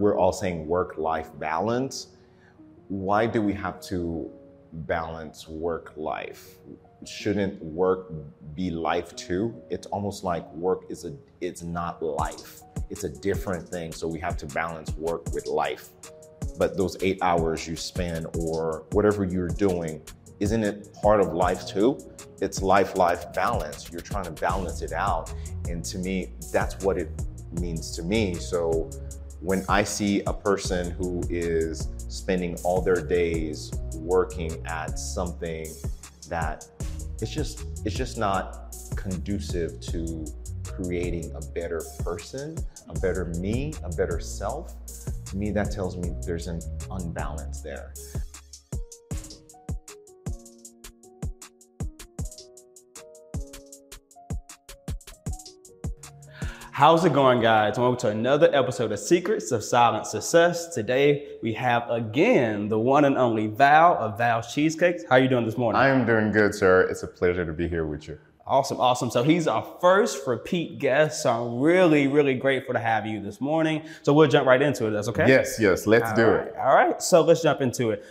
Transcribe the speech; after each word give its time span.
we're 0.00 0.16
all 0.16 0.32
saying 0.32 0.66
work 0.66 0.96
life 0.96 1.30
balance, 1.38 2.08
why 2.88 3.26
do 3.26 3.42
we 3.42 3.52
have 3.52 3.80
to 3.82 4.30
balance 4.72 5.46
work 5.46 5.92
life? 5.96 6.56
Shouldn't 7.04 7.62
work 7.62 8.10
be 8.54 8.70
life 8.70 9.14
too? 9.14 9.54
It's 9.68 9.86
almost 9.88 10.24
like 10.24 10.50
work 10.54 10.84
is 10.88 11.04
a 11.04 11.12
it's 11.40 11.62
not 11.62 12.02
life. 12.02 12.62
It's 12.88 13.04
a 13.04 13.08
different 13.08 13.68
thing. 13.68 13.92
So 13.92 14.08
we 14.08 14.18
have 14.20 14.36
to 14.38 14.46
balance 14.46 14.90
work 14.96 15.32
with 15.32 15.46
life. 15.46 15.90
But 16.58 16.76
those 16.76 16.96
eight 17.02 17.18
hours 17.22 17.68
you 17.68 17.76
spend 17.76 18.26
or 18.38 18.84
whatever 18.92 19.24
you're 19.24 19.48
doing, 19.48 20.02
isn't 20.40 20.64
it 20.64 20.92
part 21.02 21.20
of 21.20 21.32
life 21.34 21.66
too? 21.66 21.98
It's 22.40 22.62
life 22.62 22.96
life 22.96 23.32
balance. 23.34 23.90
You're 23.92 24.00
trying 24.00 24.24
to 24.24 24.32
balance 24.32 24.80
it 24.82 24.92
out. 24.92 25.32
And 25.68 25.84
to 25.84 25.98
me, 25.98 26.32
that's 26.52 26.82
what 26.84 26.96
it 26.98 27.10
means 27.60 27.94
to 27.96 28.02
me. 28.02 28.34
So 28.34 28.90
when 29.40 29.64
I 29.68 29.84
see 29.84 30.22
a 30.26 30.32
person 30.32 30.90
who 30.90 31.22
is 31.30 31.88
spending 32.08 32.56
all 32.62 32.82
their 32.82 33.06
days 33.06 33.72
working 33.94 34.64
at 34.66 34.98
something 34.98 35.66
that 36.28 36.66
it's 37.20 37.30
just 37.30 37.64
it's 37.84 37.96
just 37.96 38.18
not 38.18 38.76
conducive 38.96 39.80
to 39.80 40.26
creating 40.64 41.32
a 41.34 41.40
better 41.52 41.82
person, 42.04 42.56
a 42.88 42.98
better 43.00 43.26
me, 43.38 43.72
a 43.82 43.88
better 43.90 44.20
self, 44.20 44.74
to 45.26 45.36
me 45.36 45.50
that 45.50 45.70
tells 45.70 45.96
me 45.96 46.12
there's 46.24 46.46
an 46.46 46.60
unbalance 46.90 47.60
there. 47.60 47.94
How's 56.80 57.04
it 57.04 57.12
going, 57.12 57.42
guys? 57.42 57.78
Welcome 57.78 57.98
to 57.98 58.08
another 58.08 58.48
episode 58.54 58.90
of 58.90 58.98
Secrets 58.98 59.52
of 59.52 59.62
Silent 59.62 60.06
Success. 60.06 60.74
Today 60.74 61.36
we 61.42 61.52
have 61.52 61.86
again 61.90 62.70
the 62.70 62.78
one 62.78 63.04
and 63.04 63.18
only 63.18 63.48
Val 63.48 63.98
of 63.98 64.16
Val's 64.16 64.54
Cheesecakes. 64.54 65.04
How 65.06 65.16
are 65.16 65.18
you 65.18 65.28
doing 65.28 65.44
this 65.44 65.58
morning? 65.58 65.78
I 65.78 65.88
am 65.88 66.06
doing 66.06 66.32
good, 66.32 66.54
sir. 66.54 66.88
It's 66.88 67.02
a 67.02 67.06
pleasure 67.06 67.44
to 67.44 67.52
be 67.52 67.68
here 67.68 67.84
with 67.84 68.08
you. 68.08 68.18
Awesome, 68.46 68.80
awesome. 68.80 69.10
So 69.10 69.22
he's 69.22 69.46
our 69.46 69.62
first 69.82 70.26
repeat 70.26 70.78
guest. 70.78 71.24
So 71.24 71.30
I'm 71.30 71.60
really, 71.60 72.06
really 72.06 72.32
grateful 72.32 72.72
to 72.72 72.80
have 72.80 73.04
you 73.04 73.20
this 73.20 73.42
morning. 73.42 73.82
So 74.00 74.14
we'll 74.14 74.28
jump 74.28 74.46
right 74.46 74.62
into 74.62 74.86
it. 74.86 74.92
That's 74.92 75.08
okay? 75.08 75.28
Yes, 75.28 75.58
yes. 75.60 75.86
Let's 75.86 76.08
All 76.08 76.16
do 76.16 76.24
right, 76.28 76.46
it. 76.46 76.56
All 76.56 76.74
right. 76.74 77.02
So 77.02 77.20
let's 77.20 77.42
jump 77.42 77.60
into 77.60 77.90
it. 77.90 78.02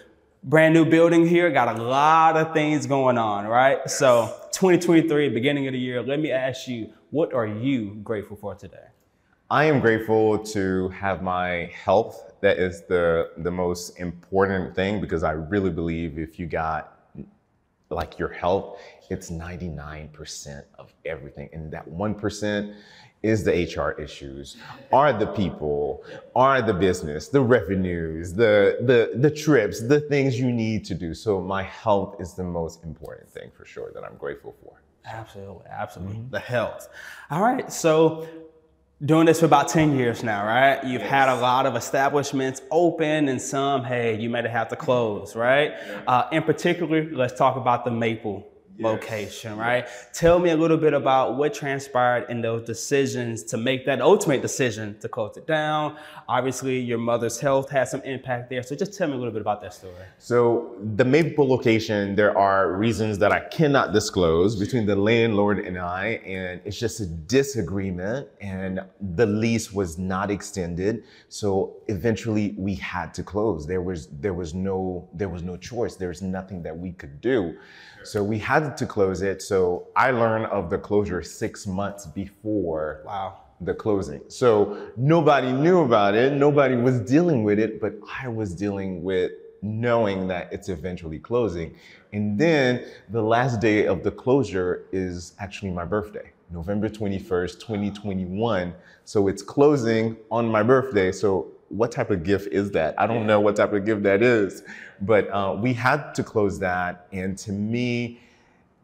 Brand 0.44 0.76
new 0.76 0.86
building 0.86 1.26
here. 1.28 1.50
Got 1.50 1.76
a 1.76 1.82
lot 1.82 2.38
of 2.38 2.54
things 2.54 2.86
going 2.86 3.18
on, 3.18 3.48
right? 3.48 3.90
So 3.90 4.28
2023, 4.52 5.30
beginning 5.30 5.66
of 5.66 5.74
the 5.74 5.80
year. 5.80 6.04
Let 6.04 6.20
me 6.20 6.32
ask 6.32 6.68
you, 6.68 6.94
what 7.12 7.34
are 7.34 7.48
you 7.48 7.96
grateful 8.04 8.38
for 8.38 8.56
today? 8.56 8.88
I 9.50 9.66
am 9.66 9.80
grateful 9.80 10.38
to 10.38 10.90
have 10.90 11.24
my 11.24 11.72
health. 11.74 12.34
That 12.42 12.60
is 12.60 12.84
the 12.88 13.32
the 13.38 13.52
most 13.52 14.00
important 14.00 14.76
thing 14.76 15.02
because 15.02 15.24
I 15.24 15.32
really 15.32 15.72
believe 15.72 16.20
if 16.20 16.38
you 16.38 16.46
got 16.46 17.00
like 17.90 18.20
your 18.20 18.30
health, 18.30 18.80
it's 19.10 19.32
99% 19.32 20.64
of 20.78 20.94
everything. 21.06 21.50
And 21.52 21.72
that 21.72 21.90
1% 21.90 22.76
is 23.24 23.44
the 23.44 23.52
HR 23.52 24.00
issues, 24.00 24.58
are 24.94 25.12
the 25.12 25.26
people, 25.26 26.04
are 26.36 26.62
the 26.62 26.74
business, 26.74 27.28
the 27.28 27.42
revenues, 27.42 28.34
the 28.34 28.78
the 28.82 29.18
the 29.20 29.32
trips, 29.32 29.82
the 29.82 30.00
things 30.00 30.40
you 30.40 30.52
need 30.52 30.86
to 30.86 30.96
do. 30.96 31.14
So 31.14 31.42
my 31.42 31.64
health 31.64 32.22
is 32.22 32.36
the 32.36 32.44
most 32.44 32.84
important 32.84 33.30
thing 33.30 33.52
for 33.58 33.66
sure 33.66 33.92
that 33.94 34.04
I'm 34.04 34.16
grateful 34.16 34.56
for. 34.64 34.80
Absolutely, 35.06 35.66
absolutely. 35.70 36.22
The 36.30 36.40
health. 36.40 36.88
All 37.32 37.42
right. 37.42 37.72
So 37.72 38.28
doing 39.06 39.26
this 39.26 39.40
for 39.40 39.46
about 39.46 39.70
10 39.70 39.98
years 39.98 40.24
now, 40.24 40.46
right? 40.46 40.84
You've 40.84 41.02
had 41.02 41.30
a 41.30 41.36
lot 41.36 41.66
of 41.66 41.76
establishments 41.76 42.62
open 42.70 43.30
and 43.30 43.42
some, 43.42 43.84
hey, 43.84 44.20
you 44.20 44.30
may 44.30 44.46
have 44.48 44.68
to 44.70 44.76
close, 44.76 45.36
right? 45.36 45.74
Uh, 46.08 46.28
in 46.32 46.44
particular, 46.44 47.10
let's 47.12 47.38
talk 47.38 47.56
about 47.56 47.86
the 47.86 47.92
Maple 47.92 48.49
location, 48.80 49.58
right? 49.58 49.88
Tell 50.14 50.40
me 50.40 50.50
a 50.52 50.58
little 50.58 50.78
bit 50.78 50.94
about 50.94 51.36
what 51.36 51.54
transpired 51.54 52.30
in 52.30 52.42
those 52.42 52.66
decisions 52.66 53.44
to 53.44 53.58
make 53.58 53.86
that 53.86 54.02
ultimate 54.02 54.42
decision 54.42 54.98
to 55.00 55.10
close 55.10 55.38
it 55.38 55.46
down. 55.48 55.98
Obviously, 56.28 56.80
your 56.80 56.98
mother's 56.98 57.40
health 57.40 57.70
had 57.70 57.88
some 57.88 58.02
impact 58.02 58.50
there. 58.50 58.64
So 58.64 58.76
just 58.76 58.98
tell 58.98 59.08
me 59.08 59.14
a 59.14 59.18
little 59.18 59.34
bit 59.34 59.42
about 59.42 59.62
that 59.62 59.74
story. 59.74 59.94
So 60.18 60.76
the 60.96 61.06
Maple 61.06 61.48
location, 61.48 62.16
there 62.16 62.38
are 62.38 62.74
reasons 62.74 63.18
that 63.20 63.32
I 63.32 63.42
cannot 63.42 63.94
disclose 63.94 64.56
between 64.56 64.86
the 64.86 64.96
landlord 64.96 65.60
and 65.60 65.78
I, 65.78 66.22
and 66.26 66.62
it's 66.66 66.80
just 66.80 67.00
a 67.00 67.06
disagreement, 67.06 68.28
and 68.42 68.82
the 69.16 69.26
lease 69.26 69.72
was 69.72 69.98
not 69.98 70.32
extended. 70.32 71.04
So 71.30 71.78
eventually, 71.88 72.56
we 72.58 72.76
had 72.76 73.14
to 73.16 73.24
close. 73.24 73.66
There 73.66 73.82
was 73.82 74.08
there 74.08 74.34
was 74.34 74.54
no 74.54 75.08
there 75.14 75.30
was 75.30 75.44
no 75.44 75.58
choice. 75.58 75.96
There's 75.96 76.22
nothing 76.22 76.64
that 76.64 76.78
we 76.78 76.92
could 76.92 77.22
do. 77.22 77.58
So 78.04 78.24
we 78.24 78.38
had 78.40 78.78
to 78.78 78.86
close 78.86 79.22
it. 79.22 79.42
So 79.42 79.88
I 79.96 80.12
learned 80.12 80.46
of 80.48 80.70
the 80.70 80.78
closure 80.78 81.22
six 81.22 81.68
months 81.68 82.06
before 82.06 83.02
Wow. 83.06 83.38
the 83.62 83.74
closing. 83.74 84.22
So 84.30 84.78
nobody 84.96 85.52
knew 85.52 85.80
about 85.84 86.16
it. 86.16 86.34
Nobody 86.34 86.76
was 86.76 87.00
dealing 87.02 87.44
with 87.44 87.60
it, 87.60 87.82
but 87.82 87.94
I 88.22 88.28
was 88.28 88.56
dealing 88.56 89.04
with 89.04 89.32
knowing 89.62 90.28
that 90.28 90.52
it's 90.54 90.70
eventually 90.70 91.20
closing. 91.20 91.76
And 92.14 92.40
then 92.40 92.86
the 93.10 93.22
last 93.22 93.60
day 93.60 93.86
of 93.86 94.04
the 94.04 94.12
closure 94.12 94.86
is 94.92 95.34
actually 95.40 95.72
my 95.72 95.84
birthday, 95.86 96.32
November 96.50 96.88
21st, 96.90 97.60
2021. 97.60 98.74
So 99.04 99.28
it's 99.28 99.42
closing 99.42 100.16
on 100.32 100.48
my 100.48 100.64
birthday. 100.64 101.12
So 101.12 101.48
what 101.70 101.92
type 101.92 102.10
of 102.10 102.24
gift 102.24 102.52
is 102.52 102.72
that? 102.72 103.00
I 103.00 103.08
don't 103.08 103.26
know 103.26 103.40
what 103.40 103.56
type 103.56 103.74
of 103.74 103.86
gift 103.86 104.04
that 104.04 104.22
is, 104.22 104.64
but 105.02 105.30
uh, 105.30 105.56
we 105.60 105.74
had 105.74 106.14
to 106.16 106.24
close 106.24 106.60
that. 106.60 107.08
And 107.12 107.38
to 107.40 107.52
me, 107.52 108.20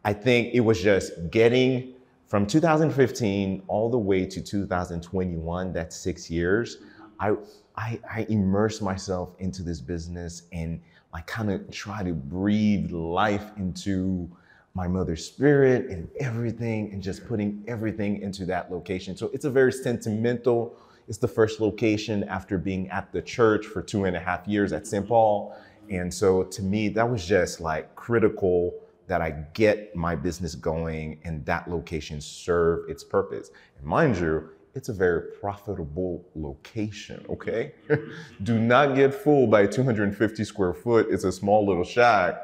I 0.04 0.12
think 0.12 0.54
it 0.54 0.60
was 0.60 0.80
just 0.80 1.30
getting 1.30 1.94
from 2.26 2.46
2015 2.46 3.62
all 3.68 3.88
the 3.88 3.98
way 3.98 4.26
to 4.26 4.40
2021, 4.40 5.72
that's 5.72 5.96
six 5.96 6.28
years, 6.28 6.78
I, 7.20 7.34
I, 7.76 8.00
I 8.10 8.26
immersed 8.28 8.82
myself 8.82 9.30
into 9.38 9.62
this 9.62 9.80
business 9.80 10.42
and 10.52 10.80
I 11.12 11.20
kind 11.22 11.50
of 11.52 11.70
try 11.70 12.02
to 12.02 12.12
breathe 12.12 12.90
life 12.90 13.52
into 13.56 14.28
my 14.74 14.86
mother's 14.88 15.24
spirit 15.24 15.86
and 15.86 16.08
everything 16.20 16.92
and 16.92 17.02
just 17.02 17.26
putting 17.26 17.64
everything 17.66 18.20
into 18.20 18.44
that 18.46 18.70
location. 18.70 19.16
So 19.16 19.30
it's 19.32 19.44
a 19.44 19.50
very 19.50 19.72
sentimental, 19.72 20.76
it's 21.08 21.18
the 21.18 21.28
first 21.28 21.60
location 21.60 22.24
after 22.24 22.58
being 22.58 22.88
at 22.90 23.12
the 23.12 23.22
church 23.22 23.66
for 23.66 23.82
two 23.82 24.04
and 24.04 24.16
a 24.16 24.20
half 24.20 24.46
years 24.48 24.72
at 24.72 24.86
St. 24.86 25.06
Paul. 25.06 25.56
And 25.90 26.12
so 26.12 26.42
to 26.44 26.62
me, 26.62 26.88
that 26.90 27.08
was 27.08 27.24
just 27.24 27.60
like 27.60 27.94
critical 27.94 28.74
that 29.06 29.20
I 29.20 29.30
get 29.54 29.94
my 29.94 30.16
business 30.16 30.54
going 30.54 31.20
and 31.24 31.44
that 31.46 31.70
location 31.70 32.20
serve 32.20 32.90
its 32.90 33.04
purpose. 33.04 33.50
And 33.78 33.86
mind 33.86 34.16
you, 34.16 34.50
it's 34.74 34.88
a 34.88 34.92
very 34.92 35.32
profitable 35.40 36.24
location, 36.34 37.24
okay? 37.30 37.72
Do 38.42 38.58
not 38.58 38.94
get 38.94 39.14
fooled 39.14 39.50
by 39.50 39.66
250 39.66 40.44
square 40.44 40.74
foot. 40.74 41.06
It's 41.08 41.24
a 41.24 41.32
small 41.32 41.66
little 41.66 41.84
shack. 41.84 42.34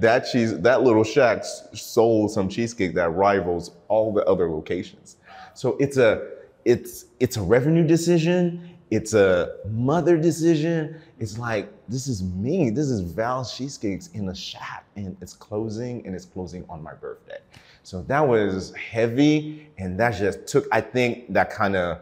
That 0.00 0.26
cheese, 0.32 0.58
that 0.60 0.82
little 0.82 1.04
shack 1.04 1.44
sold 1.44 2.32
some 2.32 2.48
cheesecake 2.48 2.94
that 2.94 3.10
rivals 3.10 3.72
all 3.88 4.12
the 4.12 4.24
other 4.24 4.50
locations. 4.50 5.16
So 5.54 5.76
it's 5.78 5.96
a, 5.96 6.35
it's, 6.66 7.06
it's 7.20 7.36
a 7.36 7.42
revenue 7.42 7.86
decision. 7.86 8.76
It's 8.90 9.14
a 9.14 9.56
mother 9.70 10.16
decision. 10.16 11.00
It's 11.20 11.38
like, 11.38 11.72
this 11.88 12.08
is 12.08 12.24
me. 12.24 12.70
This 12.70 12.88
is 12.88 13.00
Val's 13.00 13.56
Cheesecakes 13.56 14.08
in 14.08 14.28
a 14.28 14.34
shack 14.34 14.84
and 14.96 15.16
it's 15.20 15.32
closing 15.32 16.04
and 16.04 16.14
it's 16.14 16.24
closing 16.24 16.64
on 16.68 16.82
my 16.82 16.92
birthday. 16.92 17.38
So 17.84 18.02
that 18.02 18.26
was 18.26 18.74
heavy 18.74 19.68
and 19.78 19.98
that 20.00 20.16
just 20.16 20.48
took, 20.48 20.66
I 20.72 20.80
think 20.80 21.32
that 21.32 21.50
kind 21.50 21.76
of 21.76 22.00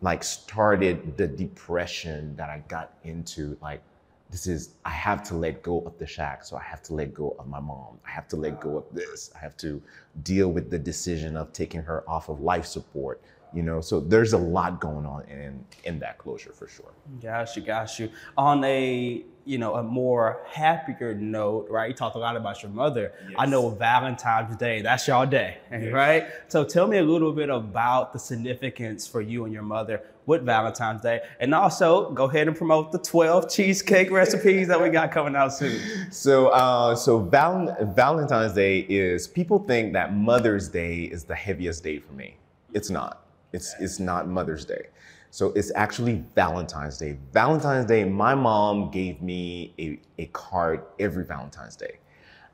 like 0.00 0.24
started 0.24 1.16
the 1.16 1.28
depression 1.28 2.34
that 2.34 2.50
I 2.50 2.64
got 2.66 2.94
into. 3.04 3.56
Like, 3.62 3.80
this 4.28 4.48
is, 4.48 4.74
I 4.84 4.90
have 4.90 5.22
to 5.24 5.36
let 5.36 5.62
go 5.62 5.82
of 5.82 5.96
the 5.98 6.06
shack. 6.06 6.44
So 6.44 6.56
I 6.56 6.62
have 6.62 6.82
to 6.84 6.94
let 6.94 7.14
go 7.14 7.36
of 7.38 7.46
my 7.46 7.60
mom. 7.60 7.98
I 8.04 8.10
have 8.10 8.26
to 8.28 8.36
let 8.36 8.60
go 8.60 8.76
of 8.76 8.84
this. 8.92 9.30
I 9.36 9.38
have 9.38 9.56
to 9.58 9.80
deal 10.24 10.50
with 10.50 10.68
the 10.68 10.78
decision 10.78 11.36
of 11.36 11.52
taking 11.52 11.82
her 11.82 12.02
off 12.08 12.28
of 12.28 12.40
life 12.40 12.66
support. 12.66 13.20
You 13.52 13.62
know, 13.62 13.80
so 13.80 14.00
there's 14.00 14.32
a 14.32 14.38
lot 14.38 14.80
going 14.80 15.06
on 15.06 15.24
in 15.24 15.64
in 15.84 15.98
that 16.00 16.18
closure 16.18 16.52
for 16.52 16.68
sure. 16.68 16.92
Got 17.20 17.56
you, 17.56 17.62
got 17.62 17.98
you. 17.98 18.10
On 18.36 18.62
a 18.64 19.24
you 19.44 19.58
know 19.58 19.74
a 19.74 19.82
more 19.82 20.42
happier 20.46 21.14
note, 21.14 21.66
right? 21.68 21.88
You 21.88 21.94
talked 21.94 22.16
a 22.16 22.18
lot 22.18 22.36
about 22.36 22.62
your 22.62 22.70
mother. 22.70 23.12
I 23.36 23.46
know 23.46 23.70
Valentine's 23.70 24.56
Day, 24.56 24.82
that's 24.82 25.08
your 25.08 25.26
day, 25.26 25.58
right? 25.90 26.28
So 26.48 26.64
tell 26.64 26.86
me 26.86 26.98
a 26.98 27.02
little 27.02 27.32
bit 27.32 27.48
about 27.48 28.12
the 28.12 28.18
significance 28.18 29.06
for 29.06 29.20
you 29.20 29.44
and 29.44 29.52
your 29.52 29.62
mother 29.62 30.02
with 30.26 30.44
Valentine's 30.44 31.00
Day, 31.00 31.22
and 31.40 31.52
also 31.52 32.10
go 32.12 32.24
ahead 32.24 32.46
and 32.46 32.56
promote 32.56 32.92
the 32.92 32.98
12 32.98 33.50
cheesecake 33.50 34.10
recipes 34.12 34.68
that 34.68 34.80
we 34.80 34.88
got 34.90 35.10
coming 35.10 35.34
out 35.34 35.52
soon. 35.52 35.80
So, 36.10 36.48
uh, 36.48 36.94
so 36.94 37.18
Val- 37.18 37.76
Valentine's 37.94 38.52
Day 38.52 38.80
is 38.80 39.26
people 39.26 39.58
think 39.58 39.92
that 39.94 40.14
Mother's 40.14 40.68
Day 40.68 41.02
is 41.02 41.24
the 41.24 41.34
heaviest 41.34 41.82
day 41.82 41.98
for 41.98 42.12
me. 42.12 42.36
It's 42.72 42.90
not. 42.90 43.24
It's 43.52 43.74
it's 43.80 43.98
not 43.98 44.28
Mother's 44.28 44.64
Day. 44.64 44.86
So 45.30 45.52
it's 45.52 45.72
actually 45.74 46.24
Valentine's 46.34 46.98
Day. 46.98 47.16
Valentine's 47.32 47.86
Day, 47.86 48.04
my 48.04 48.34
mom 48.34 48.90
gave 48.90 49.22
me 49.22 49.72
a, 49.78 50.00
a 50.22 50.26
card 50.26 50.82
every 50.98 51.24
Valentine's 51.24 51.76
Day. 51.76 51.98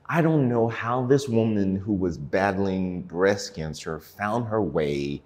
I 0.05 0.21
don't 0.21 0.47
know 0.47 0.67
how 0.67 1.05
this 1.05 1.27
woman 1.27 1.75
who 1.75 1.93
was 1.93 2.17
battling 2.17 3.01
breast 3.01 3.55
cancer 3.55 3.99
found 3.99 4.47
her 4.47 4.61
way 4.61 5.21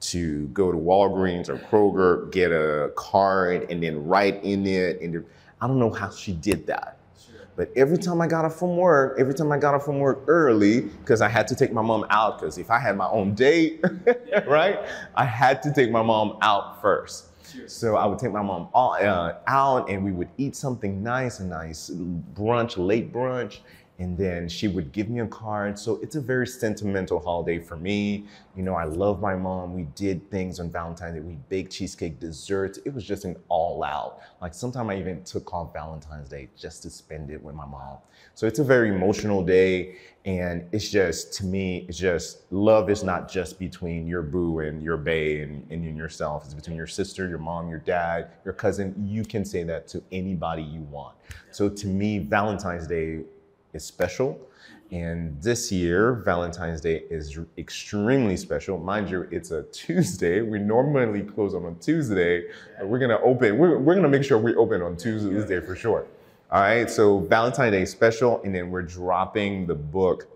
to 0.00 0.48
go 0.48 0.70
to 0.70 0.76
Walgreens 0.76 1.48
or 1.48 1.56
Kroger, 1.56 2.30
get 2.30 2.50
a 2.52 2.92
card, 2.96 3.70
and 3.70 3.82
then 3.82 4.04
write 4.04 4.42
in 4.44 4.66
it. 4.66 5.00
And 5.00 5.24
I 5.60 5.66
don't 5.66 5.78
know 5.78 5.90
how 5.90 6.10
she 6.10 6.32
did 6.32 6.66
that. 6.66 6.98
But 7.56 7.70
every 7.74 7.96
time 7.96 8.20
I 8.20 8.26
got 8.26 8.44
up 8.44 8.52
from 8.52 8.76
work, 8.76 9.16
every 9.18 9.32
time 9.32 9.50
I 9.50 9.58
got 9.58 9.74
up 9.74 9.82
from 9.82 9.98
work 9.98 10.24
early, 10.26 10.82
because 10.82 11.22
I 11.22 11.28
had 11.28 11.48
to 11.48 11.56
take 11.56 11.72
my 11.72 11.80
mom 11.80 12.04
out, 12.10 12.38
because 12.38 12.58
if 12.58 12.70
I 12.70 12.78
had 12.78 12.96
my 12.96 13.08
own 13.08 13.34
date, 13.34 13.82
right, 14.46 14.78
I 15.14 15.24
had 15.24 15.62
to 15.62 15.72
take 15.72 15.90
my 15.90 16.02
mom 16.02 16.36
out 16.42 16.82
first. 16.82 17.28
So 17.66 17.96
I 17.96 18.04
would 18.04 18.18
take 18.18 18.32
my 18.32 18.42
mom 18.42 18.68
all, 18.74 18.92
uh, 18.92 19.34
out, 19.46 19.88
and 19.88 20.04
we 20.04 20.12
would 20.12 20.28
eat 20.36 20.54
something 20.54 21.02
nice, 21.02 21.40
a 21.40 21.44
nice 21.46 21.90
brunch, 22.34 22.76
late 22.76 23.12
brunch, 23.12 23.60
and 23.98 24.16
then 24.16 24.48
she 24.48 24.68
would 24.68 24.92
give 24.92 25.08
me 25.08 25.20
a 25.20 25.26
card. 25.26 25.78
So 25.78 25.98
it's 26.02 26.16
a 26.16 26.20
very 26.20 26.46
sentimental 26.46 27.18
holiday 27.18 27.58
for 27.58 27.76
me. 27.76 28.26
You 28.54 28.62
know, 28.62 28.74
I 28.74 28.84
love 28.84 29.20
my 29.20 29.34
mom. 29.34 29.74
We 29.74 29.84
did 29.94 30.30
things 30.30 30.60
on 30.60 30.70
Valentine's 30.70 31.14
Day. 31.14 31.20
We 31.20 31.38
baked 31.48 31.72
cheesecake, 31.72 32.20
desserts. 32.20 32.78
It 32.84 32.92
was 32.92 33.04
just 33.04 33.24
an 33.24 33.36
all 33.48 33.82
out. 33.82 34.20
Like 34.42 34.52
sometimes 34.52 34.90
I 34.90 34.98
even 34.98 35.24
took 35.24 35.52
off 35.54 35.72
Valentine's 35.72 36.28
Day 36.28 36.48
just 36.56 36.82
to 36.82 36.90
spend 36.90 37.30
it 37.30 37.42
with 37.42 37.54
my 37.54 37.64
mom. 37.64 37.98
So 38.34 38.46
it's 38.46 38.58
a 38.58 38.64
very 38.64 38.90
emotional 38.90 39.42
day. 39.42 39.96
And 40.26 40.66
it's 40.72 40.90
just, 40.90 41.32
to 41.34 41.44
me, 41.44 41.86
it's 41.88 41.96
just 41.96 42.50
love 42.50 42.90
is 42.90 43.04
not 43.04 43.30
just 43.30 43.58
between 43.58 44.06
your 44.06 44.22
boo 44.22 44.58
and 44.58 44.82
your 44.82 44.96
bae 44.96 45.42
and, 45.42 45.64
and 45.70 45.96
yourself. 45.96 46.44
It's 46.44 46.52
between 46.52 46.76
your 46.76 46.88
sister, 46.88 47.28
your 47.28 47.38
mom, 47.38 47.70
your 47.70 47.78
dad, 47.78 48.32
your 48.44 48.52
cousin. 48.52 48.94
You 49.06 49.24
can 49.24 49.44
say 49.44 49.62
that 49.62 49.86
to 49.88 50.02
anybody 50.10 50.62
you 50.62 50.80
want. 50.82 51.14
So 51.52 51.68
to 51.68 51.86
me, 51.86 52.18
Valentine's 52.18 52.86
Day 52.88 53.20
is 53.76 53.84
special. 53.84 54.40
And 54.90 55.40
this 55.42 55.72
year, 55.72 56.14
Valentine's 56.24 56.80
Day 56.80 57.04
is 57.10 57.38
extremely 57.58 58.36
special. 58.36 58.78
Mind 58.78 59.10
you, 59.10 59.28
it's 59.30 59.50
a 59.50 59.64
Tuesday. 59.64 60.42
We 60.42 60.58
normally 60.58 61.22
close 61.22 61.54
on 61.54 61.64
a 61.64 61.74
Tuesday. 61.74 62.44
We're 62.82 62.98
gonna 62.98 63.20
open, 63.20 63.58
we're, 63.58 63.78
we're 63.78 63.94
gonna 63.94 64.08
make 64.08 64.24
sure 64.24 64.38
we 64.38 64.54
open 64.54 64.82
on 64.82 64.96
Tuesday 64.96 65.60
for 65.60 65.76
sure. 65.76 66.06
All 66.50 66.60
right, 66.60 66.88
so 66.88 67.18
Valentine's 67.18 67.72
Day 67.72 67.84
special, 67.84 68.40
and 68.42 68.54
then 68.54 68.70
we're 68.70 68.82
dropping 68.82 69.66
the 69.66 69.74
book 69.74 70.28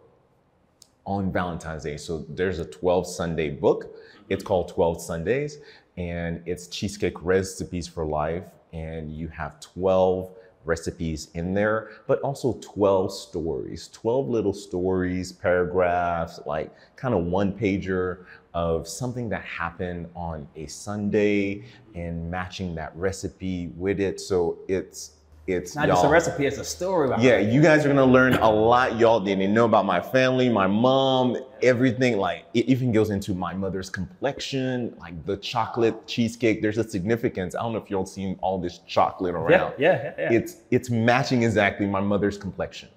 on 1.05 1.33
Valentine's 1.33 1.85
Day. 1.85 1.97
So 1.97 2.25
there's 2.29 2.59
a 2.59 2.65
12 2.65 3.07
Sunday 3.07 3.51
book. 3.51 3.97
It's 4.29 4.43
called 4.43 4.69
12 4.69 5.01
Sundays, 5.01 5.59
and 5.97 6.43
it's 6.47 6.67
Cheesecake 6.67 7.23
Recipes 7.23 7.87
for 7.87 8.05
Life. 8.05 8.45
And 8.73 9.13
you 9.13 9.29
have 9.29 9.61
12 9.61 10.31
recipes 10.65 11.29
in 11.35 11.55
there, 11.55 11.91
but 12.07 12.21
also 12.21 12.59
12 12.61 13.13
stories, 13.13 13.89
12 13.93 14.29
little 14.29 14.53
stories, 14.53 15.33
paragraphs, 15.33 16.41
like 16.47 16.75
kind 16.97 17.15
of 17.15 17.25
one 17.25 17.53
pager 17.53 18.25
of 18.53 18.87
something 18.87 19.29
that 19.29 19.43
happened 19.43 20.09
on 20.15 20.47
a 20.57 20.67
Sunday 20.67 21.65
and 21.95 22.31
matching 22.31 22.75
that 22.75 22.95
recipe 22.97 23.73
with 23.77 24.01
it. 24.01 24.21
So 24.21 24.59
it's 24.69 25.13
it's 25.53 25.75
not 25.75 25.89
just 25.89 26.05
a 26.05 26.09
recipe, 26.09 26.47
it's 26.47 26.59
a 26.59 26.65
story. 26.65 27.11
yeah, 27.21 27.39
you 27.39 27.61
guys 27.61 27.85
are 27.85 27.89
gonna 27.89 28.05
learn 28.05 28.35
a 28.35 28.51
lot 28.51 28.99
y'all 28.99 29.21
didn't 29.21 29.53
know 29.53 29.65
about 29.65 29.87
my 29.87 30.01
family, 30.01 30.49
my 30.49 30.67
mom, 30.67 31.37
everything. 31.63 32.19
Like 32.19 32.45
it 32.55 32.67
even 32.67 32.93
goes 32.93 33.11
into 33.11 33.35
my 33.35 33.55
mother's 33.55 33.91
complexion, 33.91 34.95
like 34.99 35.25
the 35.27 35.37
chocolate 35.37 36.07
cheesecake. 36.07 36.63
There's 36.63 36.79
a 36.79 36.89
significance. 36.89 37.55
I 37.55 37.63
don't 37.63 37.73
know 37.73 37.79
if 37.79 37.91
y'all 37.91 38.07
seen 38.07 38.39
all 38.41 38.59
this 38.59 38.79
chocolate 38.87 39.35
around. 39.35 39.75
Yeah, 39.79 40.03
yeah, 40.03 40.15
yeah. 40.19 40.33
It's 40.33 40.57
it's 40.71 40.91
matching 40.91 41.43
exactly 41.43 41.87
my 41.87 42.01
mother's 42.01 42.39
complexion. 42.39 42.89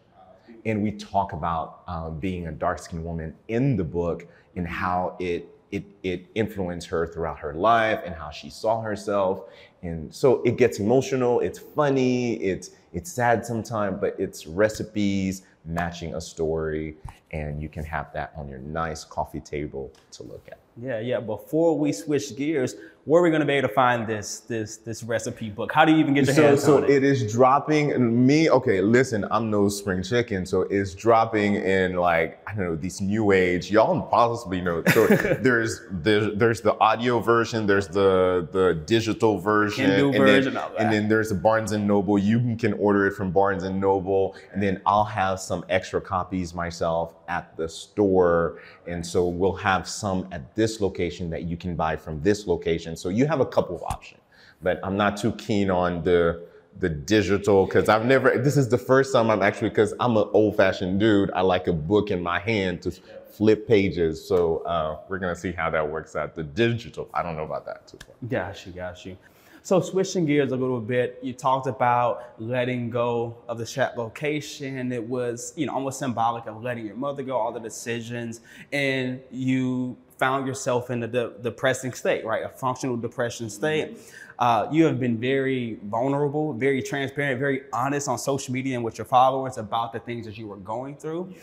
And 0.65 0.81
we 0.81 0.91
talk 0.91 1.33
about 1.33 1.81
uh, 1.87 2.09
being 2.09 2.47
a 2.47 2.51
dark 2.51 2.79
skinned 2.79 3.03
woman 3.03 3.35
in 3.49 3.75
the 3.75 3.83
book 3.83 4.25
and 4.55 4.67
how 4.67 5.15
it 5.19 5.49
it, 5.73 5.83
it 6.03 6.27
influenced 6.35 6.87
her 6.89 7.07
throughout 7.07 7.39
her 7.39 7.55
life 7.55 8.01
and 8.05 8.13
how 8.13 8.29
she 8.29 8.49
saw 8.49 8.79
herself. 8.81 9.45
And 9.83 10.13
so 10.13 10.41
it 10.43 10.57
gets 10.57 10.79
emotional, 10.79 11.41
it's 11.41 11.59
funny, 11.59 12.35
it's 12.35 12.71
it's 12.93 13.11
sad 13.11 13.45
sometimes, 13.45 13.97
but 13.99 14.15
it's 14.17 14.47
recipes 14.47 15.43
matching 15.65 16.15
a 16.15 16.21
story, 16.21 16.95
and 17.33 17.59
you 17.61 17.67
can 17.67 17.83
have 17.83 18.13
that 18.13 18.31
on 18.37 18.47
your 18.47 18.59
nice 18.59 19.03
coffee 19.03 19.41
table 19.41 19.91
to 20.11 20.23
look 20.23 20.47
at. 20.49 20.59
Yeah, 20.81 20.99
yeah. 20.99 21.19
Before 21.19 21.77
we 21.77 21.91
switch 21.91 22.35
gears, 22.35 22.75
where 23.05 23.21
are 23.21 23.23
we 23.23 23.29
going 23.29 23.41
to 23.41 23.45
be 23.45 23.53
able 23.53 23.67
to 23.67 23.73
find 23.73 24.07
this 24.07 24.39
this 24.39 24.77
this 24.77 25.03
recipe 25.03 25.49
book? 25.49 25.71
How 25.71 25.85
do 25.85 25.91
you 25.91 25.99
even 25.99 26.13
get 26.15 26.25
your 26.25 26.35
so, 26.35 26.43
hands 26.47 26.63
so 26.63 26.77
on 26.77 26.85
it? 26.85 26.89
it 26.89 27.03
is 27.03 27.31
dropping. 27.31 28.25
Me, 28.25 28.49
okay. 28.49 28.81
Listen, 28.81 29.25
I'm 29.29 29.51
no 29.51 29.69
spring 29.69 30.01
chicken, 30.01 30.45
so 30.45 30.61
it's 30.61 30.95
dropping 30.95 31.55
in 31.55 31.95
like 31.95 32.41
I 32.47 32.55
don't 32.55 32.65
know 32.65 32.75
these 32.75 33.01
new 33.01 33.33
age. 33.33 33.69
Y'all 33.69 34.01
possibly 34.01 34.61
know. 34.61 34.83
So 34.93 35.05
there's 35.41 35.81
there's 35.91 36.35
there's 36.37 36.61
the 36.61 36.79
audio 36.79 37.19
version, 37.19 37.67
there's 37.67 37.87
the 37.87 38.47
the 38.51 38.81
digital 38.85 39.37
version, 39.37 39.85
Kindle 39.85 40.09
and 40.09 40.17
version 40.17 40.53
then, 40.55 40.63
and 40.79 40.91
then 40.91 41.07
there's 41.07 41.29
the 41.29 41.35
Barnes 41.35 41.71
and 41.71 41.87
Noble. 41.87 42.17
You 42.17 42.55
can 42.55 42.73
order 42.73 43.05
it 43.05 43.13
from 43.13 43.31
Barnes 43.31 43.63
and 43.63 43.79
Noble, 43.79 44.35
and 44.53 44.63
then 44.63 44.81
I'll 44.87 45.03
have 45.03 45.39
some 45.39 45.63
extra 45.69 46.01
copies 46.01 46.55
myself 46.55 47.13
at 47.27 47.55
the 47.57 47.67
store, 47.67 48.59
and 48.87 49.05
so 49.05 49.27
we'll 49.27 49.55
have 49.55 49.87
some 49.87 50.27
at 50.31 50.55
this 50.55 50.81
location 50.81 51.29
that 51.29 51.43
you 51.43 51.57
can 51.57 51.75
buy 51.75 51.95
from 51.95 52.21
this 52.21 52.47
location. 52.47 52.95
So 52.95 53.09
you 53.09 53.25
have 53.25 53.39
a 53.39 53.45
couple 53.45 53.75
of 53.75 53.83
options, 53.83 54.21
but 54.61 54.79
I'm 54.83 54.97
not 54.97 55.17
too 55.17 55.31
keen 55.33 55.69
on 55.69 56.03
the 56.03 56.43
the 56.79 56.89
digital 56.89 57.65
because 57.65 57.89
I've 57.89 58.05
never. 58.05 58.37
This 58.37 58.57
is 58.57 58.69
the 58.69 58.77
first 58.77 59.13
time 59.13 59.29
I'm 59.29 59.41
actually 59.41 59.69
because 59.69 59.93
I'm 59.99 60.17
an 60.17 60.27
old 60.33 60.57
fashioned 60.57 60.99
dude. 60.99 61.31
I 61.31 61.41
like 61.41 61.67
a 61.67 61.73
book 61.73 62.11
in 62.11 62.21
my 62.21 62.39
hand 62.39 62.81
to 62.83 62.91
flip 63.33 63.67
pages. 63.67 64.25
So 64.25 64.57
uh, 64.59 64.99
we're 65.09 65.19
gonna 65.19 65.35
see 65.35 65.51
how 65.51 65.69
that 65.69 65.89
works 65.89 66.15
out. 66.15 66.35
The 66.35 66.43
digital, 66.43 67.09
I 67.13 67.23
don't 67.23 67.35
know 67.35 67.43
about 67.43 67.65
that 67.65 67.87
too 67.87 67.97
far. 68.05 68.15
Got 68.29 68.65
you, 68.65 68.71
got 68.73 69.05
you. 69.05 69.17
So 69.65 69.79
switching 69.79 70.25
gears 70.25 70.51
a 70.51 70.57
little 70.57 70.81
bit, 70.81 71.19
you 71.21 71.31
talked 71.31 71.67
about 71.67 72.33
letting 72.37 72.89
go 72.89 73.37
of 73.47 73.57
the 73.57 73.65
Shack 73.65 73.95
location. 73.95 74.91
It 74.91 75.01
was, 75.01 75.53
you 75.55 75.65
know, 75.65 75.73
almost 75.73 75.99
symbolic 75.99 76.47
of 76.47 76.61
letting 76.61 76.85
your 76.85 76.97
mother 76.97 77.23
go, 77.23 77.37
all 77.37 77.53
the 77.53 77.61
decisions, 77.61 78.41
and 78.73 79.21
you 79.31 79.95
found 80.19 80.47
yourself 80.47 80.89
in 80.89 81.01
a 81.03 81.07
de- 81.07 81.31
depressing 81.41 81.93
state, 81.93 82.25
right? 82.25 82.43
A 82.43 82.49
functional 82.49 82.97
depression 82.97 83.49
state. 83.49 83.97
Uh, 84.37 84.67
you 84.69 84.83
have 84.83 84.99
been 84.99 85.17
very 85.17 85.79
vulnerable, 85.85 86.51
very 86.51 86.81
transparent, 86.81 87.39
very 87.39 87.61
honest 87.71 88.09
on 88.09 88.17
social 88.17 88.53
media 88.53 88.75
and 88.75 88.83
with 88.83 88.97
your 88.97 89.05
followers 89.05 89.57
about 89.57 89.93
the 89.93 89.99
things 89.99 90.25
that 90.25 90.37
you 90.37 90.45
were 90.45 90.57
going 90.57 90.97
through. 90.97 91.33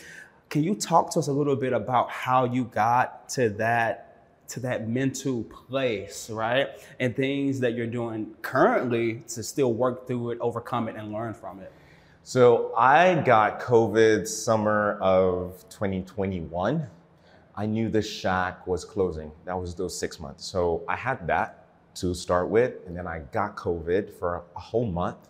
Can 0.51 0.63
you 0.63 0.75
talk 0.75 1.11
to 1.13 1.21
us 1.21 1.29
a 1.29 1.33
little 1.33 1.57
bit 1.57 1.73
about 1.73 2.11
how 2.11 2.45
you 2.45 2.65
got 2.65 3.31
to 3.31 3.49
that 3.51 4.10
to 4.51 4.61
that 4.61 4.89
mental 4.89 5.45
place, 5.45 6.29
right? 6.31 6.69
And 6.99 7.15
things 7.15 7.61
that 7.61 7.75
you're 7.75 7.87
doing 7.87 8.35
currently 8.43 9.23
to 9.29 9.43
still 9.43 9.73
work 9.73 10.07
through 10.07 10.31
it, 10.31 10.39
overcome 10.41 10.89
it, 10.89 10.97
and 10.97 11.13
learn 11.13 11.35
from 11.35 11.61
it. 11.61 11.73
So 12.23 12.75
I 12.77 13.15
got 13.15 13.61
COVID 13.61 14.27
summer 14.27 14.99
of 15.01 15.65
2021. 15.71 16.87
I 17.57 17.67
knew 17.67 17.89
the 17.89 18.03
shack 18.03 18.67
was 18.67 18.85
closing. 18.85 19.31
That 19.45 19.59
was 19.59 19.75
those 19.75 19.99
six 19.99 20.21
months. 20.21 20.45
So 20.45 20.83
I 20.89 20.97
had 20.97 21.27
that 21.27 21.67
to 21.97 22.15
start 22.15 22.49
with, 22.49 22.75
and 22.87 22.97
then 22.97 23.07
I 23.07 23.21
got 23.33 23.57
COVID 23.57 24.13
for 24.19 24.43
a 24.57 24.61
whole 24.61 24.87
month, 24.87 25.29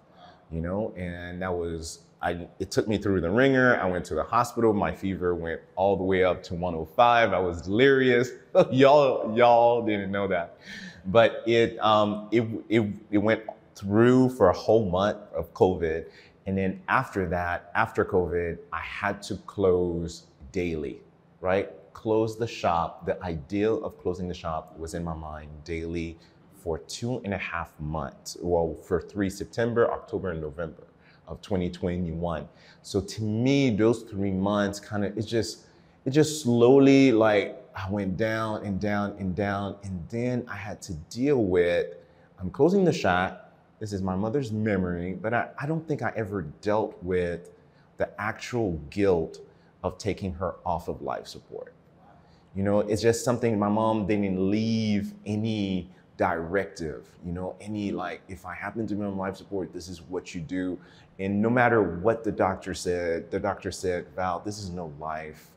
you 0.51 0.61
know, 0.61 0.93
and 0.97 1.41
that 1.43 1.53
was 1.53 2.01
I, 2.23 2.47
it 2.59 2.71
took 2.71 2.87
me 2.87 2.99
through 2.99 3.23
the 3.23 3.31
ringer. 3.31 3.81
I 3.81 3.87
went 3.87 4.05
to 4.07 4.15
the 4.15 4.23
hospital. 4.23 4.75
My 4.75 4.95
fever 4.95 5.35
went 5.35 5.61
all 5.75 5.97
the 5.97 6.05
way 6.05 6.23
up 6.23 6.43
to 6.45 6.55
105. 6.55 7.33
I 7.33 7.39
was 7.39 7.63
delirious. 7.63 8.31
y'all, 8.71 9.35
y'all 9.37 9.85
didn't 9.85 10.11
know 10.11 10.29
that, 10.29 10.59
but 11.07 11.43
it, 11.47 11.79
um, 11.79 12.29
it, 12.31 12.47
it, 12.69 12.87
it 13.11 13.19
went 13.19 13.43
through 13.75 14.29
for 14.31 14.51
a 14.51 14.53
whole 14.53 14.91
month 14.91 15.19
of 15.35 15.53
COVID, 15.55 16.05
and 16.47 16.59
then 16.59 16.83
after 16.89 17.27
that, 17.29 17.71
after 17.75 18.05
COVID, 18.05 18.59
I 18.73 18.81
had 18.81 19.23
to 19.23 19.37
close 19.37 20.25
daily, 20.53 21.01
right? 21.41 21.71
Close 21.95 22.39
the 22.39 22.47
shop. 22.47 23.07
The 23.07 23.23
ideal 23.23 23.83
of 23.83 23.99
closing 23.99 24.29
the 24.29 24.35
shop 24.35 24.79
was 24.79 24.93
in 24.93 25.03
my 25.03 25.15
mind 25.15 25.49
daily 25.65 26.19
for 26.63 26.79
two 26.79 27.23
and 27.25 27.33
a 27.33 27.39
half 27.39 27.73
months. 27.81 28.37
Well, 28.43 28.75
for 28.75 29.01
three 29.01 29.31
September, 29.31 29.91
October, 29.91 30.33
and 30.33 30.43
November 30.43 30.90
of 31.31 31.41
2021. 31.41 32.47
So 32.83 33.01
to 33.01 33.23
me, 33.23 33.71
those 33.71 34.03
three 34.03 34.33
months 34.33 34.81
kind 34.81 35.05
of, 35.05 35.17
it 35.17 35.23
just, 35.23 35.67
it 36.05 36.11
just 36.11 36.43
slowly 36.43 37.13
like 37.13 37.57
I 37.75 37.89
went 37.91 38.17
down 38.17 38.65
and 38.65 38.81
down 38.81 39.17
and 39.19 39.35
down. 39.35 39.77
And 39.85 40.07
then 40.11 40.45
I 40.49 40.57
had 40.57 40.83
to 40.83 40.95
deal 41.09 41.43
with, 41.43 41.95
I'm 42.39 42.51
closing 42.51 42.85
the 42.85 42.93
shot. 42.93 43.53
This 43.79 43.93
is 43.93 44.03
my 44.03 44.17
mother's 44.17 44.53
memory, 44.53 45.15
but 45.15 45.33
I, 45.33 45.49
I 45.59 45.67
don't 45.67 45.87
think 45.87 46.03
I 46.03 46.13
ever 46.17 46.43
dealt 46.61 47.03
with 47.03 47.51
the 47.97 48.11
actual 48.21 48.73
guilt 48.91 49.39
of 49.83 49.97
taking 49.97 50.35
her 50.35 50.57
off 50.67 50.89
of 50.89 51.01
life 51.01 51.27
support. 51.27 51.73
You 52.55 52.65
know, 52.65 52.81
it's 52.81 53.01
just 53.01 53.25
something 53.25 53.59
my 53.59 53.69
mom 53.69 54.07
didn't 54.07 54.51
leave 54.51 55.15
any 55.25 55.89
directive, 56.21 57.07
you 57.25 57.33
know, 57.33 57.57
any 57.63 57.93
like, 57.93 58.21
if 58.29 58.45
I 58.45 58.53
happen 58.55 58.87
to 58.89 58.95
be 58.95 59.03
on 59.03 59.17
life 59.17 59.37
support, 59.37 59.73
this 59.73 59.89
is 59.89 60.03
what 60.03 60.35
you 60.35 60.43
do. 60.43 60.79
And 61.19 61.41
no 61.41 61.49
matter 61.49 61.83
what 61.83 62.25
the 62.25 62.31
doctor 62.31 62.75
said, 62.75 63.31
the 63.31 63.41
doctor 63.41 63.73
said, 63.73 64.07
Val, 64.15 64.41
this 64.41 64.59
is 64.59 64.69
no 64.69 64.93
life 65.01 65.51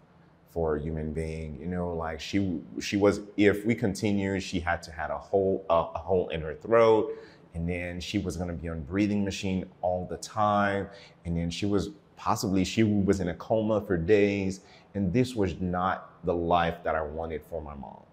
for 0.51 0.77
a 0.77 0.81
human 0.81 1.11
being. 1.11 1.57
You 1.59 1.67
know, 1.67 1.93
like 1.93 2.21
she 2.21 2.61
she 2.79 2.95
was 2.95 3.19
if 3.35 3.65
we 3.65 3.75
continue, 3.75 4.39
she 4.39 4.61
had 4.61 4.81
to 4.83 4.91
had 4.91 5.09
a 5.09 5.17
hole 5.17 5.65
a, 5.69 5.73
a 5.73 5.99
hole 5.99 6.29
in 6.29 6.39
her 6.39 6.53
throat, 6.55 7.11
and 7.55 7.67
then 7.67 7.99
she 7.99 8.17
was 8.17 8.37
gonna 8.37 8.53
be 8.53 8.69
on 8.69 8.83
breathing 8.83 9.25
machine 9.25 9.65
all 9.81 10.07
the 10.09 10.17
time, 10.17 10.87
and 11.25 11.35
then 11.35 11.49
she 11.49 11.65
was 11.65 11.89
possibly 12.15 12.63
she 12.63 12.83
was 12.83 13.19
in 13.19 13.27
a 13.27 13.33
coma 13.33 13.81
for 13.81 13.97
days, 13.97 14.61
and 14.93 15.11
this 15.11 15.35
was 15.35 15.59
not 15.59 16.23
the 16.23 16.33
life 16.33 16.77
that 16.85 16.95
I 16.95 17.01
wanted 17.01 17.43
for 17.49 17.61
my 17.61 17.75
mom. 17.75 18.03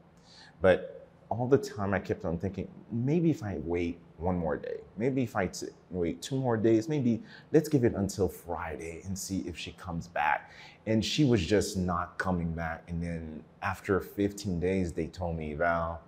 But 0.61 1.00
all 1.31 1.47
the 1.47 1.59
time 1.59 1.95
I 1.95 2.01
kept 2.01 2.25
on 2.25 2.39
thinking, 2.39 2.69
maybe 2.91 3.31
if 3.31 3.43
I 3.43 3.59
wait 3.63 3.99
one 4.19 4.37
more 4.37 4.57
day. 4.57 4.81
Maybe 4.97 5.23
if 5.23 5.35
I 5.35 5.47
t- 5.47 5.69
wait 5.91 6.21
two 6.21 6.37
more 6.37 6.57
days, 6.57 6.89
maybe 6.89 7.23
let's 7.53 7.69
give 7.69 7.85
it 7.85 7.95
until 7.95 8.29
Friday 8.29 9.01
and 9.05 9.19
see 9.19 9.39
if 9.47 9.57
she 9.57 9.73
comes 9.73 10.09
back. 10.09 10.51
And 10.87 11.05
she 11.05 11.25
was 11.25 11.45
just 11.45 11.77
not 11.77 12.19
coming 12.19 12.53
back. 12.53 12.85
And 12.89 13.03
then 13.03 13.43
after 13.63 14.01
15 14.01 14.61
days, 14.61 14.93
they 14.93 15.07
told 15.07 15.37
me, 15.37 15.55
Val, 15.55 16.03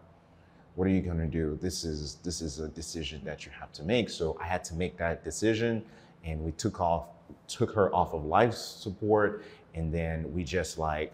what 0.74 0.86
are 0.86 0.90
you 0.90 1.02
gonna 1.02 1.26
do? 1.26 1.58
This 1.60 1.84
is 1.84 2.16
this 2.22 2.40
is 2.40 2.58
a 2.58 2.68
decision 2.68 3.20
that 3.24 3.44
you 3.44 3.52
have 3.58 3.72
to 3.72 3.82
make. 3.82 4.08
So 4.08 4.36
I 4.40 4.44
had 4.44 4.64
to 4.64 4.74
make 4.74 4.96
that 4.96 5.22
decision, 5.22 5.84
and 6.24 6.42
we 6.42 6.52
took 6.52 6.80
off, 6.80 7.08
took 7.46 7.72
her 7.74 7.94
off 7.94 8.14
of 8.14 8.24
life 8.24 8.54
support, 8.54 9.44
and 9.74 9.92
then 9.92 10.32
we 10.32 10.44
just 10.44 10.78
like, 10.78 11.12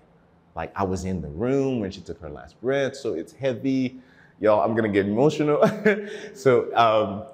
like 0.58 0.72
I 0.76 0.84
was 0.84 1.06
in 1.06 1.22
the 1.22 1.28
room 1.28 1.80
when 1.80 1.90
she 1.90 2.02
took 2.02 2.20
her 2.20 2.28
last 2.28 2.60
breath. 2.60 2.96
So 2.96 3.14
it's 3.14 3.32
heavy 3.32 4.00
y'all, 4.40 4.60
I'm 4.60 4.74
gonna 4.74 4.88
get 4.88 5.06
emotional. 5.06 5.62
so, 6.34 6.74
um, 6.76 7.24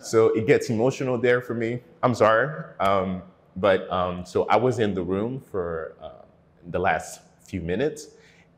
so 0.00 0.28
it 0.28 0.46
gets 0.46 0.70
emotional 0.70 1.18
there 1.18 1.40
for 1.40 1.54
me. 1.54 1.80
I'm 2.02 2.14
sorry, 2.14 2.64
um, 2.80 3.22
but 3.56 3.90
um, 3.90 4.24
so 4.24 4.46
I 4.46 4.56
was 4.56 4.78
in 4.78 4.94
the 4.94 5.02
room 5.02 5.40
for 5.40 5.94
uh, 6.02 6.24
the 6.70 6.78
last 6.78 7.20
few 7.42 7.60
minutes, 7.60 8.08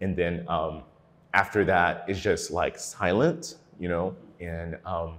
and 0.01 0.17
then 0.17 0.45
um, 0.49 0.83
after 1.35 1.65
that, 1.65 2.05
it's 2.09 2.21
just 2.21 2.51
like 2.51 2.79
silent, 2.79 3.57
you 3.79 3.89
know. 3.89 4.17
And 4.41 4.77
um, 4.85 5.19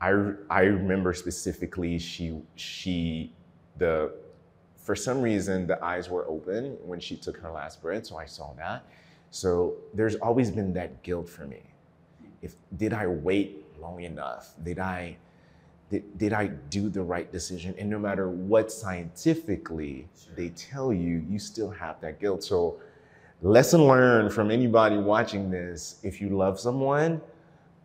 I 0.00 0.08
I 0.50 0.62
remember 0.62 1.12
specifically 1.14 1.98
she 1.98 2.40
she 2.56 3.32
the 3.78 4.12
for 4.84 4.94
some 4.94 5.20
reason 5.20 5.66
the 5.66 5.82
eyes 5.84 6.08
were 6.08 6.24
open 6.28 6.76
when 6.84 7.00
she 7.00 7.16
took 7.16 7.36
her 7.38 7.50
last 7.50 7.82
breath, 7.82 8.06
so 8.06 8.16
I 8.16 8.26
saw 8.26 8.52
that. 8.54 8.86
So 9.30 9.74
there's 9.92 10.14
always 10.16 10.52
been 10.52 10.72
that 10.74 11.02
guilt 11.02 11.28
for 11.28 11.44
me 11.46 11.62
if 12.44 12.54
did 12.76 12.92
I 12.92 13.06
wait 13.06 13.64
long 13.80 14.02
enough? 14.02 14.52
Did 14.62 14.78
I 14.78 15.16
did, 15.90 16.18
did 16.18 16.32
I 16.32 16.46
do 16.46 16.88
the 16.88 17.02
right 17.02 17.30
decision? 17.32 17.74
And 17.78 17.88
no 17.88 17.98
matter 17.98 18.28
what 18.28 18.70
scientifically 18.70 20.06
sure. 20.16 20.34
they 20.36 20.50
tell 20.50 20.92
you, 20.92 21.24
you 21.28 21.38
still 21.38 21.70
have 21.70 22.00
that 22.02 22.20
guilt. 22.20 22.44
So 22.44 22.76
lesson 23.42 23.86
learned 23.86 24.32
from 24.32 24.50
anybody 24.50 24.98
watching 24.98 25.50
this, 25.50 26.00
if 26.02 26.20
you 26.20 26.30
love 26.30 26.60
someone, 26.60 27.20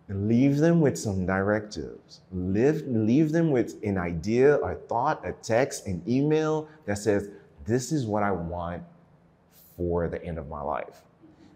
leave 0.10 0.58
them 0.58 0.82
with 0.82 0.98
some 0.98 1.26
directives. 1.26 2.22
Live, 2.32 2.84
leave 2.88 3.32
them 3.32 3.52
with 3.52 3.82
an 3.84 3.98
idea, 3.98 4.58
a 4.58 4.76
thought, 4.76 5.26
a 5.26 5.34
text, 5.34 5.86
an 5.86 6.02
email 6.08 6.68
that 6.86 6.98
says, 6.98 7.30
this 7.66 7.92
is 7.92 8.06
what 8.06 8.24
I 8.24 8.32
want 8.32 8.84
for 9.78 10.08
the 10.08 10.24
end 10.24 10.38
of 10.38 10.50
my 10.50 10.62
life. 10.62 11.04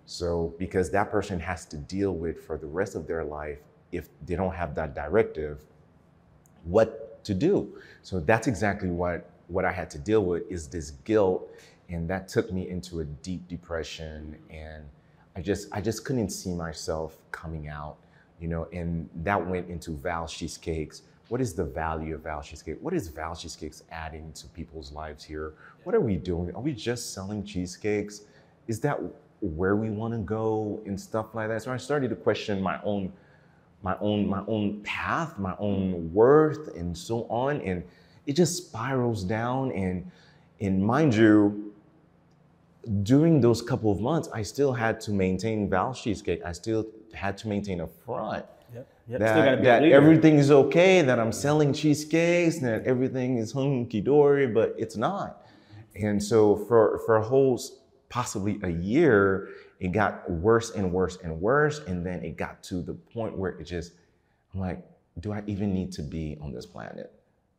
So, 0.05 0.53
because 0.59 0.91
that 0.91 1.11
person 1.11 1.39
has 1.39 1.65
to 1.65 1.77
deal 1.77 2.13
with 2.13 2.45
for 2.45 2.57
the 2.57 2.67
rest 2.67 2.95
of 2.95 3.07
their 3.07 3.23
life 3.23 3.59
if 3.91 4.09
they 4.25 4.35
don't 4.35 4.53
have 4.53 4.75
that 4.75 4.93
directive, 4.93 5.61
what 6.63 7.23
to 7.23 7.33
do. 7.33 7.77
So 8.01 8.19
that's 8.19 8.47
exactly 8.47 8.89
what 8.89 9.29
what 9.47 9.65
I 9.65 9.71
had 9.71 9.89
to 9.91 9.99
deal 9.99 10.23
with 10.25 10.49
is 10.49 10.67
this 10.67 10.91
guilt, 11.03 11.49
and 11.89 12.09
that 12.09 12.27
took 12.27 12.51
me 12.51 12.69
into 12.69 13.01
a 13.01 13.05
deep 13.05 13.47
depression, 13.47 14.37
and 14.49 14.83
I 15.35 15.41
just 15.41 15.67
I 15.71 15.81
just 15.81 16.05
couldn't 16.05 16.29
see 16.29 16.53
myself 16.53 17.17
coming 17.31 17.67
out, 17.67 17.97
you 18.39 18.47
know, 18.47 18.67
and 18.73 19.09
that 19.23 19.45
went 19.45 19.69
into 19.69 19.91
Val 19.91 20.27
Cheesecakes. 20.27 21.03
What 21.29 21.41
is 21.41 21.53
the 21.53 21.63
value 21.63 22.15
of 22.15 22.21
Val 22.21 22.41
Cheesecake? 22.41 22.77
What 22.81 22.93
is 22.93 23.07
Val 23.07 23.35
Cheesecakes 23.35 23.83
adding 23.91 24.31
to 24.33 24.47
people's 24.47 24.91
lives 24.91 25.23
here? 25.23 25.53
What 25.83 25.95
are 25.95 26.01
we 26.01 26.15
doing? 26.15 26.53
Are 26.53 26.61
we 26.61 26.73
just 26.73 27.13
selling 27.13 27.43
cheesecakes? 27.43 28.21
Is 28.67 28.79
that 28.81 28.99
where 29.43 29.75
we 29.75 29.89
want 29.89 30.13
to 30.13 30.19
go 30.19 30.81
and 30.85 30.99
stuff 30.99 31.35
like 31.35 31.49
that. 31.49 31.61
So 31.61 31.71
I 31.71 31.77
started 31.77 32.09
to 32.09 32.15
question 32.15 32.61
my 32.61 32.79
own, 32.83 33.11
my 33.83 33.97
own, 33.99 34.27
my 34.27 34.41
own 34.47 34.81
path, 34.83 35.37
my 35.37 35.53
own 35.59 36.11
worth, 36.13 36.75
and 36.77 36.97
so 36.97 37.27
on. 37.29 37.59
And 37.61 37.83
it 38.25 38.33
just 38.33 38.55
spirals 38.55 39.23
down. 39.23 39.71
And 39.73 40.09
and 40.61 40.81
mind 40.81 41.13
you, 41.13 41.73
during 43.03 43.41
those 43.41 43.61
couple 43.61 43.91
of 43.91 43.99
months, 43.99 44.29
I 44.33 44.43
still 44.43 44.71
had 44.71 45.01
to 45.01 45.11
maintain 45.11 45.69
Val 45.69 45.93
Cheesecake. 45.93 46.41
I 46.45 46.53
still 46.53 46.87
had 47.13 47.37
to 47.39 47.47
maintain 47.47 47.81
a 47.81 47.87
front. 47.87 48.45
Yep. 48.73 48.87
Yep. 49.07 49.19
That, 49.19 49.63
that 49.63 49.83
everything 49.83 50.37
is 50.37 50.49
okay, 50.49 51.01
that 51.01 51.19
I'm 51.19 51.31
selling 51.31 51.73
cheesecakes, 51.73 52.59
that 52.59 52.85
everything 52.85 53.37
is 53.37 53.51
hunky 53.51 54.01
dory, 54.01 54.47
but 54.47 54.73
it's 54.77 54.97
not. 54.97 55.45
And 55.95 56.21
so 56.21 56.55
for 56.55 56.99
for 57.05 57.17
a 57.17 57.23
whole 57.23 57.59
possibly 58.09 58.59
a 58.63 58.69
year, 58.69 59.49
it 59.79 59.91
got 59.91 60.29
worse 60.29 60.71
and 60.71 60.91
worse 60.93 61.17
and 61.23 61.41
worse. 61.41 61.79
And 61.87 62.05
then 62.05 62.23
it 62.23 62.37
got 62.37 62.61
to 62.63 62.81
the 62.81 62.93
point 62.93 63.35
where 63.35 63.51
it 63.51 63.63
just, 63.65 63.93
I'm 64.53 64.59
like, 64.59 64.85
do 65.19 65.31
I 65.33 65.41
even 65.47 65.73
need 65.73 65.91
to 65.93 66.03
be 66.03 66.37
on 66.39 66.53
this 66.53 66.65
planet? 66.65 67.11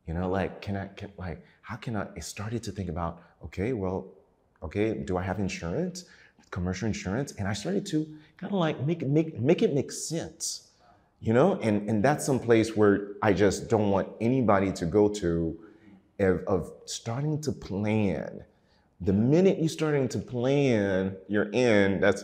You 0.07 0.13
know, 0.13 0.29
like, 0.29 0.61
can 0.61 0.77
I, 0.77 0.87
can, 0.87 1.11
like, 1.17 1.43
how 1.61 1.75
can 1.75 1.95
I, 1.97 2.07
I 2.15 2.19
started 2.19 2.63
to 2.63 2.71
think 2.71 2.89
about, 2.89 3.21
okay, 3.43 3.73
well, 3.73 4.07
okay, 4.63 4.93
do 4.93 5.17
I 5.17 5.23
have 5.23 5.39
insurance, 5.39 6.05
commercial 6.51 6.87
insurance? 6.87 7.33
And 7.33 7.47
I 7.47 7.53
started 7.53 7.85
to 7.87 8.07
kind 8.37 8.53
of 8.53 8.59
like 8.59 8.79
make, 8.85 9.05
make, 9.07 9.39
make 9.39 9.61
it 9.61 9.73
make 9.73 9.91
sense, 9.91 10.69
you 11.19 11.33
know? 11.33 11.59
And, 11.61 11.89
and 11.89 12.03
that's 12.03 12.25
some 12.25 12.39
place 12.39 12.75
where 12.75 13.13
I 13.21 13.33
just 13.33 13.69
don't 13.69 13.89
want 13.91 14.09
anybody 14.21 14.71
to 14.73 14.85
go 14.85 15.09
to 15.09 15.59
of, 16.19 16.43
of 16.47 16.71
starting 16.85 17.41
to 17.41 17.51
plan 17.51 18.43
the 19.01 19.13
minute 19.13 19.59
you're 19.59 19.69
starting 19.69 20.07
to 20.09 20.19
plan 20.19 21.15
you're 21.27 21.51
in, 21.51 21.99
that's 21.99 22.23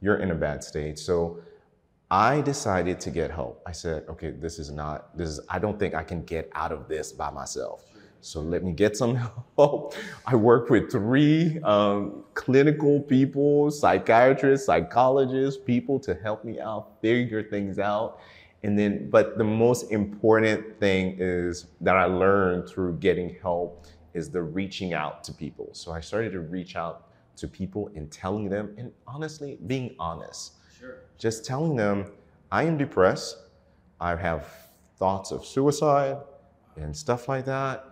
you're 0.00 0.16
in 0.16 0.30
a 0.30 0.34
bad 0.34 0.62
state. 0.62 0.98
So 0.98 1.40
I 2.10 2.40
decided 2.40 3.00
to 3.00 3.10
get 3.10 3.30
help. 3.30 3.62
I 3.66 3.72
said, 3.72 4.04
okay, 4.08 4.30
this 4.30 4.58
is 4.58 4.70
not, 4.70 5.16
this 5.16 5.28
is, 5.28 5.40
I 5.48 5.58
don't 5.58 5.78
think 5.78 5.94
I 5.94 6.04
can 6.04 6.22
get 6.24 6.50
out 6.54 6.72
of 6.72 6.88
this 6.88 7.12
by 7.12 7.30
myself. 7.30 7.84
So 8.22 8.40
let 8.40 8.62
me 8.62 8.72
get 8.72 8.96
some 8.96 9.16
help. 9.56 9.94
I 10.24 10.36
work 10.36 10.70
with 10.70 10.90
three 10.90 11.58
um, 11.64 12.24
clinical 12.34 13.00
people, 13.00 13.70
psychiatrists, 13.70 14.66
psychologists, 14.66 15.60
people 15.62 15.98
to 16.00 16.14
help 16.14 16.44
me 16.44 16.60
out, 16.60 16.92
figure 17.02 17.42
things 17.42 17.78
out. 17.78 18.20
And 18.62 18.78
then, 18.78 19.10
but 19.10 19.38
the 19.38 19.44
most 19.44 19.90
important 19.90 20.78
thing 20.78 21.16
is 21.18 21.66
that 21.80 21.96
I 21.96 22.04
learned 22.04 22.68
through 22.68 22.98
getting 22.98 23.34
help 23.42 23.86
is 24.14 24.30
the 24.30 24.42
reaching 24.42 24.94
out 24.94 25.24
to 25.24 25.32
people. 25.32 25.70
So 25.72 25.90
I 25.90 26.00
started 26.00 26.30
to 26.32 26.40
reach 26.40 26.76
out 26.76 27.08
to 27.36 27.48
people 27.48 27.90
and 27.96 28.10
telling 28.10 28.48
them, 28.48 28.72
and 28.78 28.92
honestly, 29.04 29.58
being 29.66 29.96
honest. 29.98 30.52
Sure. 30.78 30.98
Just 31.18 31.44
telling 31.44 31.74
them, 31.74 32.12
I 32.52 32.62
am 32.64 32.78
depressed. 32.78 33.36
I 34.00 34.14
have 34.14 34.46
thoughts 34.96 35.32
of 35.32 35.44
suicide 35.44 36.18
and 36.76 36.96
stuff 36.96 37.28
like 37.28 37.46
that. 37.46 37.91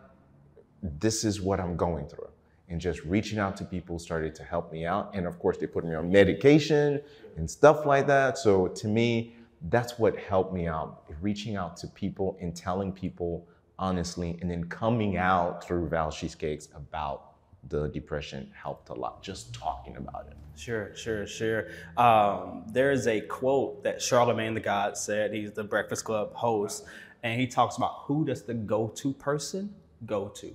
This 0.82 1.24
is 1.24 1.40
what 1.40 1.60
I'm 1.60 1.76
going 1.76 2.08
through. 2.08 2.28
And 2.68 2.80
just 2.80 3.04
reaching 3.04 3.38
out 3.38 3.56
to 3.56 3.64
people 3.64 3.98
started 3.98 4.34
to 4.36 4.44
help 4.44 4.72
me 4.72 4.86
out. 4.86 5.10
And 5.14 5.26
of 5.26 5.38
course, 5.38 5.56
they 5.56 5.66
put 5.66 5.84
me 5.84 5.94
on 5.94 6.10
medication 6.10 7.00
and 7.36 7.50
stuff 7.50 7.84
like 7.84 8.06
that. 8.06 8.38
So 8.38 8.68
to 8.68 8.88
me, 8.88 9.34
that's 9.68 9.98
what 9.98 10.16
helped 10.16 10.54
me 10.54 10.68
out, 10.68 11.04
reaching 11.20 11.56
out 11.56 11.76
to 11.78 11.88
people 11.88 12.38
and 12.40 12.54
telling 12.54 12.92
people 12.92 13.46
honestly, 13.78 14.38
and 14.40 14.50
then 14.50 14.64
coming 14.64 15.16
out 15.16 15.64
through 15.64 15.88
Val 15.88 16.12
Cheesecakes 16.12 16.68
about 16.76 17.32
the 17.68 17.88
depression 17.88 18.50
helped 18.54 18.90
a 18.90 18.94
lot. 18.94 19.22
Just 19.22 19.54
talking 19.54 19.96
about 19.96 20.26
it. 20.30 20.36
Sure, 20.54 20.94
sure, 20.94 21.26
sure. 21.26 21.68
Um, 21.96 22.64
there 22.70 22.92
is 22.92 23.06
a 23.06 23.22
quote 23.22 23.82
that 23.84 24.00
Charlemagne 24.00 24.54
the 24.54 24.60
God 24.60 24.96
said. 24.96 25.32
He's 25.32 25.52
the 25.52 25.64
Breakfast 25.64 26.04
Club 26.04 26.34
host, 26.34 26.84
and 27.22 27.40
he 27.40 27.46
talks 27.46 27.76
about 27.76 28.02
who 28.04 28.24
does 28.24 28.42
the 28.42 28.54
go-to 28.54 29.12
person 29.14 29.74
go 30.06 30.28
to. 30.28 30.52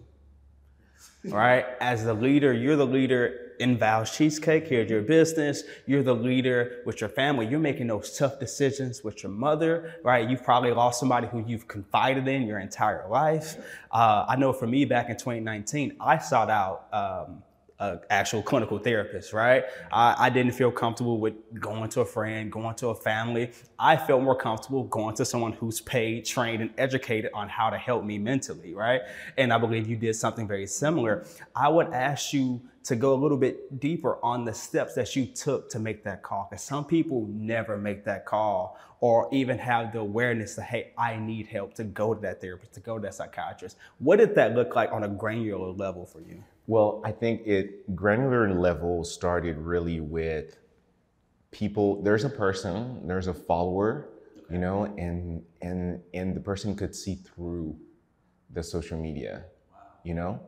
Right, 1.32 1.66
as 1.80 2.04
the 2.04 2.14
leader, 2.14 2.54
you're 2.54 2.76
the 2.76 2.86
leader 2.86 3.46
in 3.60 3.78
Val's 3.78 4.16
Cheesecake, 4.16 4.68
here's 4.68 4.90
your 4.90 5.02
business. 5.02 5.64
You're 5.86 6.04
the 6.04 6.16
leader 6.16 6.82
with 6.86 7.02
your 7.02 7.10
family. 7.10 7.48
You're 7.48 7.60
making 7.60 7.88
those 7.88 8.18
tough 8.18 8.40
decisions 8.40 9.04
with 9.04 9.24
your 9.24 9.32
mother, 9.32 9.96
right? 10.04 10.30
You've 10.30 10.44
probably 10.44 10.72
lost 10.72 11.00
somebody 11.00 11.28
who 11.28 11.44
you've 11.46 11.68
confided 11.68 12.28
in 12.28 12.44
your 12.44 12.60
entire 12.60 13.08
life. 13.10 13.58
Uh, 13.92 14.26
I 14.28 14.36
know 14.36 14.52
for 14.54 14.68
me 14.68 14.86
back 14.86 15.10
in 15.10 15.16
2019, 15.16 15.96
I 16.00 16.18
sought 16.18 16.50
out 16.50 16.88
um, 16.94 17.44
an 17.80 18.00
actual 18.10 18.42
clinical 18.42 18.78
therapist, 18.78 19.34
right? 19.34 19.66
I, 19.92 20.16
I 20.18 20.30
didn't 20.30 20.54
feel 20.54 20.72
comfortable 20.72 21.20
with 21.20 21.34
going 21.60 21.90
to 21.90 22.02
a 22.02 22.06
friend, 22.06 22.52
going 22.52 22.76
to 22.76 22.90
a 22.90 22.96
family. 22.96 23.52
I 23.78 23.98
felt 23.98 24.24
more 24.24 24.36
comfortable 24.36 24.86
going 24.86 25.16
to 25.16 25.26
someone 25.26 25.52
who's 25.54 25.82
paid, 25.82 26.26
trained, 26.26 26.62
and 26.62 26.72
educated 26.78 27.32
on 27.34 27.50
how 27.50 27.70
to 27.70 27.78
help 27.78 28.06
me 28.06 28.18
mentally, 28.18 28.74
right? 28.74 29.02
And 29.38 29.52
I 29.52 29.58
believe 29.58 29.88
you 29.88 29.98
did 29.98 30.16
something 30.16 30.48
very 30.48 30.68
similar. 30.68 31.26
I 31.54 31.68
would 31.68 31.92
ask 31.92 32.32
you 32.32 32.62
to 32.86 32.96
go 32.96 33.14
a 33.14 33.20
little 33.20 33.38
bit 33.38 33.80
deeper 33.80 34.20
on 34.24 34.46
the 34.46 34.54
steps 34.54 34.94
that 34.94 35.16
you 35.16 35.26
took 35.26 35.70
to 35.72 35.80
make 35.80 36.04
that 36.04 36.22
call. 36.22 36.48
Because 36.50 36.64
some 36.64 36.86
people 36.86 37.28
never 37.34 37.78
make 37.78 38.06
that 38.06 38.26
call 38.26 38.80
or 39.02 39.28
even 39.34 39.58
have 39.58 39.92
the 39.92 40.00
awareness 40.00 40.56
that, 40.56 40.66
hey, 40.66 40.94
I 40.98 41.18
need 41.18 41.48
help 41.48 41.74
to 41.76 41.84
go 41.84 42.14
to 42.14 42.22
that 42.22 42.40
therapist, 42.40 42.74
to 42.76 42.80
go 42.80 42.98
to 42.98 43.02
that 43.02 43.16
psychiatrist. 43.16 43.78
What 43.98 44.18
did 44.18 44.36
that 44.36 44.54
look 44.54 44.76
like 44.76 44.92
on 44.94 45.04
a 45.04 45.10
granular 45.10 45.72
level 45.72 46.06
for 46.06 46.22
you? 46.22 46.44
Well, 46.68 47.02
I 47.06 47.12
think 47.12 47.46
it 47.46 47.96
granular 47.96 48.52
level 48.54 49.04
started 49.04 49.58
really 49.58 50.00
with 50.00 50.58
people. 51.52 52.02
There's 52.02 52.24
a 52.24 52.30
person, 52.30 53.08
there's 53.08 53.28
a 53.28 53.34
follower, 53.34 54.10
you 54.50 54.58
know, 54.58 54.86
and 54.98 55.44
and 55.62 56.02
and 56.14 56.36
the 56.36 56.40
person 56.40 56.76
could 56.76 56.96
see 56.96 57.16
through 57.16 57.78
the 58.52 58.64
social 58.64 58.98
media, 58.98 59.46
you 60.04 60.16
know, 60.16 60.40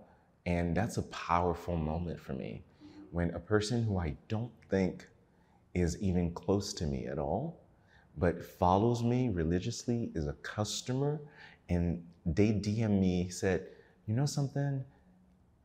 and 0.45 0.75
that's 0.75 0.97
a 0.97 1.03
powerful 1.03 1.75
moment 1.77 2.19
for 2.19 2.33
me. 2.33 2.63
When 3.11 3.31
a 3.31 3.39
person 3.39 3.83
who 3.83 3.97
I 3.99 4.15
don't 4.27 4.51
think 4.69 5.07
is 5.75 5.97
even 6.01 6.31
close 6.33 6.73
to 6.73 6.85
me 6.85 7.05
at 7.05 7.19
all, 7.19 7.59
but 8.17 8.43
follows 8.43 9.03
me 9.03 9.29
religiously, 9.29 10.11
is 10.15 10.27
a 10.27 10.33
customer, 10.33 11.21
and 11.69 12.03
they 12.25 12.51
DM 12.51 12.99
me 12.99 13.29
said, 13.29 13.67
you 14.07 14.15
know 14.15 14.25
something 14.25 14.83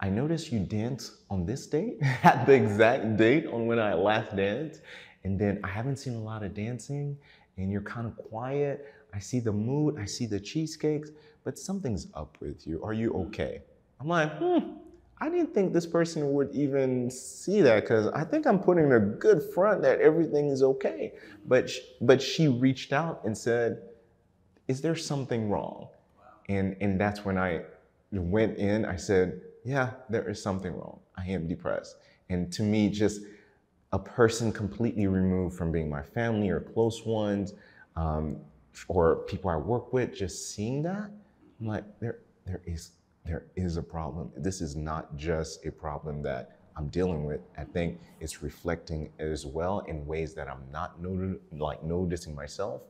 I 0.02 0.08
noticed 0.08 0.50
you 0.50 0.58
dance 0.58 1.18
on 1.30 1.46
this 1.46 1.64
date 1.68 1.98
at 2.24 2.44
the 2.44 2.52
exact 2.52 3.16
date 3.16 3.46
on 3.46 3.66
when 3.66 3.78
I 3.78 3.94
last 3.94 4.34
danced. 4.34 4.80
And 5.22 5.38
then 5.38 5.60
I 5.62 5.68
haven't 5.68 5.96
seen 5.96 6.14
a 6.14 6.20
lot 6.20 6.42
of 6.42 6.54
dancing 6.54 7.16
and 7.56 7.70
you're 7.70 7.82
kind 7.82 8.08
of 8.08 8.16
quiet. 8.16 8.92
I 9.14 9.20
see 9.20 9.38
the 9.38 9.52
mood, 9.52 10.00
I 10.00 10.06
see 10.06 10.26
the 10.26 10.40
cheesecakes, 10.40 11.10
but 11.44 11.56
something's 11.56 12.08
up 12.14 12.36
with 12.40 12.66
you. 12.66 12.82
Are 12.82 12.92
you 12.92 13.12
okay? 13.26 13.62
I'm 14.00 14.08
like, 14.08 14.36
hmm, 14.38 14.72
I 15.18 15.30
didn't 15.30 15.54
think 15.54 15.72
this 15.72 15.86
person 15.86 16.32
would 16.32 16.50
even 16.52 17.08
see 17.08 17.60
that 17.60 17.82
because 17.82 18.08
I 18.08 18.24
think 18.24 18.44
I'm 18.44 18.58
putting 18.58 18.92
a 18.92 18.98
good 18.98 19.40
front 19.54 19.82
that 19.82 20.00
everything 20.00 20.48
is 20.48 20.64
okay. 20.64 21.12
But, 21.46 21.70
but 22.00 22.20
she 22.20 22.48
reached 22.48 22.92
out 22.92 23.20
and 23.24 23.38
said, 23.38 23.82
is 24.66 24.80
there 24.80 24.96
something 24.96 25.48
wrong? 25.48 25.86
And, 26.48 26.76
and 26.80 27.00
that's 27.00 27.24
when 27.24 27.38
I 27.38 27.60
went 28.10 28.58
in, 28.58 28.84
I 28.84 28.96
said, 28.96 29.40
yeah, 29.64 29.90
there 30.08 30.28
is 30.28 30.42
something 30.42 30.72
wrong. 30.72 31.00
I 31.16 31.26
am 31.26 31.46
depressed. 31.46 31.96
And 32.28 32.52
to 32.52 32.62
me, 32.62 32.88
just 32.88 33.22
a 33.92 33.98
person 33.98 34.52
completely 34.52 35.06
removed 35.06 35.56
from 35.56 35.70
being 35.70 35.88
my 35.88 36.02
family 36.02 36.48
or 36.48 36.60
close 36.60 37.04
ones 37.04 37.54
um, 37.96 38.38
or 38.88 39.16
people 39.26 39.50
I 39.50 39.56
work 39.56 39.92
with, 39.92 40.14
just 40.14 40.54
seeing 40.54 40.82
that, 40.82 41.10
I'm 41.60 41.66
like, 41.66 41.84
there, 42.00 42.20
there 42.46 42.62
is, 42.64 42.92
there 43.24 43.44
is 43.54 43.76
a 43.76 43.82
problem. 43.82 44.32
This 44.36 44.60
is 44.60 44.74
not 44.74 45.16
just 45.16 45.64
a 45.66 45.70
problem 45.70 46.22
that 46.22 46.56
I'm 46.76 46.88
dealing 46.88 47.24
with. 47.24 47.40
I 47.58 47.64
think 47.64 48.00
it's 48.20 48.42
reflecting 48.42 49.10
as 49.18 49.44
well 49.44 49.80
in 49.80 50.06
ways 50.06 50.34
that 50.34 50.48
I'm 50.48 50.62
not 50.72 51.00
not- 51.02 51.38
like 51.52 51.82
noticing 51.84 52.34
myself. 52.34 52.82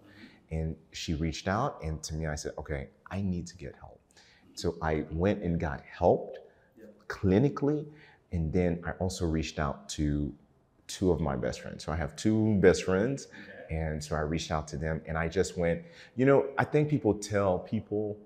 And 0.53 0.77
she 0.93 1.15
reached 1.15 1.49
out, 1.49 1.83
and 1.83 2.03
to 2.05 2.15
me, 2.15 2.27
I 2.27 2.35
said, 2.35 2.53
okay, 2.59 2.89
I 3.11 3.23
need 3.23 3.47
to 3.49 3.57
get 3.57 3.75
help. 3.75 4.01
So 4.55 4.77
I 4.83 5.05
went 5.11 5.43
and 5.43 5.59
got 5.59 5.83
helped 5.91 6.39
clinically. 7.13 7.87
And 8.33 8.53
then 8.53 8.83
I 8.87 8.93
also 8.93 9.27
reached 9.27 9.59
out 9.59 9.89
to 9.91 10.33
two 10.87 11.13
of 11.13 11.21
my 11.21 11.37
best 11.37 11.61
friends. 11.61 11.85
So 11.85 11.93
I 11.93 11.97
have 11.97 12.17
two 12.17 12.57
best 12.61 12.85
friends. 12.85 13.29
And 13.71 14.03
so 14.03 14.17
I 14.17 14.21
reached 14.21 14.51
out 14.51 14.67
to 14.69 14.77
them 14.77 15.01
and 15.07 15.17
I 15.17 15.29
just 15.29 15.57
went, 15.57 15.83
you 16.17 16.27
know, 16.27 16.47
I 16.59 16.65
think 16.65 16.89
people 16.89 17.15
tell 17.15 17.59
people 17.59 18.19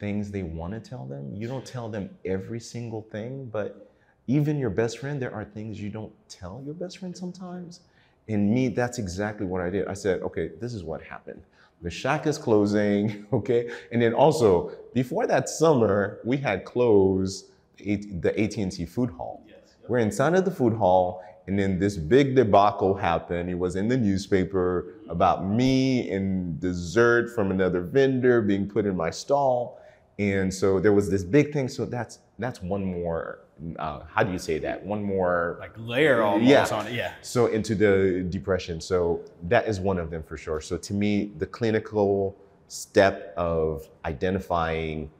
things 0.00 0.30
they 0.30 0.42
want 0.42 0.72
to 0.72 0.80
tell 0.80 1.04
them. 1.06 1.34
You 1.34 1.48
don't 1.48 1.66
tell 1.66 1.88
them 1.88 2.10
every 2.24 2.60
single 2.60 3.02
thing, 3.02 3.46
but 3.52 3.90
even 4.26 4.58
your 4.58 4.70
best 4.70 4.98
friend, 4.98 5.20
there 5.20 5.34
are 5.34 5.44
things 5.44 5.80
you 5.80 5.88
don't 5.88 6.12
tell 6.28 6.62
your 6.64 6.74
best 6.74 6.98
friend 6.98 7.16
sometimes. 7.16 7.80
And 8.28 8.52
me, 8.52 8.68
that's 8.68 8.98
exactly 8.98 9.46
what 9.46 9.60
I 9.60 9.70
did. 9.70 9.88
I 9.88 9.94
said, 9.94 10.20
okay, 10.22 10.50
this 10.60 10.74
is 10.74 10.84
what 10.84 11.02
happened. 11.02 11.42
The 11.80 11.90
shack 11.90 12.26
is 12.26 12.38
closing, 12.38 13.26
okay? 13.32 13.70
And 13.92 14.02
then 14.02 14.14
also, 14.14 14.72
before 14.94 15.26
that 15.26 15.48
summer, 15.48 16.18
we 16.24 16.36
had 16.36 16.64
closed 16.64 17.50
the 17.78 18.34
AT&T 18.36 18.86
food 18.86 19.10
hall. 19.10 19.42
Yes, 19.46 19.76
yep. 19.80 19.90
We're 19.90 19.98
inside 19.98 20.34
of 20.34 20.44
the 20.44 20.50
food 20.50 20.74
hall, 20.74 21.22
and 21.46 21.58
then 21.58 21.78
this 21.78 21.96
big 21.96 22.36
debacle 22.36 22.94
happened. 22.94 23.48
It 23.48 23.54
was 23.54 23.74
in 23.76 23.88
the 23.88 23.96
newspaper 23.96 24.94
about 25.08 25.46
me 25.46 26.10
and 26.10 26.60
dessert 26.60 27.34
from 27.34 27.50
another 27.50 27.80
vendor 27.80 28.42
being 28.42 28.68
put 28.68 28.84
in 28.84 28.94
my 28.94 29.08
stall. 29.08 29.80
And 30.18 30.52
so 30.52 30.78
there 30.78 30.92
was 30.92 31.08
this 31.10 31.24
big 31.24 31.52
thing. 31.52 31.68
So 31.68 31.86
that's 31.86 32.18
that's 32.38 32.60
one 32.60 32.84
more. 32.84 33.40
Uh, 33.78 34.00
how 34.12 34.22
do 34.22 34.30
you 34.30 34.38
say 34.38 34.58
that? 34.58 34.84
One 34.84 35.02
more 35.02 35.56
like 35.58 35.72
layer 35.78 36.22
almost 36.22 36.50
yeah. 36.50 36.78
on 36.78 36.86
it. 36.86 36.92
Yeah. 36.92 37.14
So 37.22 37.46
into 37.46 37.74
the 37.74 38.26
depression. 38.28 38.80
So 38.80 39.22
that 39.44 39.66
is 39.66 39.80
one 39.80 39.98
of 39.98 40.10
them 40.10 40.22
for 40.22 40.36
sure. 40.36 40.60
So 40.60 40.76
to 40.76 40.92
me, 40.92 41.32
the 41.38 41.46
clinical 41.46 42.36
step 42.68 43.32
of 43.38 43.88
identifying 44.04 45.10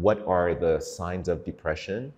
what 0.00 0.24
are 0.26 0.54
the 0.54 0.80
signs 0.80 1.28
of 1.28 1.44
depression 1.44 2.12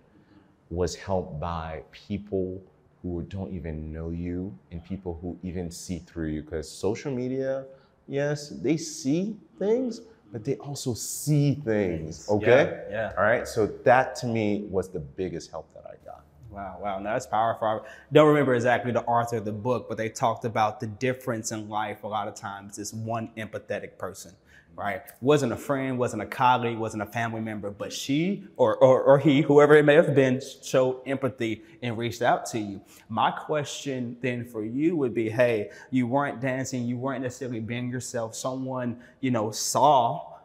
was 0.69 0.95
helped 0.95 1.39
by 1.39 1.83
people 1.91 2.61
who 3.01 3.21
don't 3.23 3.53
even 3.53 3.91
know 3.91 4.09
you 4.09 4.57
and 4.71 4.83
people 4.83 5.17
who 5.21 5.37
even 5.43 5.71
see 5.71 5.99
through 5.99 6.27
you. 6.27 6.41
Because 6.41 6.69
social 6.69 7.11
media 7.11 7.65
yes 8.07 8.49
they 8.49 8.77
see 8.77 9.35
things 9.59 10.01
but 10.31 10.43
they 10.43 10.55
also 10.55 10.93
see 10.93 11.55
things 11.55 12.27
okay? 12.29 12.85
yeah, 12.89 13.09
yeah, 13.09 13.13
all 13.17 13.23
right 13.23 13.47
so 13.47 13.67
that 13.67 14.15
to 14.15 14.27
me 14.27 14.65
was 14.69 14.89
the 14.89 14.99
biggest 14.99 15.51
help 15.51 15.73
that 15.73 15.83
i 15.85 15.95
got. 16.05 16.23
Wow 16.49 16.79
wow 16.81 16.99
no, 16.99 17.11
that's 17.11 17.27
powerful. 17.27 17.67
I 17.67 17.79
don't 18.13 18.27
remember 18.27 18.55
exactly 18.55 18.91
the 18.91 19.03
author 19.03 19.37
of 19.37 19.45
the 19.45 19.51
book 19.51 19.87
but 19.89 19.97
they 19.97 20.09
talked 20.09 20.45
about 20.45 20.79
the 20.79 20.87
difference 20.87 21.51
in 21.51 21.69
life 21.69 22.03
a 22.03 22.07
lot 22.07 22.27
of 22.27 22.35
times 22.35 22.77
is 22.77 22.93
one 22.93 23.29
empathetic 23.37 23.97
person 23.97 24.33
right? 24.77 25.01
Wasn't 25.21 25.51
a 25.51 25.57
friend, 25.57 25.97
wasn't 25.97 26.21
a 26.21 26.25
colleague, 26.25 26.77
wasn't 26.77 27.01
a 27.01 27.07
family 27.07 27.41
member, 27.41 27.71
but 27.71 27.91
she 27.91 28.43
or, 28.57 28.77
or, 28.77 29.01
or 29.01 29.17
he, 29.17 29.41
whoever 29.41 29.75
it 29.75 29.83
may 29.83 29.95
have 29.95 30.13
been, 30.13 30.39
showed 30.61 31.01
empathy 31.07 31.63
and 31.81 31.97
reached 31.97 32.21
out 32.21 32.45
to 32.45 32.59
you. 32.59 32.79
My 33.09 33.31
question 33.31 34.17
then 34.21 34.45
for 34.45 34.63
you 34.63 34.95
would 34.95 35.15
be, 35.15 35.29
hey, 35.29 35.71
you 35.89 36.05
weren't 36.05 36.39
dancing, 36.39 36.85
you 36.85 36.95
weren't 36.95 37.23
necessarily 37.23 37.59
being 37.59 37.89
yourself. 37.89 38.35
Someone, 38.35 38.99
you 39.19 39.31
know, 39.31 39.49
saw, 39.49 40.35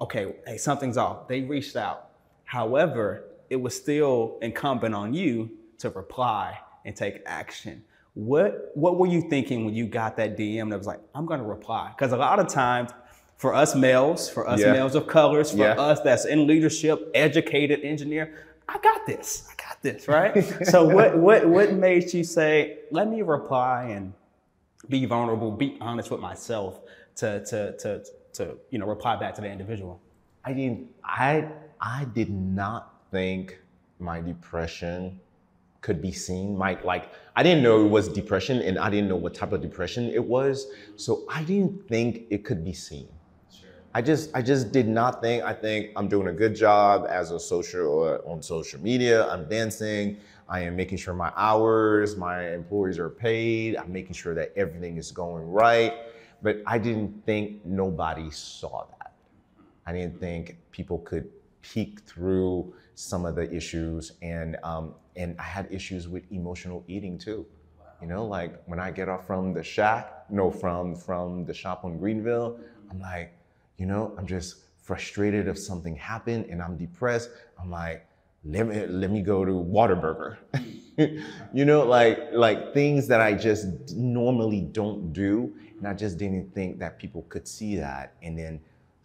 okay, 0.00 0.36
hey, 0.46 0.56
something's 0.56 0.96
off. 0.96 1.28
They 1.28 1.42
reached 1.42 1.76
out. 1.76 2.08
However, 2.44 3.24
it 3.50 3.56
was 3.56 3.76
still 3.76 4.38
incumbent 4.40 4.94
on 4.94 5.12
you 5.12 5.50
to 5.78 5.90
reply 5.90 6.58
and 6.86 6.96
take 6.96 7.22
action. 7.26 7.84
What 8.14 8.70
what 8.74 8.98
were 8.98 9.06
you 9.06 9.22
thinking 9.22 9.64
when 9.64 9.74
you 9.74 9.86
got 9.86 10.16
that 10.16 10.36
DM 10.36 10.70
that 10.70 10.78
was 10.78 10.86
like, 10.86 11.00
I'm 11.14 11.26
gonna 11.26 11.44
reply? 11.44 11.92
Because 11.96 12.12
a 12.12 12.16
lot 12.16 12.38
of 12.38 12.48
times 12.48 12.90
for 13.42 13.56
us 13.56 13.74
males, 13.74 14.28
for 14.28 14.48
us 14.48 14.60
yeah. 14.60 14.72
males 14.72 14.94
of 14.94 15.08
colors, 15.08 15.50
for 15.50 15.56
yeah. 15.56 15.72
us 15.72 15.98
that's 15.98 16.26
in 16.26 16.46
leadership, 16.46 17.10
educated 17.12 17.80
engineer, 17.82 18.32
I 18.68 18.78
got 18.78 19.04
this. 19.04 19.48
I 19.50 19.54
got 19.60 19.82
this, 19.82 20.06
right? 20.06 20.32
so 20.68 20.84
what 20.84 21.18
what 21.18 21.48
what 21.48 21.72
made 21.72 22.14
you 22.14 22.22
say, 22.22 22.78
let 22.92 23.08
me 23.08 23.22
reply 23.22 23.88
and 23.96 24.12
be 24.88 25.06
vulnerable, 25.06 25.50
be 25.50 25.76
honest 25.80 26.08
with 26.12 26.20
myself 26.20 26.82
to 27.16 27.44
to 27.46 27.76
to 27.78 28.04
to 28.34 28.56
you 28.70 28.78
know 28.78 28.86
reply 28.86 29.16
back 29.16 29.34
to 29.34 29.40
the 29.40 29.50
individual? 29.50 30.00
I 30.44 30.52
didn't 30.52 30.90
I 31.02 31.48
I 31.80 32.06
did 32.14 32.30
not 32.30 32.94
think 33.10 33.58
my 33.98 34.20
depression 34.20 35.18
could 35.80 36.00
be 36.00 36.12
seen. 36.12 36.56
My 36.56 36.78
like 36.84 37.10
I 37.34 37.42
didn't 37.42 37.64
know 37.64 37.84
it 37.84 37.88
was 37.88 38.06
depression 38.06 38.62
and 38.62 38.78
I 38.78 38.88
didn't 38.88 39.08
know 39.08 39.16
what 39.16 39.34
type 39.34 39.50
of 39.50 39.62
depression 39.62 40.10
it 40.10 40.24
was. 40.24 40.68
So 40.94 41.24
I 41.28 41.42
didn't 41.42 41.88
think 41.88 42.26
it 42.30 42.44
could 42.44 42.64
be 42.64 42.72
seen. 42.72 43.08
I 43.94 44.00
just 44.00 44.30
I 44.34 44.40
just 44.40 44.72
did 44.72 44.88
not 44.88 45.20
think 45.20 45.44
I 45.44 45.52
think 45.52 45.90
I'm 45.96 46.08
doing 46.08 46.28
a 46.28 46.32
good 46.32 46.54
job 46.54 47.06
as 47.10 47.30
a 47.30 47.38
social 47.38 48.04
uh, 48.04 48.30
on 48.30 48.42
social 48.42 48.80
media. 48.80 49.28
I'm 49.28 49.46
dancing. 49.48 50.16
I 50.48 50.60
am 50.60 50.76
making 50.76 50.98
sure 50.98 51.14
my 51.14 51.32
hours, 51.36 52.16
my 52.16 52.52
employees 52.52 52.98
are 52.98 53.10
paid. 53.10 53.76
I'm 53.76 53.92
making 53.92 54.14
sure 54.14 54.34
that 54.34 54.52
everything 54.56 54.96
is 54.96 55.10
going 55.10 55.44
right. 55.50 55.92
But 56.42 56.62
I 56.66 56.78
didn't 56.78 57.24
think 57.26 57.64
nobody 57.64 58.30
saw 58.30 58.86
that. 58.98 59.12
I 59.86 59.92
didn't 59.92 60.18
think 60.18 60.56
people 60.70 60.98
could 60.98 61.28
peek 61.60 62.00
through 62.00 62.74
some 62.94 63.24
of 63.26 63.34
the 63.34 63.52
issues, 63.54 64.12
and 64.22 64.56
um, 64.62 64.94
and 65.16 65.36
I 65.38 65.44
had 65.44 65.68
issues 65.70 66.08
with 66.08 66.24
emotional 66.32 66.82
eating 66.88 67.18
too. 67.18 67.46
You 68.00 68.08
know, 68.08 68.24
like 68.24 68.62
when 68.64 68.80
I 68.80 68.90
get 68.90 69.08
off 69.08 69.26
from 69.26 69.52
the 69.52 69.62
shack, 69.62 70.24
no, 70.30 70.50
from 70.50 70.96
from 70.96 71.44
the 71.44 71.54
shop 71.54 71.84
on 71.84 71.98
Greenville, 71.98 72.58
I'm 72.90 72.98
like 72.98 73.32
you 73.82 73.88
know, 73.88 74.14
I'm 74.16 74.28
just 74.28 74.58
frustrated 74.80 75.48
if 75.48 75.58
something 75.58 75.96
happened 75.96 76.46
and 76.48 76.62
I'm 76.62 76.76
depressed. 76.76 77.30
I'm 77.60 77.68
like, 77.68 78.06
let 78.44 78.68
me 78.68 78.86
let 78.86 79.10
me 79.10 79.22
go 79.22 79.44
to 79.44 79.50
Whataburger. 79.50 80.36
you 81.52 81.64
know, 81.64 81.82
like 81.82 82.28
like 82.32 82.74
things 82.74 83.08
that 83.08 83.20
I 83.20 83.32
just 83.32 83.66
normally 83.96 84.60
don't 84.60 85.12
do, 85.12 85.52
and 85.78 85.88
I 85.88 85.94
just 85.94 86.16
didn't 86.16 86.54
think 86.54 86.78
that 86.78 86.96
people 86.96 87.22
could 87.28 87.48
see 87.48 87.74
that, 87.74 88.14
and 88.22 88.38
then 88.38 88.60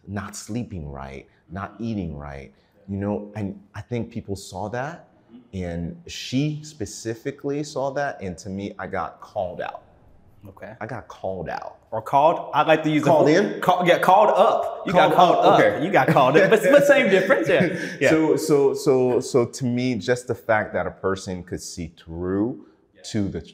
not 0.06 0.36
sleeping 0.36 0.88
right, 0.88 1.26
not 1.50 1.74
eating 1.80 2.16
right, 2.16 2.52
you 2.88 2.98
know, 2.98 3.32
and 3.34 3.60
I 3.74 3.80
think 3.80 4.12
people 4.12 4.36
saw 4.36 4.68
that, 4.68 5.08
and 5.52 6.00
she 6.06 6.60
specifically 6.62 7.64
saw 7.64 7.90
that, 7.90 8.22
and 8.22 8.38
to 8.38 8.48
me, 8.48 8.76
I 8.78 8.86
got 8.86 9.20
called 9.20 9.60
out. 9.60 9.82
Okay. 10.48 10.74
I 10.80 10.86
got 10.86 11.08
called 11.08 11.48
out. 11.48 11.78
Or 11.90 12.00
called. 12.00 12.50
I 12.54 12.62
like 12.62 12.82
to 12.84 12.90
use 12.90 13.04
Called 13.04 13.28
the 13.28 13.34
in? 13.34 13.60
Call, 13.60 13.86
yeah, 13.86 13.98
called 13.98 14.30
up. 14.30 14.86
You 14.86 14.92
Called 14.92 15.10
got 15.12 15.16
called 15.16 15.36
up, 15.36 15.44
up. 15.44 15.60
okay. 15.60 15.84
You 15.84 15.90
got 15.90 16.08
called 16.08 16.36
in, 16.36 16.50
but, 16.50 16.62
but 16.62 16.86
same 16.86 17.10
difference. 17.10 17.48
Yeah. 17.48 17.96
yeah. 18.00 18.10
So 18.10 18.36
so 18.36 18.74
so 18.74 19.20
so 19.20 19.46
to 19.46 19.64
me, 19.64 19.94
just 19.96 20.26
the 20.26 20.34
fact 20.34 20.72
that 20.74 20.86
a 20.86 20.90
person 20.90 21.42
could 21.42 21.62
see 21.62 21.92
through 21.96 22.66
to 23.10 23.28
the 23.28 23.42
tr- 23.42 23.52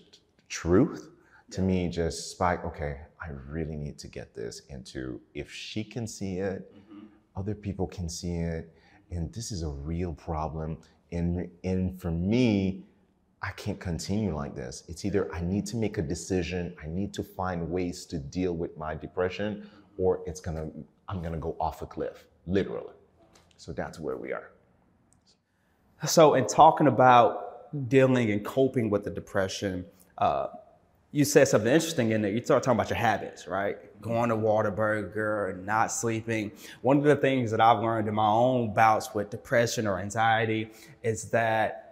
truth, 0.49 1.11
to 1.51 1.63
me, 1.63 1.89
just 1.89 2.31
spike. 2.31 2.65
Okay, 2.65 2.99
I 3.21 3.29
really 3.49 3.77
need 3.77 3.99
to 3.99 4.09
get 4.09 4.35
this 4.35 4.63
into. 4.69 5.21
If 5.35 5.51
she 5.53 5.85
can 5.85 6.07
see 6.07 6.39
it, 6.39 6.75
mm-hmm. 6.75 7.07
other 7.37 7.55
people 7.55 7.87
can 7.87 8.09
see 8.09 8.37
it, 8.37 8.73
and 9.11 9.33
this 9.33 9.53
is 9.53 9.63
a 9.63 9.69
real 9.69 10.13
problem. 10.13 10.79
And 11.13 11.49
and 11.63 12.01
for 12.01 12.11
me, 12.11 12.83
I 13.45 13.51
can't 13.51 13.79
continue 13.79 14.35
like 14.35 14.55
this. 14.55 14.85
It's 14.89 15.05
either 15.05 15.33
I 15.35 15.43
need 15.43 15.67
to 15.67 15.77
make 15.77 15.99
a 15.99 16.03
decision, 16.03 16.75
I 16.83 16.87
need 16.87 17.13
to 17.13 17.23
find 17.23 17.71
ways 17.71 18.07
to 18.07 18.19
deal 18.19 18.55
with 18.55 18.79
my 18.79 18.95
depression, 18.95 19.69
or 19.99 20.23
it's 20.27 20.41
gonna 20.41 20.71
I'm 21.09 21.21
gonna 21.21 21.37
go 21.37 21.55
off 21.61 21.83
a 21.83 21.87
cliff, 21.87 22.25
literally. 22.47 22.95
So 23.59 23.73
that's 23.73 24.01
where 24.01 24.17
we 24.17 24.33
are. 24.33 24.51
So, 26.07 26.35
in 26.35 26.47
talking 26.47 26.87
about 26.87 27.89
dealing 27.91 28.31
and 28.31 28.43
coping 28.43 28.89
with 28.89 29.05
the 29.05 29.11
depression, 29.11 29.85
uh, 30.17 30.47
you 31.13 31.27
said 31.27 31.47
something 31.47 31.71
interesting 31.71 32.13
in 32.13 32.23
there. 32.23 32.31
You 32.31 32.43
started 32.43 32.65
talking 32.65 32.79
about 32.79 32.89
your 32.89 32.99
habits, 32.99 33.47
right? 33.47 33.77
Going 34.01 34.31
to 34.31 34.37
Whataburger, 34.37 35.63
not 35.65 35.93
sleeping. 35.93 36.51
One 36.81 36.97
of 36.97 37.05
the 37.05 37.17
things 37.17 37.51
that 37.51 37.61
I've 37.61 37.81
learned 37.81 38.09
in 38.09 38.15
my 38.15 38.27
own 38.27 38.73
bouts 38.73 39.15
with 39.15 39.29
depression 39.29 39.87
or 39.87 39.99
anxiety 39.99 40.71
is 41.03 41.31
that 41.31 41.84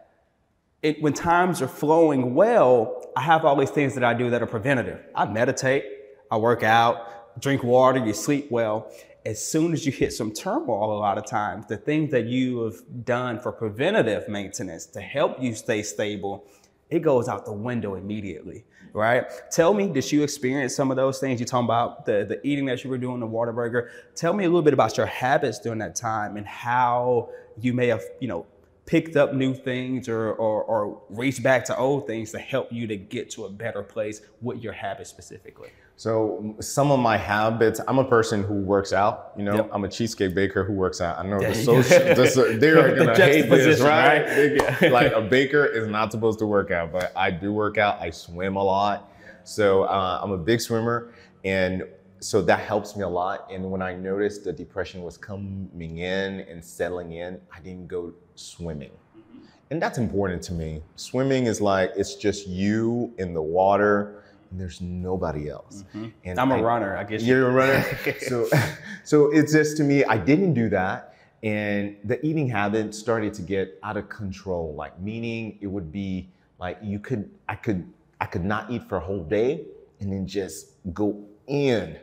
it, 0.82 1.00
when 1.00 1.12
times 1.12 1.62
are 1.62 1.68
flowing 1.68 2.34
well, 2.34 3.06
I 3.16 3.22
have 3.22 3.44
all 3.44 3.56
these 3.56 3.70
things 3.70 3.94
that 3.94 4.02
I 4.02 4.14
do 4.14 4.30
that 4.30 4.42
are 4.42 4.46
preventative. 4.46 5.00
I 5.14 5.26
meditate, 5.26 5.84
I 6.30 6.36
work 6.36 6.62
out, 6.62 7.40
drink 7.40 7.62
water, 7.62 8.04
you 8.04 8.12
sleep 8.12 8.50
well. 8.50 8.92
As 9.24 9.44
soon 9.44 9.72
as 9.72 9.86
you 9.86 9.92
hit 9.92 10.12
some 10.12 10.32
turmoil, 10.32 10.96
a 10.96 10.98
lot 10.98 11.16
of 11.16 11.24
times, 11.24 11.66
the 11.66 11.76
things 11.76 12.10
that 12.10 12.26
you 12.26 12.64
have 12.64 13.04
done 13.04 13.38
for 13.38 13.52
preventative 13.52 14.28
maintenance 14.28 14.86
to 14.86 15.00
help 15.00 15.40
you 15.40 15.54
stay 15.54 15.84
stable, 15.84 16.44
it 16.90 17.00
goes 17.00 17.28
out 17.28 17.44
the 17.44 17.52
window 17.52 17.94
immediately, 17.94 18.64
right? 18.92 19.24
Tell 19.52 19.72
me, 19.74 19.86
did 19.86 20.10
you 20.10 20.24
experience 20.24 20.74
some 20.74 20.90
of 20.90 20.96
those 20.96 21.20
things? 21.20 21.38
You're 21.38 21.46
talking 21.46 21.66
about 21.66 22.04
the, 22.04 22.26
the 22.28 22.44
eating 22.44 22.66
that 22.66 22.82
you 22.82 22.90
were 22.90 22.98
doing, 22.98 23.20
the 23.20 23.28
Whataburger. 23.28 23.90
Tell 24.16 24.32
me 24.32 24.44
a 24.44 24.48
little 24.48 24.62
bit 24.62 24.74
about 24.74 24.96
your 24.96 25.06
habits 25.06 25.60
during 25.60 25.78
that 25.78 25.94
time 25.94 26.36
and 26.36 26.44
how 26.44 27.30
you 27.60 27.72
may 27.72 27.86
have, 27.86 28.02
you 28.18 28.26
know, 28.26 28.46
picked 28.92 29.16
up 29.16 29.32
new 29.32 29.54
things 29.54 30.06
or, 30.06 30.32
or, 30.34 30.62
or 30.64 31.00
reached 31.08 31.42
back 31.42 31.64
to 31.64 31.74
old 31.78 32.06
things 32.06 32.30
to 32.30 32.38
help 32.38 32.70
you 32.70 32.86
to 32.86 32.94
get 32.94 33.30
to 33.30 33.46
a 33.46 33.48
better 33.48 33.82
place 33.82 34.20
with 34.42 34.62
your 34.62 34.74
habits 34.74 35.08
specifically. 35.08 35.70
So 35.96 36.54
some 36.60 36.90
of 36.90 37.00
my 37.00 37.16
habits, 37.16 37.80
I'm 37.88 37.98
a 37.98 38.04
person 38.04 38.44
who 38.44 38.52
works 38.52 38.92
out. 38.92 39.32
You 39.34 39.44
know, 39.44 39.54
Yep. 39.54 39.70
I'm 39.72 39.84
a 39.84 39.88
cheesecake 39.88 40.34
baker 40.34 40.62
who 40.62 40.74
works 40.74 41.00
out. 41.00 41.18
I 41.18 41.26
know 41.26 41.40
the 41.40 41.54
social, 41.54 41.82
the, 41.82 42.58
they 42.60 42.68
are 42.68 42.94
gonna 42.98 43.16
hate 43.16 43.48
this, 43.48 43.80
right? 43.80 44.60
right? 44.60 44.92
Like 44.92 45.12
a 45.12 45.22
baker 45.22 45.64
is 45.64 45.88
not 45.88 46.12
supposed 46.12 46.38
to 46.40 46.46
work 46.46 46.70
out, 46.70 46.92
but 46.92 47.12
I 47.16 47.30
do 47.30 47.50
work 47.50 47.78
out. 47.78 47.98
I 47.98 48.10
swim 48.10 48.56
a 48.56 48.62
lot, 48.62 49.10
so 49.44 49.84
uh, 49.84 50.20
I'm 50.22 50.32
a 50.32 50.38
big 50.38 50.60
swimmer, 50.60 51.14
and 51.46 51.84
so 52.22 52.40
that 52.40 52.60
helps 52.60 52.96
me 52.96 53.02
a 53.02 53.08
lot. 53.08 53.48
And 53.50 53.68
when 53.70 53.82
I 53.82 53.94
noticed 53.94 54.44
the 54.44 54.52
depression 54.52 55.02
was 55.02 55.16
coming 55.16 55.98
in 55.98 56.40
and 56.40 56.64
settling 56.64 57.12
in, 57.12 57.40
I 57.54 57.58
didn't 57.60 57.88
go 57.88 58.12
swimming. 58.36 58.92
Mm-hmm. 59.18 59.38
And 59.70 59.82
that's 59.82 59.98
important 59.98 60.40
to 60.44 60.52
me. 60.52 60.82
Swimming 60.96 61.46
is 61.46 61.60
like 61.60 61.92
it's 61.96 62.14
just 62.14 62.46
you 62.46 63.12
in 63.18 63.34
the 63.34 63.42
water, 63.42 64.22
and 64.50 64.60
there's 64.60 64.80
nobody 64.80 65.48
else. 65.48 65.82
Mm-hmm. 65.94 66.08
And 66.24 66.38
I'm 66.38 66.52
a 66.52 66.58
I- 66.58 66.62
runner, 66.62 66.96
I 66.96 67.04
guess. 67.04 67.22
you- 67.22 67.34
You're 67.34 67.50
a 67.50 67.52
runner. 67.52 67.84
so, 68.20 68.48
so 69.04 69.32
it's 69.32 69.52
just 69.52 69.76
to 69.78 69.82
me, 69.82 70.04
I 70.04 70.16
didn't 70.16 70.54
do 70.54 70.68
that, 70.68 71.16
and 71.42 71.96
the 72.04 72.24
eating 72.24 72.48
habit 72.48 72.94
started 72.94 73.34
to 73.34 73.42
get 73.42 73.78
out 73.82 73.96
of 73.96 74.08
control. 74.08 74.74
Like 74.76 74.98
meaning, 75.00 75.58
it 75.60 75.66
would 75.66 75.90
be 75.90 76.28
like 76.60 76.78
you 76.82 77.00
could, 77.00 77.28
I 77.48 77.56
could, 77.56 77.84
I 78.20 78.26
could 78.26 78.44
not 78.44 78.70
eat 78.70 78.88
for 78.88 78.96
a 78.98 79.00
whole 79.00 79.24
day, 79.24 79.64
and 79.98 80.12
then 80.12 80.24
just 80.24 80.74
go 80.94 81.24
in. 81.48 81.98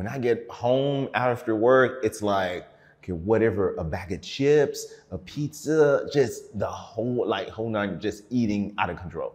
When 0.00 0.08
I 0.08 0.16
get 0.16 0.48
home 0.48 1.10
after 1.12 1.54
work, 1.54 2.02
it's 2.02 2.22
like 2.22 2.66
okay, 3.02 3.12
whatever, 3.12 3.74
a 3.74 3.84
bag 3.84 4.12
of 4.12 4.22
chips, 4.22 4.94
a 5.10 5.18
pizza, 5.18 6.08
just 6.10 6.58
the 6.58 6.66
whole 6.66 7.28
like 7.28 7.50
whole 7.50 7.68
nine, 7.68 8.00
just 8.00 8.24
eating 8.30 8.74
out 8.78 8.88
of 8.88 8.96
control. 8.96 9.34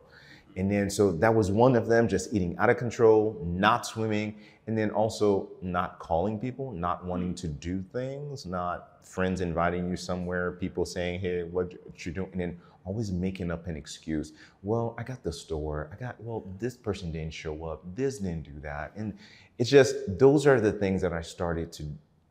And 0.58 0.72
then 0.72 0.90
so 0.90 1.12
that 1.12 1.36
was 1.36 1.52
one 1.52 1.76
of 1.76 1.86
them, 1.86 2.08
just 2.08 2.34
eating 2.34 2.58
out 2.58 2.72
of 2.72 2.78
control, 2.78 3.40
not 3.46 3.86
swimming, 3.86 4.40
and 4.66 4.76
then 4.76 4.90
also 4.90 5.50
not 5.62 6.00
calling 6.00 6.40
people, 6.40 6.72
not 6.72 7.06
wanting 7.06 7.36
to 7.36 7.48
do 7.48 7.86
things, 7.94 8.48
not 8.48 9.06
friends 9.06 9.42
inviting 9.42 9.88
you 9.88 9.96
somewhere, 9.96 10.54
people 10.54 10.84
saying, 10.84 11.20
hey, 11.20 11.44
what 11.44 11.74
you 12.04 12.12
doing? 12.12 12.30
And 12.32 12.42
then 12.42 12.58
always 12.86 13.12
making 13.12 13.52
up 13.52 13.68
an 13.68 13.76
excuse. 13.76 14.34
Well, 14.62 14.96
I 14.98 15.04
got 15.04 15.24
the 15.24 15.34
store. 15.34 15.90
I 15.92 15.96
got, 15.96 16.22
well, 16.22 16.46
this 16.60 16.78
person 16.78 17.12
didn't 17.12 17.34
show 17.34 17.66
up. 17.66 17.84
This 17.96 18.20
didn't 18.20 18.44
do 18.44 18.60
that. 18.62 18.94
And 18.96 19.18
it's 19.58 19.70
just, 19.70 19.96
those 20.20 20.46
are 20.46 20.60
the 20.60 20.72
things 20.72 21.02
that 21.02 21.14
I 21.14 21.22
started 21.22 21.72
to, 21.74 21.84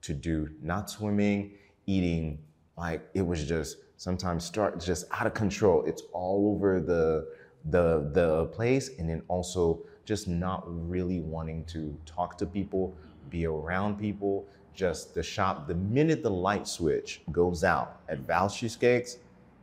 to 0.03 0.15
do. 0.15 0.51
Not 0.63 0.91
swimming, 0.91 1.53
eating, 1.87 2.39
like 2.77 3.03
it 3.15 3.23
was 3.23 3.45
just 3.45 3.79
sometimes 3.97 4.45
start 4.45 4.81
just 4.81 5.07
out 5.11 5.27
of 5.27 5.35
control. 5.35 5.85
It's 5.85 6.03
all 6.13 6.53
over 6.55 6.81
the, 6.81 7.27
the 7.71 8.11
the 8.13 8.47
place 8.47 8.91
and 8.99 9.09
then 9.09 9.23
also 9.29 9.81
just 10.05 10.29
not 10.29 10.63
really 10.67 11.21
wanting 11.21 11.65
to 11.65 11.97
talk 12.05 12.37
to 12.39 12.47
people 12.47 12.95
be 13.31 13.47
around 13.47 13.99
people 13.99 14.47
just 14.75 15.15
the 15.15 15.23
shop 15.23 15.67
the 15.67 15.75
minute 15.75 16.23
the 16.23 16.31
light 16.31 16.69
switch 16.69 17.23
goes 17.33 17.65
out 17.65 18.01
at 18.09 18.19
Val's 18.21 18.55
Cheesecakes 18.57 19.17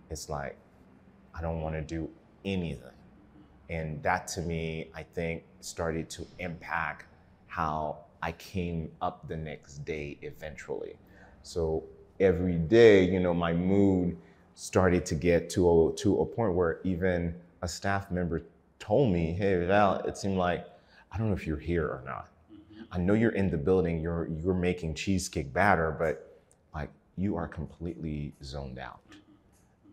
it's 0.10 0.30
like 0.30 0.58
I 1.36 1.42
don't 1.42 1.62
want 1.62 1.76
to 1.76 1.82
do 1.82 2.10
anything 2.44 2.90
and 3.70 4.02
that 4.02 4.28
to 4.30 4.42
me 4.42 4.90
I 4.96 5.04
think 5.04 5.44
started 5.60 6.10
to 6.12 6.26
impact 6.40 7.06
how 7.52 8.06
I 8.22 8.32
came 8.34 8.92
up 9.02 9.28
the 9.28 9.38
next 9.38 9.86
day 9.86 10.18
eventually 10.22 10.96
so 11.44 11.84
every 12.20 12.58
day 12.58 13.04
you 13.04 13.20
know 13.20 13.34
my 13.34 13.54
mood 13.54 14.18
started 14.56 15.06
to 15.08 15.16
get 15.16 15.50
to 15.50 15.70
a, 15.70 15.96
to 15.96 16.22
a 16.22 16.26
point 16.26 16.54
where 16.54 16.80
even 16.84 17.34
a 17.62 17.68
staff 17.68 18.12
member 18.12 18.44
told 18.80 19.12
me, 19.12 19.34
"Hey 19.34 19.66
Val, 19.66 19.96
it 20.08 20.18
seemed 20.18 20.38
like 20.38 20.66
I 21.12 21.18
don't 21.18 21.28
know 21.28 21.34
if 21.34 21.48
you're 21.48 21.58
here 21.58 21.88
or 21.88 22.04
not. 22.06 22.28
I 22.92 22.98
know 22.98 23.14
you're 23.14 23.32
in 23.32 23.50
the 23.50 23.58
building. 23.58 24.00
You're 24.02 24.28
you're 24.28 24.54
making 24.54 24.96
cheesecake 24.96 25.54
batter, 25.54 25.92
but 25.98 26.42
like 26.74 26.90
you 27.18 27.36
are 27.36 27.48
completely 27.48 28.34
zoned 28.44 28.80
out." 28.80 29.16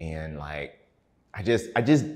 And 0.01 0.39
like 0.39 0.87
I 1.35 1.43
just 1.43 1.71
I 1.77 1.83
just 1.83 2.07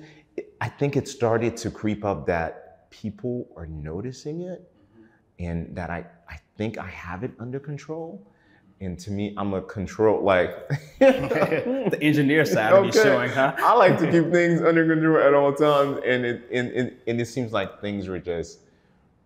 I 0.61 0.69
think 0.69 0.97
it 0.97 1.09
started 1.09 1.57
to 1.59 1.71
creep 1.71 2.05
up 2.05 2.27
that 2.27 2.91
people 2.91 3.49
are 3.57 3.67
noticing 3.67 4.43
it 4.43 4.71
and 5.43 5.75
that 5.77 5.91
I 5.91 6.05
I 6.29 6.39
think 6.57 6.79
I 6.79 6.89
have 6.89 7.25
it 7.25 7.33
under 7.39 7.59
control. 7.59 8.25
And 8.81 8.99
to 9.01 9.13
me, 9.13 9.33
I'm 9.37 9.55
a 9.55 9.63
control 9.63 10.25
like 10.25 10.69
the 10.99 11.99
engineer 12.01 12.45
side 12.45 12.73
of 12.73 12.85
you 12.85 12.93
showing, 12.93 13.31
huh? 13.31 13.55
I 13.59 13.75
like 13.75 13.97
to 13.99 14.11
keep 14.11 14.33
things 14.33 14.61
under 14.61 14.85
control 14.87 15.23
at 15.23 15.35
all 15.35 15.53
times, 15.55 16.01
and 16.05 16.25
it 16.25 16.49
and, 16.53 16.71
and, 16.73 16.97
and 17.07 17.21
it 17.21 17.27
seems 17.27 17.53
like 17.53 17.81
things 17.81 18.09
were 18.09 18.19
just 18.19 18.61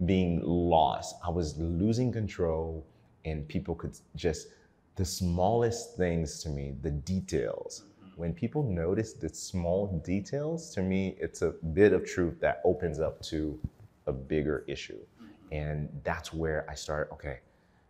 being 0.04 0.42
lost. 0.44 1.16
I 1.24 1.30
was 1.30 1.56
losing 1.56 2.12
control, 2.12 2.84
and 3.24 3.48
people 3.48 3.74
could 3.74 3.98
just 4.14 4.48
the 4.96 5.04
smallest 5.04 5.96
things 5.96 6.42
to 6.42 6.48
me, 6.48 6.74
the 6.82 6.90
details. 6.90 7.84
When 8.16 8.32
people 8.32 8.62
notice 8.62 9.12
the 9.12 9.28
small 9.28 10.02
details, 10.04 10.74
to 10.74 10.82
me, 10.82 11.16
it's 11.18 11.42
a 11.42 11.50
bit 11.74 11.92
of 11.92 12.06
truth 12.06 12.40
that 12.40 12.62
opens 12.64 12.98
up 12.98 13.20
to 13.24 13.58
a 14.06 14.12
bigger 14.12 14.64
issue, 14.66 14.98
and 15.52 15.88
that's 16.04 16.32
where 16.32 16.66
I 16.68 16.74
started. 16.74 17.12
Okay, 17.14 17.40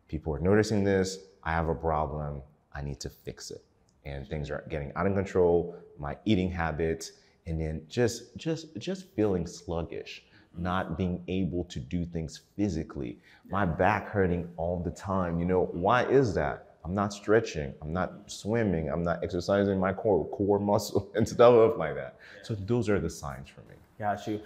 people 0.09 0.35
are 0.35 0.41
noticing 0.41 0.85
this. 0.85 1.19
I 1.43 1.53
have 1.53 1.69
a 1.69 1.75
problem. 1.75 2.43
I 2.75 2.83
need 2.83 3.01
to 3.01 3.11
fix 3.11 3.51
it. 3.51 3.65
And 4.05 4.27
things 4.29 4.51
are 4.51 4.65
getting 4.69 4.93
out 4.97 5.07
of 5.07 5.15
control. 5.15 5.77
My 5.99 6.17
eating 6.25 6.51
habits, 6.51 7.13
and 7.47 7.61
then 7.61 7.83
just 7.89 8.37
just 8.37 8.77
just 8.79 9.09
feeling 9.15 9.47
sluggish, 9.47 10.25
not 10.57 10.99
being 10.99 11.23
able 11.29 11.65
to 11.65 11.81
do 11.81 12.05
things 12.05 12.43
physically. 12.57 13.19
My 13.49 13.65
back 13.65 14.09
hurting 14.09 14.49
all 14.57 14.83
the 14.83 14.91
time. 14.91 15.39
You 15.39 15.47
know 15.47 15.71
why 15.73 16.05
is 16.05 16.35
that? 16.35 16.67
I'm 16.87 16.95
not 16.95 17.13
stretching, 17.13 17.75
I'm 17.83 17.93
not 17.93 18.31
swimming, 18.31 18.89
I'm 18.91 19.03
not 19.03 19.25
exercising 19.25 19.81
my 19.81 19.93
core, 19.93 20.25
core 20.29 20.61
muscle 20.61 21.11
and 21.17 21.29
stuff 21.29 21.77
like 21.77 21.97
that. 21.97 22.15
So 22.45 22.55
those 22.55 22.89
are 22.89 23.01
the 23.01 23.11
signs 23.11 23.49
for 23.49 23.63
me. 23.63 23.75
Got 23.99 24.25
you. 24.29 24.41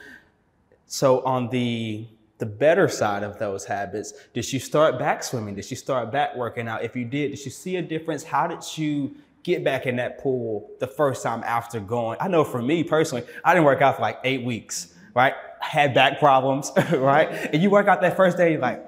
So 0.87 1.23
on 1.25 1.51
the 1.51 2.07
the 2.41 2.47
better 2.47 2.89
side 2.89 3.23
of 3.23 3.39
those 3.39 3.65
habits, 3.65 4.13
did 4.35 4.53
you 4.53 4.59
start 4.59 4.99
back 4.99 5.23
swimming? 5.23 5.55
Did 5.55 5.71
you 5.71 5.77
start 5.77 6.11
back 6.11 6.35
working 6.35 6.67
out? 6.67 6.83
If 6.83 6.97
you 6.97 7.05
did, 7.05 7.31
did 7.31 7.45
you 7.45 7.51
see 7.51 7.77
a 7.77 7.83
difference? 7.83 8.25
How 8.25 8.49
did 8.49 8.65
you 8.77 9.15
get 9.43 9.63
back 9.63 9.87
in 9.87 9.97
that 9.97 10.19
pool 10.19 10.71
the 10.81 10.87
first 10.87 11.23
time 11.23 11.43
after 11.45 11.79
going? 11.79 12.19
I 12.21 12.27
know 12.27 12.43
for 12.43 12.61
me 12.61 12.83
personally, 12.83 13.25
I 13.45 13.55
didn't 13.55 13.67
work 13.67 13.81
out 13.81 13.97
for 13.97 14.03
like 14.03 14.19
eight 14.25 14.43
weeks, 14.43 14.95
right? 15.15 15.35
had 15.61 15.95
back 15.95 16.19
problems, 16.19 16.73
right? 16.93 17.29
And 17.53 17.63
you 17.63 17.71
work 17.71 17.87
out 17.87 18.01
that 18.01 18.17
first 18.17 18.37
day, 18.37 18.53
you're 18.53 18.61
like, 18.61 18.85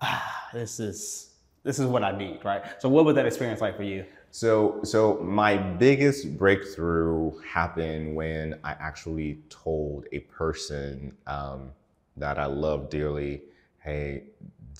ah, 0.00 0.48
this 0.52 0.80
is 0.80 1.24
this 1.64 1.78
is 1.78 1.86
what 1.86 2.02
I 2.02 2.16
need, 2.16 2.44
right? 2.44 2.62
So 2.78 2.88
what 2.88 3.04
was 3.04 3.14
that 3.16 3.26
experience 3.26 3.60
like 3.60 3.76
for 3.76 3.82
you? 3.82 4.04
So, 4.30 4.80
so 4.84 5.18
my 5.22 5.56
biggest 5.56 6.36
breakthrough 6.36 7.32
happened 7.40 8.14
when 8.14 8.58
I 8.64 8.72
actually 8.72 9.40
told 9.48 10.06
a 10.12 10.20
person 10.20 11.16
um, 11.26 11.70
that 12.18 12.38
I 12.38 12.46
love 12.46 12.90
dearly, 12.90 13.42
"Hey, 13.78 14.24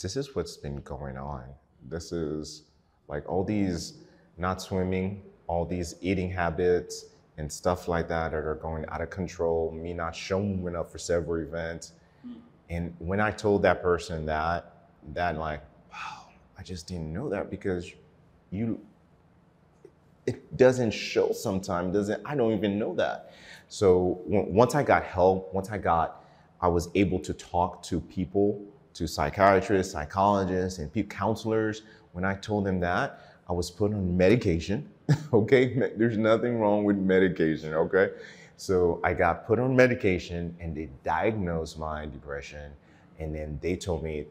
this 0.01 0.17
is 0.17 0.35
what's 0.35 0.57
been 0.57 0.81
going 0.83 1.17
on. 1.17 1.45
This 1.89 2.13
is 2.13 2.65
like 3.09 3.29
all 3.29 3.45
these 3.45 3.95
not 4.37 4.63
swimming, 4.63 5.23
all 5.47 5.65
these 5.65 5.95
eating 6.01 6.31
habits, 6.31 7.07
and 7.37 7.51
stuff 7.51 7.89
like 7.89 8.09
that 8.09 8.33
that 8.33 8.45
are 8.45 8.55
going 8.57 8.85
out 8.89 9.01
of 9.01 9.11
control. 9.11 9.71
Me 9.71 9.93
not 9.93 10.15
showing 10.15 10.77
up 10.77 10.91
for 10.91 10.99
several 10.99 11.41
events, 11.43 11.93
hmm. 12.23 12.35
and 12.71 12.95
when 12.99 13.21
I 13.21 13.31
told 13.31 13.63
that 13.63 13.83
person 13.83 14.27
that, 14.27 14.73
that 15.15 15.37
like, 15.37 15.63
wow, 15.93 16.27
I 16.59 16.63
just 16.63 16.87
didn't 16.87 17.13
know 17.13 17.29
that 17.29 17.51
because 17.51 17.93
you 18.51 18.81
it 20.27 20.57
doesn't 20.59 20.91
show 20.91 21.33
sometimes 21.33 21.95
doesn't 21.95 22.21
i 22.27 22.35
don't 22.35 22.53
even 22.53 22.79
know 22.79 22.95
that 22.95 23.33
so 23.69 24.21
once 24.27 24.75
i 24.75 24.83
got 24.83 25.03
help 25.03 25.53
once 25.55 25.71
i 25.71 25.79
got 25.79 26.25
i 26.61 26.69
was 26.69 26.89
able 26.95 27.19
to 27.19 27.33
talk 27.35 27.83
to 27.83 28.01
people 28.01 28.61
to 28.95 29.07
psychiatrists 29.07 29.93
psychologists 29.93 30.79
and 30.79 31.09
counselors. 31.09 31.83
When 32.13 32.25
i 32.25 32.35
told 32.35 32.65
them 32.67 32.81
that 32.81 33.21
i 33.49 33.53
was 33.53 33.71
put 33.71 33.93
on 33.93 34.17
medication 34.17 34.89
okay? 35.33 35.93
There's 35.97 36.19
nothing 36.19 36.59
wrong 36.61 36.85
with 36.85 36.97
medication 36.97 37.75
okay? 37.75 38.11
So 38.57 39.01
i 39.05 39.15
got 39.15 39.47
put 39.47 39.59
on 39.59 39.75
medication 39.75 40.55
and 40.61 40.77
they 40.77 40.91
diagnosed 41.05 41.79
my 41.79 42.07
depression 42.07 42.73
and 43.19 43.35
then 43.35 43.59
they 43.63 43.77
told 43.77 44.03
me 44.03 44.27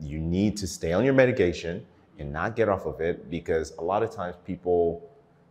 you 0.00 0.18
need 0.18 0.56
to 0.56 0.66
stay 0.66 0.92
on 0.92 1.04
your 1.04 1.14
medication 1.14 1.84
and 2.18 2.32
not 2.32 2.56
get 2.56 2.68
off 2.68 2.86
of 2.86 3.00
it 3.00 3.30
because 3.30 3.72
a 3.78 3.82
lot 3.82 4.02
of 4.02 4.10
times 4.10 4.36
people 4.44 5.08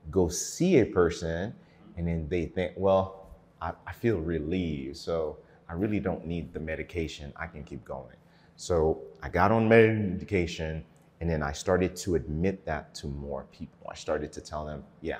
go 0.10 0.28
see 0.28 0.80
a 0.80 0.86
person 0.86 1.54
and 1.98 2.08
then 2.08 2.28
they 2.30 2.46
think, 2.46 2.74
well, 2.76 3.28
I, 3.62 3.74
I 3.86 3.94
feel 3.94 4.18
relieved. 4.18 4.98
So 4.98 5.38
I 5.72 5.74
really 5.74 6.02
don't 6.02 6.26
need 6.26 6.54
the 6.54 6.60
medication. 6.60 7.32
I 7.38 7.48
can 7.48 7.64
keep 7.64 7.86
going. 7.86 8.18
So 8.58 9.02
I 9.24 9.30
got 9.30 9.54
on 9.54 9.70
medication 9.70 10.84
and 11.22 11.30
then 11.30 11.42
I 11.42 11.54
started 11.54 11.96
to 11.98 12.16
admit 12.16 12.66
that 12.66 12.94
to 12.96 13.08
more 13.08 13.46
people. 13.54 13.88
I 13.90 13.96
started 13.96 14.34
to 14.34 14.42
tell 14.42 14.66
them, 14.66 14.84
yeah, 15.00 15.20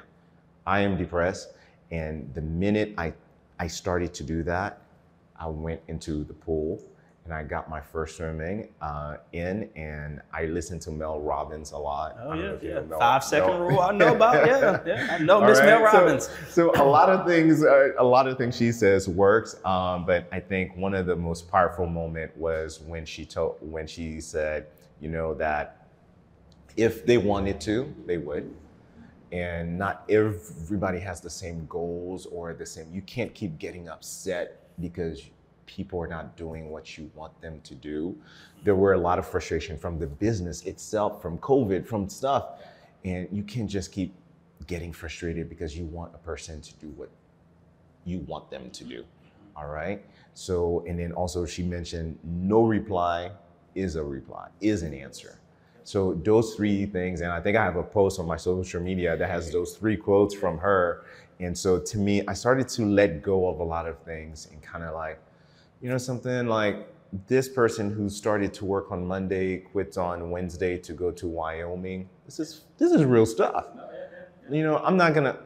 I 0.68 0.82
am 0.82 0.98
depressed. 0.98 1.54
And 1.90 2.34
the 2.34 2.42
minute 2.42 2.94
I, 2.98 3.14
I 3.60 3.68
started 3.68 4.14
to 4.16 4.24
do 4.24 4.44
that, 4.44 4.82
I 5.40 5.48
went 5.48 5.80
into 5.88 6.26
the 6.26 6.34
pool 6.34 6.84
and 7.26 7.34
I 7.34 7.44
got 7.44 7.70
my 7.70 7.80
first 7.80 8.18
swimming 8.18 8.70
uh, 8.82 9.18
in, 9.32 9.70
and 9.76 10.22
I 10.34 10.46
listened 10.46 10.82
to 10.84 10.92
Mel 10.92 11.20
Robbins 11.20 11.72
a 11.72 11.78
lot. 11.78 12.18
Oh 12.20 12.34
yeah, 12.34 12.56
yeah. 12.62 12.82
Mel, 12.82 13.00
Five 13.00 13.24
second 13.24 13.50
Mel. 13.50 13.60
rule. 13.60 13.80
I 13.80 13.92
know 13.92 14.16
about. 14.16 14.46
Yeah, 14.48 14.82
yeah. 14.86 15.18
I 15.20 15.24
know 15.24 15.40
Miss 15.42 15.60
right? 15.60 15.68
Mel 15.68 15.84
Robbins. 15.84 16.30
So, 16.50 16.72
so, 16.74 16.84
a 16.84 16.86
lot 16.86 17.10
of 17.10 17.28
things, 17.28 17.64
uh, 17.64 17.90
a 18.00 18.04
lot 18.04 18.28
of 18.28 18.38
things 18.38 18.58
she 18.58 18.72
says 18.72 19.08
works. 19.08 19.56
Um, 19.66 20.06
but 20.06 20.28
I 20.32 20.40
think 20.40 20.76
one 20.76 20.96
of 20.96 21.06
the 21.06 21.16
most 21.16 21.50
powerful 21.50 21.86
moment 21.86 22.36
was 22.36 22.80
when 22.80 23.06
she 23.06 23.26
told, 23.26 23.58
when 23.62 23.86
she 23.86 24.20
said, 24.20 24.68
you 25.00 25.10
know, 25.10 25.36
that 25.36 25.88
if 26.76 27.06
they 27.06 27.18
wanted 27.18 27.62
to, 27.62 27.94
they 28.08 28.18
would. 28.18 28.52
And 29.32 29.78
not 29.78 30.04
everybody 30.10 31.00
has 31.00 31.22
the 31.22 31.30
same 31.30 31.66
goals 31.68 32.26
or 32.26 32.54
the 32.54 32.66
same. 32.66 32.90
You 32.92 33.02
can't 33.04 33.34
keep 33.34 33.58
getting 33.60 33.88
upset 33.88 34.64
because 34.82 35.22
people 35.76 36.02
are 36.02 36.08
not 36.08 36.36
doing 36.36 36.70
what 36.70 36.98
you 36.98 37.10
want 37.16 37.40
them 37.42 37.62
to 37.64 37.74
do. 37.74 38.14
There 38.64 38.76
were 38.76 38.94
a 38.94 38.98
lot 38.98 39.18
of 39.20 39.26
frustration 39.26 39.78
from 39.78 39.98
the 39.98 40.08
business 40.08 40.64
itself, 40.64 41.22
from 41.22 41.38
COVID, 41.38 41.88
from 41.88 42.10
stuff. 42.10 42.60
And 43.06 43.28
you 43.32 43.44
can't 43.44 43.70
just 43.70 43.92
keep 43.92 44.14
getting 44.68 44.92
frustrated 44.92 45.48
because 45.48 45.78
you 45.78 45.86
want 45.86 46.14
a 46.14 46.18
person 46.18 46.62
to 46.62 46.74
do 46.76 46.88
what 46.90 47.10
you 48.04 48.20
want 48.20 48.52
them 48.52 48.70
to 48.72 48.84
do. 48.84 49.06
All 49.56 49.68
right. 49.68 50.04
So, 50.34 50.84
and 50.88 51.00
then 51.00 51.14
also 51.14 51.46
she 51.46 51.64
mentioned 51.64 52.20
no 52.24 52.64
reply 52.64 53.32
is 53.74 53.96
a 53.96 54.04
reply, 54.04 54.50
is 54.60 54.84
an 54.84 54.94
answer. 54.94 55.40
So 55.84 56.20
those 56.26 56.54
three 56.54 56.86
things, 56.86 57.22
and 57.22 57.32
I 57.32 57.40
think 57.40 57.56
I 57.58 57.64
have 57.64 57.78
a 57.78 57.84
post 57.84 58.20
on 58.20 58.28
my 58.28 58.38
social 58.38 58.82
media 58.82 59.16
that 59.16 59.30
has 59.30 59.52
those 59.52 59.78
three 59.78 59.96
quotes 59.98 60.36
from 60.36 60.58
her. 60.58 61.06
And 61.40 61.58
so 61.58 61.80
to 61.80 61.98
me, 61.98 62.24
I 62.28 62.34
started 62.34 62.68
to 62.70 62.86
let 62.86 63.24
go 63.24 63.48
of 63.48 63.62
a 63.62 63.64
lot 63.64 63.88
of 63.88 63.98
things 64.00 64.50
and 64.52 64.62
kind 64.62 64.84
of 64.84 64.94
like, 64.94 65.20
you 65.82 65.90
know, 65.90 65.98
something 65.98 66.48
like 66.48 66.88
this 67.28 67.50
person 67.50 67.92
who 67.92 68.08
started 68.08 68.54
to 68.54 68.66
work 68.66 68.92
on 68.92 69.06
Monday 69.06 69.58
quits 69.58 69.98
on 69.98 70.30
Wednesday 70.30 70.78
to 70.78 70.94
go 70.94 71.12
to 71.12 71.28
Wyoming. 71.28 72.08
This 72.26 72.40
is 72.40 72.62
this 72.78 72.92
is 72.92 73.04
real 73.04 73.26
stuff. 73.26 73.66
You 74.50 74.64
know, 74.64 74.78
I'm 74.78 74.96
not 74.96 75.14
gonna 75.14 75.40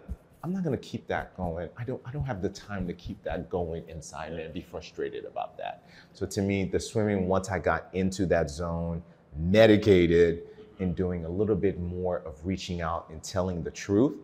I'm 0.43 0.53
not 0.53 0.63
gonna 0.63 0.77
keep 0.77 1.07
that 1.07 1.35
going. 1.37 1.69
I 1.77 1.83
don't 1.85 2.01
I 2.05 2.11
don't 2.11 2.25
have 2.25 2.41
the 2.41 2.49
time 2.49 2.85
to 2.87 2.93
keep 2.93 3.23
that 3.23 3.49
going 3.49 3.87
inside 3.87 4.33
and 4.33 4.53
be 4.53 4.61
frustrated 4.61 5.25
about 5.25 5.57
that. 5.57 5.87
So 6.13 6.25
to 6.25 6.41
me, 6.41 6.65
the 6.65 6.79
swimming 6.79 7.27
once 7.27 7.49
I 7.49 7.59
got 7.59 7.87
into 7.93 8.25
that 8.27 8.49
zone, 8.49 9.01
medicated, 9.37 10.43
and 10.79 10.95
doing 10.95 11.23
a 11.25 11.29
little 11.29 11.55
bit 11.55 11.79
more 11.79 12.19
of 12.19 12.45
reaching 12.45 12.81
out 12.81 13.09
and 13.09 13.23
telling 13.23 13.63
the 13.63 13.71
truth, 13.71 14.17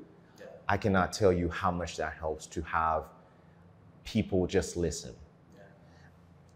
I 0.67 0.78
cannot 0.78 1.13
tell 1.13 1.32
you 1.32 1.50
how 1.50 1.71
much 1.71 1.95
that 1.97 2.13
helps 2.13 2.45
to 2.47 2.62
have 2.63 3.06
people 4.04 4.45
just 4.45 4.76
listen 4.76 5.15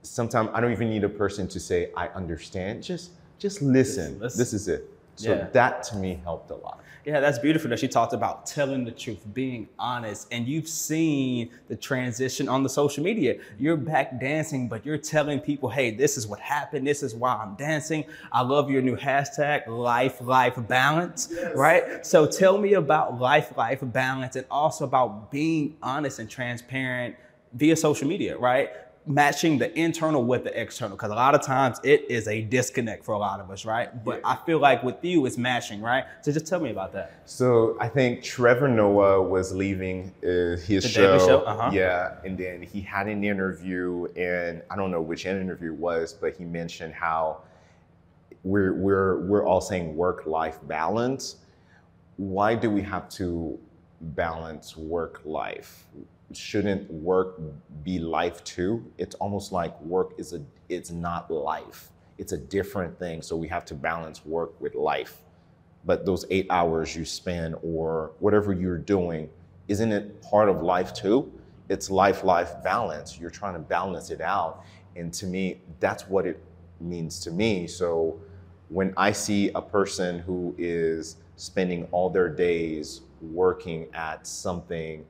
sometimes 0.05 0.49
I 0.53 0.61
don't 0.61 0.71
even 0.71 0.89
need 0.89 1.03
a 1.03 1.09
person 1.09 1.47
to 1.49 1.59
say 1.59 1.91
I 1.95 2.07
understand. 2.09 2.83
Just 2.83 3.11
just 3.39 3.61
listen. 3.61 4.19
Listen. 4.19 4.37
This 4.37 4.53
is 4.53 4.67
it. 4.67 4.89
So 5.15 5.33
yeah. 5.33 5.47
that 5.53 5.83
to 5.83 5.97
me 5.97 6.19
helped 6.23 6.51
a 6.51 6.55
lot. 6.55 6.81
Yeah, 7.05 7.19
that's 7.19 7.37
beautiful 7.37 7.69
that 7.69 7.77
she 7.77 7.87
talked 7.87 8.13
about 8.13 8.47
telling 8.47 8.83
the 8.83 8.91
truth, 8.91 9.19
being 9.31 9.69
honest, 9.77 10.27
and 10.31 10.47
you've 10.47 10.67
seen 10.67 11.51
the 11.67 11.75
transition 11.75 12.49
on 12.49 12.63
the 12.63 12.69
social 12.69 13.03
media. 13.03 13.37
You're 13.59 13.77
back 13.77 14.19
dancing, 14.19 14.67
but 14.67 14.83
you're 14.83 14.97
telling 14.97 15.39
people, 15.39 15.69
hey, 15.69 15.91
this 15.91 16.17
is 16.17 16.25
what 16.25 16.39
happened. 16.39 16.87
This 16.87 17.03
is 17.03 17.13
why 17.13 17.35
I'm 17.35 17.53
dancing. 17.55 18.05
I 18.31 18.41
love 18.41 18.71
your 18.71 18.81
new 18.81 18.97
hashtag, 18.97 19.67
life, 19.67 20.19
life 20.19 20.55
balance, 20.67 21.29
yes. 21.31 21.55
right? 21.55 22.03
So 22.03 22.25
tell 22.25 22.57
me 22.57 22.73
about 22.73 23.19
life, 23.19 23.55
life 23.55 23.81
balance, 23.83 24.35
and 24.35 24.47
also 24.49 24.85
about 24.85 25.31
being 25.31 25.77
honest 25.83 26.17
and 26.17 26.27
transparent 26.27 27.15
via 27.53 27.75
social 27.75 28.07
media, 28.07 28.35
right? 28.35 28.71
Matching 29.07 29.57
the 29.59 29.77
internal 29.79 30.23
with 30.23 30.43
the 30.43 30.59
external 30.59 30.97
because 30.97 31.11
a 31.11 31.15
lot 31.15 31.35
of 31.35 31.41
times 31.41 31.79
it 31.83 32.05
is 32.09 32.27
a 32.27 32.41
disconnect 32.41 33.05
for 33.05 33.13
a 33.13 33.17
lot 33.17 33.39
of 33.39 33.51
us 33.51 33.63
right 33.63 34.03
but 34.03 34.19
yeah. 34.19 34.29
i 34.29 34.35
feel 34.45 34.57
like 34.57 34.81
with 34.81 35.03
you 35.03 35.25
it's 35.27 35.37
matching 35.37 35.79
right 35.79 36.05
so 36.21 36.31
just 36.31 36.47
tell 36.47 36.59
me 36.59 36.71
about 36.71 36.91
that 36.91 37.21
so 37.25 37.77
i 37.79 37.87
think 37.87 38.23
trevor 38.23 38.67
noah 38.67 39.21
was 39.21 39.53
leaving 39.53 40.11
uh, 40.23 40.57
his 40.57 40.83
the 40.83 40.89
show, 40.89 41.19
show? 41.19 41.39
Uh-huh. 41.41 41.69
yeah 41.71 42.15
and 42.23 42.35
then 42.35 42.63
he 42.63 42.81
had 42.81 43.07
an 43.07 43.23
interview 43.23 44.07
and 44.15 44.63
i 44.71 44.75
don't 44.75 44.89
know 44.89 45.01
which 45.01 45.27
interview 45.27 45.71
it 45.71 45.77
was 45.77 46.11
but 46.11 46.35
he 46.35 46.43
mentioned 46.43 46.93
how 46.93 47.41
we're 48.43 48.73
we're 48.73 49.19
we're 49.27 49.45
all 49.45 49.61
saying 49.61 49.95
work 49.95 50.25
life 50.25 50.57
balance 50.63 51.35
why 52.17 52.55
do 52.55 52.71
we 52.71 52.81
have 52.81 53.07
to 53.09 53.59
balance 54.01 54.75
work 54.75 55.21
life 55.25 55.85
shouldn't 56.35 56.89
work 56.91 57.39
be 57.83 57.99
life 57.99 58.43
too? 58.43 58.91
It's 58.97 59.15
almost 59.15 59.51
like 59.51 59.79
work 59.81 60.13
is 60.17 60.33
a 60.33 60.41
it's 60.69 60.91
not 60.91 61.29
life. 61.29 61.89
It's 62.17 62.31
a 62.31 62.37
different 62.37 62.97
thing. 62.97 63.21
So 63.21 63.35
we 63.35 63.47
have 63.49 63.65
to 63.65 63.75
balance 63.75 64.25
work 64.25 64.59
with 64.59 64.75
life. 64.75 65.17
But 65.85 66.05
those 66.05 66.25
eight 66.31 66.47
hours 66.49 66.95
you 66.95 67.05
spend 67.05 67.55
or 67.61 68.11
whatever 68.19 68.53
you're 68.53 68.77
doing, 68.77 69.29
isn't 69.67 69.91
it 69.91 70.21
part 70.21 70.49
of 70.49 70.63
life 70.63 70.93
too? 70.93 71.31
It's 71.69 71.89
life 71.89 72.23
life 72.23 72.63
balance. 72.63 73.19
You're 73.19 73.29
trying 73.29 73.53
to 73.53 73.59
balance 73.59 74.09
it 74.09 74.21
out. 74.21 74.63
And 74.95 75.13
to 75.13 75.25
me, 75.25 75.61
that's 75.79 76.07
what 76.07 76.25
it 76.25 76.41
means 76.79 77.19
to 77.21 77.31
me. 77.31 77.67
So 77.67 78.19
when 78.69 78.93
I 78.97 79.11
see 79.11 79.51
a 79.53 79.61
person 79.61 80.19
who 80.19 80.55
is 80.57 81.17
spending 81.35 81.87
all 81.91 82.09
their 82.09 82.29
days 82.29 83.01
working 83.21 83.87
at 83.93 84.25
something 84.25 85.05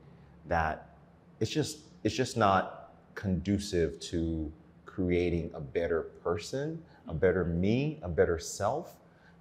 that 0.48 0.95
it's 1.40 1.50
just 1.50 1.78
it's 2.04 2.14
just 2.14 2.36
not 2.36 2.92
conducive 3.14 3.98
to 3.98 4.52
creating 4.84 5.50
a 5.54 5.60
better 5.60 6.02
person, 6.22 6.82
a 7.08 7.14
better 7.14 7.44
me, 7.44 7.98
a 8.02 8.08
better 8.08 8.38
self. 8.38 8.96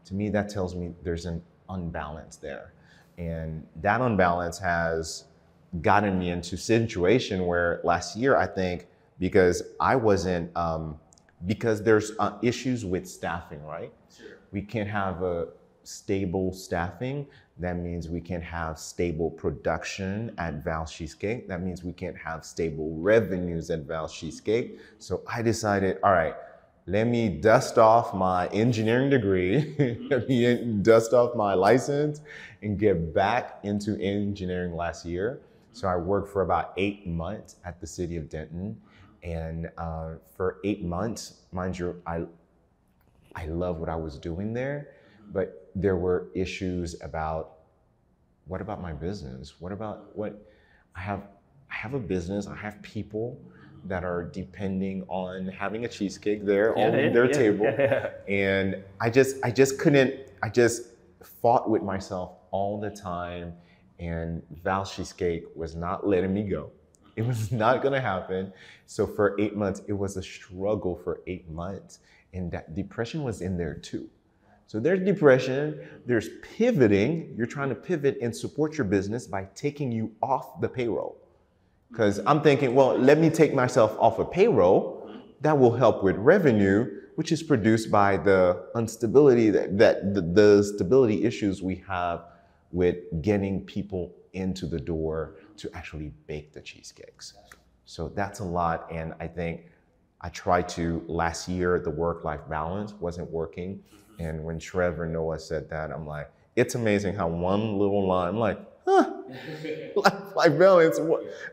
To 0.06 0.14
me, 0.14 0.30
that 0.30 0.50
tells 0.50 0.76
me 0.76 0.94
there's 1.04 1.26
an 1.26 1.42
unbalance 1.70 2.36
there. 2.36 2.74
And 3.18 3.66
that 3.82 4.02
unbalance 4.02 4.60
has 4.60 5.26
gotten 5.82 6.20
me 6.20 6.30
into 6.30 6.58
situation 6.58 7.46
where 7.46 7.80
last 7.84 8.16
year, 8.18 8.36
I 8.36 8.48
think, 8.48 8.88
because 9.20 9.64
I 9.80 9.96
wasn't, 9.96 10.56
um, 10.58 11.00
because 11.46 11.82
there's 11.82 12.12
uh, 12.20 12.38
issues 12.42 12.86
with 12.86 13.08
staffing, 13.08 13.64
right? 13.64 13.94
Sure. 14.16 14.38
We 14.52 14.62
can't 14.62 14.90
have 14.90 15.24
a 15.24 15.48
stable 15.84 16.52
staffing. 16.52 17.28
That 17.58 17.78
means 17.78 18.10
we 18.10 18.20
can't 18.20 18.44
have 18.44 18.78
stable 18.78 19.32
production 19.32 20.34
at 20.38 20.64
Val 20.64 20.86
Cheesecake. 20.86 21.48
That 21.48 21.62
means 21.62 21.84
we 21.84 21.94
can't 21.94 22.18
have 22.18 22.44
stable 22.44 22.96
revenues 22.98 23.70
at 23.70 23.82
Val 23.82 24.10
Cheesecake. 24.10 24.78
So 25.00 25.22
I 25.26 25.42
decided, 25.42 25.98
all 26.04 26.12
right, 26.12 26.36
let 26.86 27.08
me 27.08 27.30
dust 27.30 27.78
off 27.78 28.14
my 28.14 28.48
engineering 28.48 29.10
degree, 29.10 29.74
let 30.10 30.28
me 30.28 30.80
dust 30.82 31.14
off 31.14 31.34
my 31.36 31.54
license 31.54 32.22
and 32.62 32.78
get 32.78 33.14
back 33.14 33.60
into 33.64 33.98
engineering 34.02 34.76
last 34.76 35.06
year. 35.06 35.40
So 35.72 35.88
I 35.88 35.96
worked 35.96 36.32
for 36.32 36.42
about 36.42 36.74
eight 36.78 37.08
months 37.08 37.56
at 37.64 37.80
the 37.80 37.88
city 37.88 38.18
of 38.18 38.30
Denton. 38.30 38.80
And 39.24 39.72
uh, 39.78 40.16
for 40.36 40.58
eight 40.64 40.84
months, 40.84 41.42
mind 41.52 41.80
you, 41.80 42.02
I, 42.06 42.26
I 43.34 43.46
love 43.48 43.80
what 43.80 43.90
I 43.90 43.96
was 43.96 44.20
doing 44.20 44.54
there, 44.54 44.90
but 45.32 45.65
there 45.76 45.98
were 45.98 46.30
issues 46.34 46.96
about 47.02 47.52
what 48.48 48.62
about 48.62 48.82
my 48.82 48.94
business? 48.94 49.56
What 49.60 49.72
about 49.72 50.16
what 50.16 50.48
I 50.96 51.02
have? 51.02 51.28
I 51.70 51.76
have 51.76 51.94
a 51.94 52.00
business, 52.00 52.48
I 52.48 52.56
have 52.56 52.82
people 52.82 53.40
that 53.86 54.04
are 54.04 54.24
depending 54.24 55.04
on 55.08 55.48
having 55.48 55.86
a 55.86 55.88
cheesecake 55.88 56.46
there 56.46 56.74
yeah, 56.76 56.86
on 56.86 56.94
yeah, 56.94 57.10
their 57.10 57.26
yeah, 57.26 57.32
table. 57.32 58.12
And 58.28 58.84
I 59.00 59.10
just 59.10 59.38
I 59.44 59.52
just 59.52 59.80
couldn't 59.80 60.16
I 60.42 60.50
just 60.50 60.88
fought 61.42 61.70
with 61.70 61.84
myself 61.84 62.34
all 62.52 62.80
the 62.80 62.90
time 62.90 63.54
and 64.00 64.42
Val 64.64 64.86
Cheesecake 64.86 65.44
was 65.56 65.76
not 65.76 66.08
letting 66.08 66.34
me 66.34 66.44
go. 66.44 66.72
It 67.16 67.26
was 67.26 67.52
not 67.64 67.84
gonna 67.84 68.02
happen. 68.02 68.52
So 68.86 69.06
for 69.06 69.40
eight 69.40 69.56
months, 69.56 69.82
it 69.88 69.94
was 69.94 70.18
a 70.18 70.24
struggle 70.24 70.96
for 70.96 71.22
eight 71.28 71.50
months. 71.50 72.00
And 72.34 72.52
that 72.52 72.76
depression 72.76 73.24
was 73.24 73.42
in 73.42 73.58
there 73.58 73.76
too. 73.76 74.10
So 74.68 74.80
there's 74.80 75.00
depression, 75.02 75.80
there's 76.06 76.30
pivoting. 76.58 77.34
You're 77.38 77.46
trying 77.46 77.70
to 77.70 77.76
pivot 77.76 78.18
and 78.22 78.36
support 78.36 78.78
your 78.78 78.86
business 78.86 79.28
by 79.28 79.48
taking 79.56 79.92
you 79.92 80.12
off 80.24 80.60
the 80.60 80.68
payroll. 80.68 81.18
Because 81.92 82.20
I'm 82.26 82.42
thinking, 82.42 82.74
well, 82.74 82.98
let 82.98 83.20
me 83.20 83.30
take 83.30 83.54
myself 83.54 83.96
off 84.00 84.18
a 84.18 84.24
of 84.24 84.32
payroll. 84.32 85.10
That 85.42 85.58
will 85.58 85.76
help 85.76 86.04
with 86.04 86.16
revenue, 86.18 87.02
which 87.16 87.32
is 87.32 87.44
produced 87.44 87.92
by 87.92 88.18
the 88.18 88.66
instability 88.76 89.50
that, 89.52 89.78
that 89.78 90.16
the, 90.16 90.22
the 90.22 90.64
stability 90.64 91.24
issues 91.24 91.62
we 91.62 91.84
have 91.88 92.26
with 92.72 92.98
getting 93.22 93.64
people 93.64 94.14
into 94.34 94.66
the 94.66 94.80
door 94.80 95.36
to 95.58 95.70
actually 95.74 96.12
bake 96.28 96.52
the 96.52 96.62
cheesecakes. 96.62 97.34
So 97.86 98.10
that's 98.10 98.40
a 98.40 98.44
lot. 98.44 98.92
And 98.92 99.14
I 99.20 99.28
think 99.28 99.68
I 100.22 100.30
tried 100.30 100.68
to 100.70 101.04
last 101.08 101.48
year, 101.48 101.80
the 101.80 101.92
work 101.92 102.24
life 102.24 102.42
balance 102.50 102.94
wasn't 102.94 103.30
working. 103.30 103.84
And 104.20 104.44
when 104.44 104.60
Trevor 104.60 105.06
Noah 105.06 105.40
said 105.40 105.70
that, 105.70 105.92
I'm 105.92 106.08
like, 106.08 106.32
it's 106.56 106.76
amazing 106.76 107.16
how 107.16 107.28
one 107.28 107.78
little 107.78 108.08
line, 108.08 108.30
I'm 108.30 108.40
like, 108.40 108.60
huh, 108.86 109.12
life, 109.96 110.36
life 110.36 110.60
balance. 110.60 111.00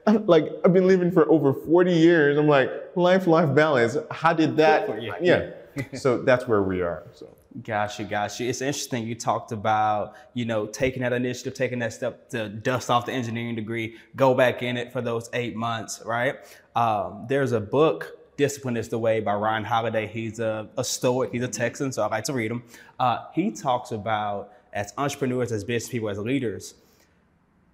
I'm 0.06 0.26
like, 0.26 0.48
I've 0.64 0.72
been 0.72 0.86
living 0.86 1.10
for 1.10 1.28
over 1.30 1.52
40 1.52 1.92
years. 1.92 2.38
I'm 2.38 2.48
like, 2.48 2.70
life, 2.94 3.26
life 3.26 3.54
balance. 3.54 3.96
How 4.10 4.32
did 4.32 4.56
that? 4.56 4.88
Yeah. 5.22 5.50
so 5.94 6.20
that's 6.22 6.46
where 6.46 6.62
we 6.62 6.82
are. 6.82 7.04
So. 7.14 7.34
Gotcha, 7.62 8.04
gotcha. 8.04 8.44
It's 8.44 8.60
interesting. 8.60 9.06
You 9.06 9.14
talked 9.14 9.52
about, 9.52 10.16
you 10.34 10.44
know, 10.44 10.66
taking 10.66 11.02
that 11.02 11.12
initiative, 11.12 11.54
taking 11.54 11.78
that 11.80 11.92
step 11.92 12.30
to 12.30 12.48
dust 12.48 12.90
off 12.90 13.06
the 13.06 13.12
engineering 13.12 13.54
degree, 13.54 13.96
go 14.16 14.34
back 14.34 14.62
in 14.62 14.76
it 14.76 14.92
for 14.92 15.00
those 15.02 15.28
eight 15.32 15.54
months, 15.56 16.02
right? 16.04 16.36
Um, 16.76 17.26
there's 17.28 17.52
a 17.52 17.60
book 17.60 18.18
Discipline 18.42 18.76
is 18.76 18.88
the 18.88 18.98
Way 18.98 19.20
by 19.20 19.34
Ryan 19.34 19.62
Holiday. 19.62 20.08
He's 20.08 20.40
a, 20.40 20.68
a 20.76 20.82
stoic, 20.82 21.30
he's 21.30 21.44
a 21.44 21.48
Texan, 21.62 21.92
so 21.92 22.02
I 22.02 22.08
like 22.08 22.24
to 22.24 22.32
read 22.32 22.50
him. 22.50 22.64
Uh, 22.98 23.26
he 23.32 23.52
talks 23.52 23.92
about, 23.92 24.52
as 24.72 24.92
entrepreneurs, 24.98 25.52
as 25.52 25.62
business 25.62 25.92
people, 25.92 26.08
as 26.08 26.18
leaders, 26.18 26.74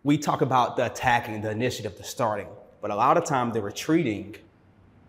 we 0.02 0.18
talk 0.18 0.42
about 0.42 0.76
the 0.76 0.84
attacking, 0.84 1.40
the 1.40 1.50
initiative, 1.50 1.96
the 1.96 2.04
starting, 2.04 2.48
but 2.82 2.90
a 2.90 2.94
lot 2.94 3.16
of 3.16 3.24
time 3.24 3.50
the 3.50 3.62
retreating 3.62 4.36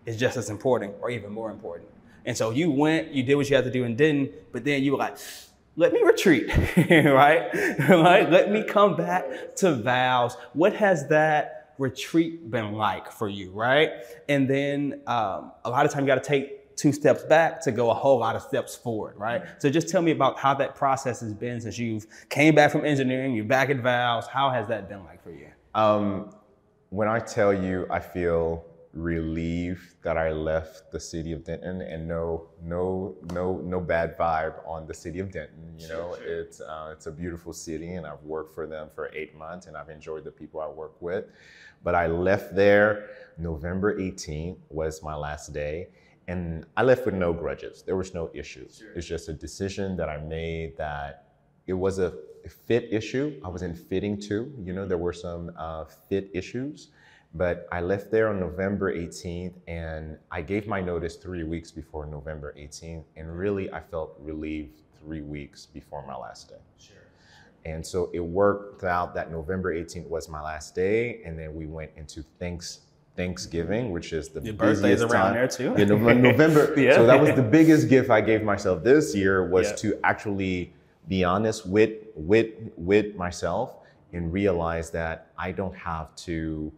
is 0.06 0.16
just 0.16 0.38
as 0.38 0.48
important 0.48 0.94
or 1.02 1.10
even 1.10 1.30
more 1.30 1.50
important. 1.50 1.90
And 2.24 2.34
so 2.34 2.52
you 2.52 2.70
went, 2.70 3.12
you 3.12 3.22
did 3.22 3.34
what 3.34 3.50
you 3.50 3.54
had 3.54 3.66
to 3.66 3.70
do 3.70 3.84
and 3.84 3.98
didn't, 3.98 4.32
but 4.52 4.64
then 4.64 4.82
you 4.82 4.92
were 4.92 4.98
like, 4.98 5.18
let 5.76 5.92
me 5.92 6.00
retreat, 6.00 6.48
right? 6.78 7.50
right? 7.90 8.30
Let 8.30 8.50
me 8.50 8.64
come 8.64 8.96
back 8.96 9.56
to 9.56 9.74
Val's. 9.74 10.38
What 10.54 10.72
has 10.76 11.06
that 11.08 11.59
retreat 11.80 12.50
been 12.50 12.72
like 12.72 13.10
for 13.10 13.28
you, 13.28 13.50
right? 13.52 13.90
And 14.28 14.48
then 14.48 15.00
um, 15.06 15.52
a 15.64 15.70
lot 15.70 15.86
of 15.86 15.90
time 15.90 16.02
you 16.02 16.06
got 16.06 16.22
to 16.22 16.28
take 16.28 16.76
two 16.76 16.92
steps 16.92 17.24
back 17.24 17.60
to 17.62 17.72
go 17.72 17.90
a 17.90 17.94
whole 17.94 18.18
lot 18.18 18.36
of 18.36 18.42
steps 18.42 18.76
forward, 18.76 19.16
right? 19.16 19.42
So 19.58 19.70
just 19.70 19.88
tell 19.88 20.02
me 20.02 20.10
about 20.10 20.38
how 20.38 20.54
that 20.54 20.76
process 20.76 21.20
has 21.20 21.32
been 21.32 21.60
since 21.60 21.78
you've 21.78 22.06
came 22.28 22.54
back 22.54 22.70
from 22.70 22.84
engineering, 22.84 23.34
you're 23.34 23.44
back 23.46 23.70
at 23.70 23.78
Val's. 23.78 24.26
How 24.26 24.50
has 24.50 24.68
that 24.68 24.88
been 24.88 25.04
like 25.04 25.22
for 25.22 25.30
you? 25.30 25.48
Um, 25.74 26.34
when 26.90 27.08
I 27.08 27.18
tell 27.18 27.52
you, 27.52 27.86
I 27.90 27.98
feel 27.98 28.64
relieved 28.92 29.94
that 30.02 30.16
I 30.16 30.32
left 30.32 30.90
the 30.90 30.98
city 30.98 31.32
of 31.32 31.44
Denton 31.44 31.80
and 31.80 32.08
no 32.08 32.48
no 32.62 33.16
no 33.32 33.58
no 33.58 33.80
bad 33.80 34.18
vibe 34.18 34.54
on 34.66 34.86
the 34.86 34.94
city 34.94 35.20
of 35.20 35.30
Denton. 35.30 35.74
You 35.78 35.88
know, 35.88 36.14
sure, 36.14 36.16
sure. 36.16 36.40
it's 36.40 36.60
uh, 36.60 36.90
it's 36.92 37.06
a 37.06 37.12
beautiful 37.12 37.52
city 37.52 37.94
and 37.94 38.06
I've 38.06 38.22
worked 38.22 38.54
for 38.54 38.66
them 38.66 38.88
for 38.94 39.10
eight 39.14 39.36
months 39.36 39.66
and 39.66 39.76
I've 39.76 39.90
enjoyed 39.90 40.24
the 40.24 40.32
people 40.32 40.60
I 40.60 40.68
work 40.68 41.00
with. 41.00 41.26
But 41.82 41.94
I 41.94 42.06
left 42.06 42.54
there 42.54 43.08
November 43.38 43.98
18th 43.98 44.58
was 44.68 45.02
my 45.02 45.14
last 45.14 45.52
day. 45.52 45.88
And 46.28 46.64
I 46.76 46.82
left 46.82 47.06
with 47.06 47.14
no 47.14 47.32
grudges. 47.32 47.82
There 47.82 47.96
was 47.96 48.14
no 48.14 48.30
issues. 48.34 48.78
Sure. 48.78 48.92
It's 48.94 49.06
just 49.06 49.28
a 49.28 49.32
decision 49.32 49.96
that 49.96 50.08
I 50.08 50.18
made 50.18 50.76
that 50.76 51.32
it 51.66 51.72
was 51.72 51.98
a 51.98 52.12
fit 52.48 52.88
issue. 52.92 53.40
I 53.44 53.48
was 53.48 53.62
in 53.62 53.74
fitting 53.74 54.18
too. 54.20 54.52
You 54.62 54.72
know, 54.72 54.86
there 54.86 54.98
were 54.98 55.12
some 55.12 55.52
uh, 55.56 55.84
fit 56.08 56.30
issues. 56.32 56.88
But 57.34 57.68
I 57.70 57.80
left 57.80 58.10
there 58.10 58.28
on 58.28 58.40
November 58.40 58.94
18th 58.94 59.54
and 59.68 60.18
I 60.30 60.42
gave 60.42 60.66
my 60.66 60.80
notice 60.80 61.16
three 61.16 61.44
weeks 61.44 61.70
before 61.70 62.06
November 62.06 62.54
18th. 62.58 63.04
And 63.16 63.36
really, 63.36 63.72
I 63.72 63.80
felt 63.80 64.16
relieved 64.20 64.82
three 65.00 65.22
weeks 65.22 65.66
before 65.66 66.04
my 66.06 66.16
last 66.16 66.48
day. 66.48 66.56
Sure. 66.78 66.96
And 67.64 67.86
so 67.86 68.10
it 68.12 68.20
worked 68.20 68.84
out 68.84 69.14
that 69.14 69.30
November 69.30 69.74
18th 69.74 70.08
was 70.08 70.28
my 70.28 70.40
last 70.40 70.74
day. 70.74 71.22
And 71.24 71.38
then 71.38 71.54
we 71.54 71.66
went 71.66 71.90
into 71.96 72.24
thanks, 72.38 72.80
Thanksgiving, 73.16 73.90
which 73.90 74.12
is 74.12 74.28
the 74.28 74.40
Your 74.40 74.54
birthday's 74.54 75.02
around 75.02 75.10
time. 75.10 75.34
there 75.34 75.48
too. 75.48 75.74
Yeah, 75.76 75.84
November. 76.14 76.74
yeah. 76.80 76.94
So 76.94 77.06
that 77.06 77.20
was 77.20 77.34
the 77.34 77.42
biggest 77.42 77.88
gift 77.88 78.08
I 78.10 78.20
gave 78.20 78.42
myself 78.42 78.82
this 78.82 79.14
year 79.14 79.46
was 79.46 79.68
yeah. 79.68 79.76
to 79.76 80.00
actually 80.04 80.72
be 81.08 81.24
honest 81.24 81.66
with, 81.66 81.98
with, 82.14 82.50
with 82.76 83.16
myself 83.16 83.74
and 84.12 84.32
realize 84.32 84.90
that 84.90 85.32
I 85.36 85.52
don't 85.52 85.76
have 85.76 86.14
to 86.16 86.72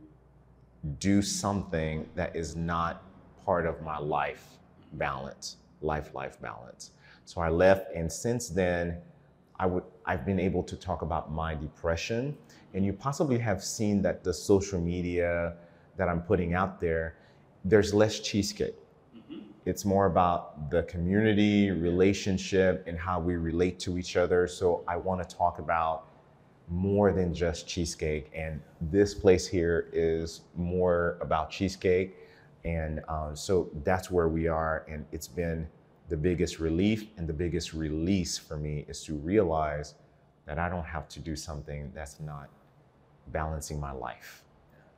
do 0.98 1.22
something 1.22 2.08
that 2.14 2.34
is 2.34 2.56
not 2.56 3.02
part 3.44 3.66
of 3.66 3.82
my 3.82 3.98
life 3.98 4.46
balance, 4.94 5.56
life 5.80 6.14
life 6.14 6.40
balance. 6.40 6.90
So 7.24 7.40
I 7.40 7.48
left, 7.48 7.94
and 7.94 8.10
since 8.10 8.48
then, 8.48 8.98
I 9.62 9.66
would 9.66 9.84
I've 10.04 10.26
been 10.26 10.40
able 10.40 10.64
to 10.64 10.76
talk 10.76 11.02
about 11.02 11.30
my 11.30 11.54
depression, 11.54 12.36
and 12.74 12.84
you 12.84 12.92
possibly 12.92 13.38
have 13.38 13.62
seen 13.62 14.02
that 14.02 14.24
the 14.24 14.34
social 14.34 14.80
media 14.80 15.54
that 15.96 16.08
I'm 16.08 16.20
putting 16.20 16.52
out 16.52 16.80
there, 16.80 17.14
there's 17.64 17.94
less 17.94 18.18
cheesecake. 18.18 18.74
Mm-hmm. 19.16 19.42
It's 19.64 19.84
more 19.84 20.06
about 20.06 20.68
the 20.72 20.82
community, 20.94 21.70
relationship, 21.70 22.82
and 22.88 22.98
how 22.98 23.20
we 23.20 23.36
relate 23.36 23.78
to 23.80 23.98
each 23.98 24.16
other. 24.16 24.48
So 24.48 24.82
I 24.88 24.96
want 24.96 25.22
to 25.22 25.36
talk 25.36 25.60
about 25.60 26.08
more 26.68 27.12
than 27.12 27.32
just 27.32 27.68
cheesecake. 27.68 28.32
And 28.34 28.60
this 28.80 29.14
place 29.14 29.46
here 29.46 29.90
is 29.92 30.40
more 30.56 31.18
about 31.20 31.50
cheesecake. 31.50 32.16
And 32.64 33.00
um, 33.06 33.36
so 33.36 33.70
that's 33.84 34.10
where 34.10 34.28
we 34.28 34.48
are. 34.48 34.84
And 34.88 35.04
it's 35.12 35.28
been 35.28 35.68
the 36.12 36.16
biggest 36.18 36.58
relief 36.58 37.06
and 37.16 37.26
the 37.26 37.32
biggest 37.32 37.72
release 37.72 38.36
for 38.36 38.58
me 38.58 38.84
is 38.86 39.02
to 39.02 39.14
realize 39.14 39.94
that 40.44 40.58
I 40.58 40.68
don't 40.68 40.84
have 40.84 41.08
to 41.08 41.18
do 41.18 41.34
something 41.34 41.90
that's 41.94 42.20
not 42.20 42.50
balancing 43.28 43.80
my 43.80 43.92
life. 43.92 44.44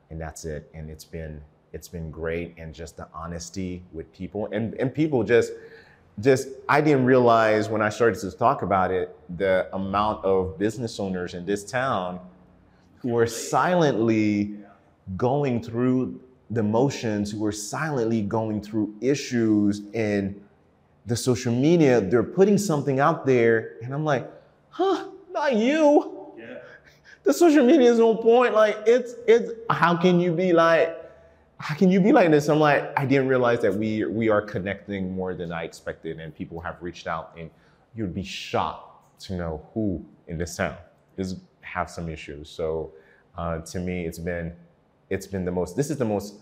And 0.09 0.19
that's 0.19 0.43
it. 0.43 0.69
And 0.73 0.89
it's 0.89 1.05
been 1.05 1.41
it's 1.71 1.87
been 1.87 2.11
great 2.11 2.53
and 2.57 2.75
just 2.75 2.97
the 2.97 3.07
honesty 3.13 3.81
with 3.93 4.11
people 4.11 4.49
and, 4.51 4.73
and 4.73 4.93
people 4.93 5.23
just 5.23 5.53
just 6.19 6.49
I 6.67 6.81
didn't 6.81 7.05
realize 7.05 7.69
when 7.69 7.81
I 7.81 7.87
started 7.87 8.19
to 8.19 8.31
talk 8.31 8.61
about 8.61 8.91
it 8.91 9.15
the 9.37 9.69
amount 9.71 10.25
of 10.25 10.59
business 10.59 10.99
owners 10.99 11.33
in 11.33 11.45
this 11.45 11.63
town 11.63 12.19
who 12.97 13.13
were 13.13 13.27
silently 13.27 14.55
going 15.15 15.63
through 15.63 16.19
the 16.49 16.61
motions, 16.61 17.31
who 17.31 17.39
were 17.39 17.53
silently 17.53 18.21
going 18.21 18.61
through 18.61 18.93
issues 18.99 19.81
and 19.93 20.41
the 21.05 21.15
social 21.15 21.53
media, 21.53 22.01
they're 22.01 22.23
putting 22.23 22.57
something 22.57 22.99
out 22.99 23.25
there, 23.25 23.73
and 23.83 23.93
I'm 23.93 24.03
like, 24.03 24.29
huh, 24.69 25.07
not 25.31 25.55
you. 25.55 26.33
Yeah. 26.37 26.57
The 27.23 27.33
social 27.33 27.65
media 27.65 27.91
is 27.91 27.99
no 27.99 28.15
point. 28.15 28.53
Like 28.53 28.77
it's 28.85 29.15
it's 29.27 29.51
how 29.69 29.95
can 29.95 30.19
you 30.19 30.31
be 30.31 30.53
like 30.53 30.95
how 31.57 31.75
can 31.75 31.89
you 31.89 31.99
be 32.01 32.11
like 32.11 32.31
this? 32.31 32.49
I'm 32.49 32.59
like, 32.59 32.91
I 32.97 33.05
didn't 33.05 33.27
realize 33.27 33.61
that 33.61 33.73
we 33.73 34.05
we 34.05 34.29
are 34.29 34.41
connecting 34.41 35.15
more 35.15 35.33
than 35.33 35.51
I 35.51 35.63
expected, 35.63 36.19
and 36.19 36.35
people 36.35 36.59
have 36.61 36.81
reached 36.81 37.07
out, 37.07 37.33
and 37.37 37.49
you'd 37.95 38.13
be 38.13 38.23
shocked 38.23 39.19
to 39.21 39.35
know 39.35 39.65
who 39.73 40.03
in 40.27 40.37
this 40.37 40.57
town 40.57 40.75
is 41.17 41.37
have 41.61 41.89
some 41.89 42.09
issues. 42.09 42.49
So 42.49 42.91
uh, 43.37 43.59
to 43.59 43.79
me, 43.79 44.05
it's 44.05 44.19
been 44.19 44.53
it's 45.09 45.27
been 45.27 45.45
the 45.45 45.51
most. 45.51 45.75
This 45.75 45.89
is 45.89 45.97
the 45.97 46.05
most 46.05 46.35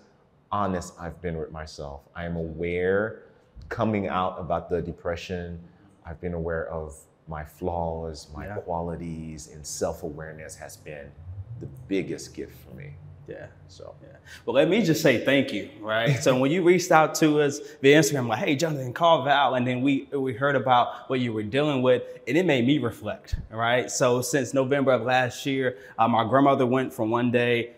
honest 0.51 0.93
I've 0.99 1.21
been 1.21 1.37
with 1.37 1.51
myself. 1.51 2.01
I 2.15 2.25
am 2.25 2.35
aware 2.35 3.23
coming 3.69 4.07
out 4.07 4.39
about 4.39 4.69
the 4.69 4.81
depression. 4.81 5.59
I've 6.05 6.19
been 6.21 6.33
aware 6.33 6.67
of 6.69 6.95
my 7.27 7.43
flaws, 7.43 8.27
my 8.35 8.45
yeah. 8.45 8.55
qualities, 8.55 9.49
and 9.53 9.65
self 9.65 10.03
awareness 10.03 10.55
has 10.55 10.77
been 10.77 11.11
the 11.59 11.67
biggest 11.87 12.33
gift 12.33 12.53
for 12.63 12.75
me. 12.75 12.93
Yeah. 13.27 13.47
So 13.69 13.95
yeah. 14.01 14.17
Well, 14.45 14.53
let 14.53 14.69
me 14.69 14.83
just 14.83 15.01
say 15.01 15.23
thank 15.23 15.53
you, 15.53 15.69
right? 15.79 16.21
so 16.21 16.37
when 16.37 16.51
you 16.51 16.61
reached 16.61 16.91
out 16.91 17.15
to 17.15 17.41
us 17.41 17.59
via 17.81 17.99
Instagram, 17.99 18.27
like, 18.27 18.39
hey, 18.39 18.55
Jonathan, 18.55 18.91
call 18.91 19.23
Val, 19.23 19.55
and 19.55 19.65
then 19.65 19.81
we 19.81 20.09
we 20.11 20.33
heard 20.33 20.55
about 20.55 21.09
what 21.09 21.21
you 21.21 21.31
were 21.31 21.43
dealing 21.43 21.81
with, 21.81 22.03
and 22.27 22.37
it 22.37 22.45
made 22.45 22.67
me 22.67 22.79
reflect, 22.79 23.35
right? 23.49 23.89
So 23.89 24.21
since 24.21 24.53
November 24.53 24.91
of 24.91 25.03
last 25.03 25.45
year, 25.45 25.77
uh, 25.97 26.07
my 26.07 26.27
grandmother 26.27 26.65
went 26.65 26.93
from 26.93 27.09
one 27.09 27.31
day 27.31 27.73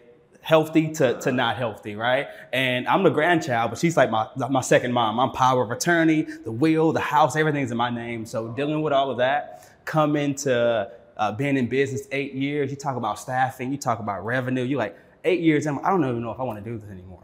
healthy 0.45 0.91
to, 0.91 1.19
to 1.19 1.31
not 1.31 1.57
healthy, 1.57 1.95
right? 1.95 2.27
And 2.53 2.87
I'm 2.87 3.01
the 3.01 3.09
grandchild, 3.09 3.71
but 3.71 3.79
she's 3.79 3.97
like 3.97 4.11
my, 4.11 4.27
my 4.47 4.61
second 4.61 4.93
mom. 4.93 5.19
I'm 5.19 5.31
power 5.31 5.63
of 5.63 5.71
attorney, 5.71 6.21
the 6.21 6.51
will, 6.51 6.93
the 6.93 6.99
house, 6.99 7.35
everything's 7.35 7.71
in 7.71 7.77
my 7.77 7.89
name. 7.89 8.27
So 8.27 8.49
dealing 8.49 8.83
with 8.83 8.93
all 8.93 9.09
of 9.09 9.17
that, 9.17 9.71
coming 9.85 10.35
to 10.35 10.91
uh, 11.17 11.31
being 11.31 11.57
in 11.57 11.65
business 11.65 12.07
eight 12.11 12.35
years, 12.35 12.69
you 12.69 12.77
talk 12.77 12.95
about 12.95 13.17
staffing, 13.17 13.71
you 13.71 13.77
talk 13.79 13.97
about 13.97 14.23
revenue, 14.23 14.61
you're 14.61 14.77
like, 14.77 14.95
eight 15.23 15.39
years, 15.39 15.65
I'm, 15.65 15.79
I 15.79 15.89
don't 15.89 16.03
even 16.03 16.21
know 16.21 16.29
if 16.29 16.39
I 16.39 16.43
want 16.43 16.63
to 16.63 16.69
do 16.69 16.77
this 16.77 16.91
anymore. 16.91 17.23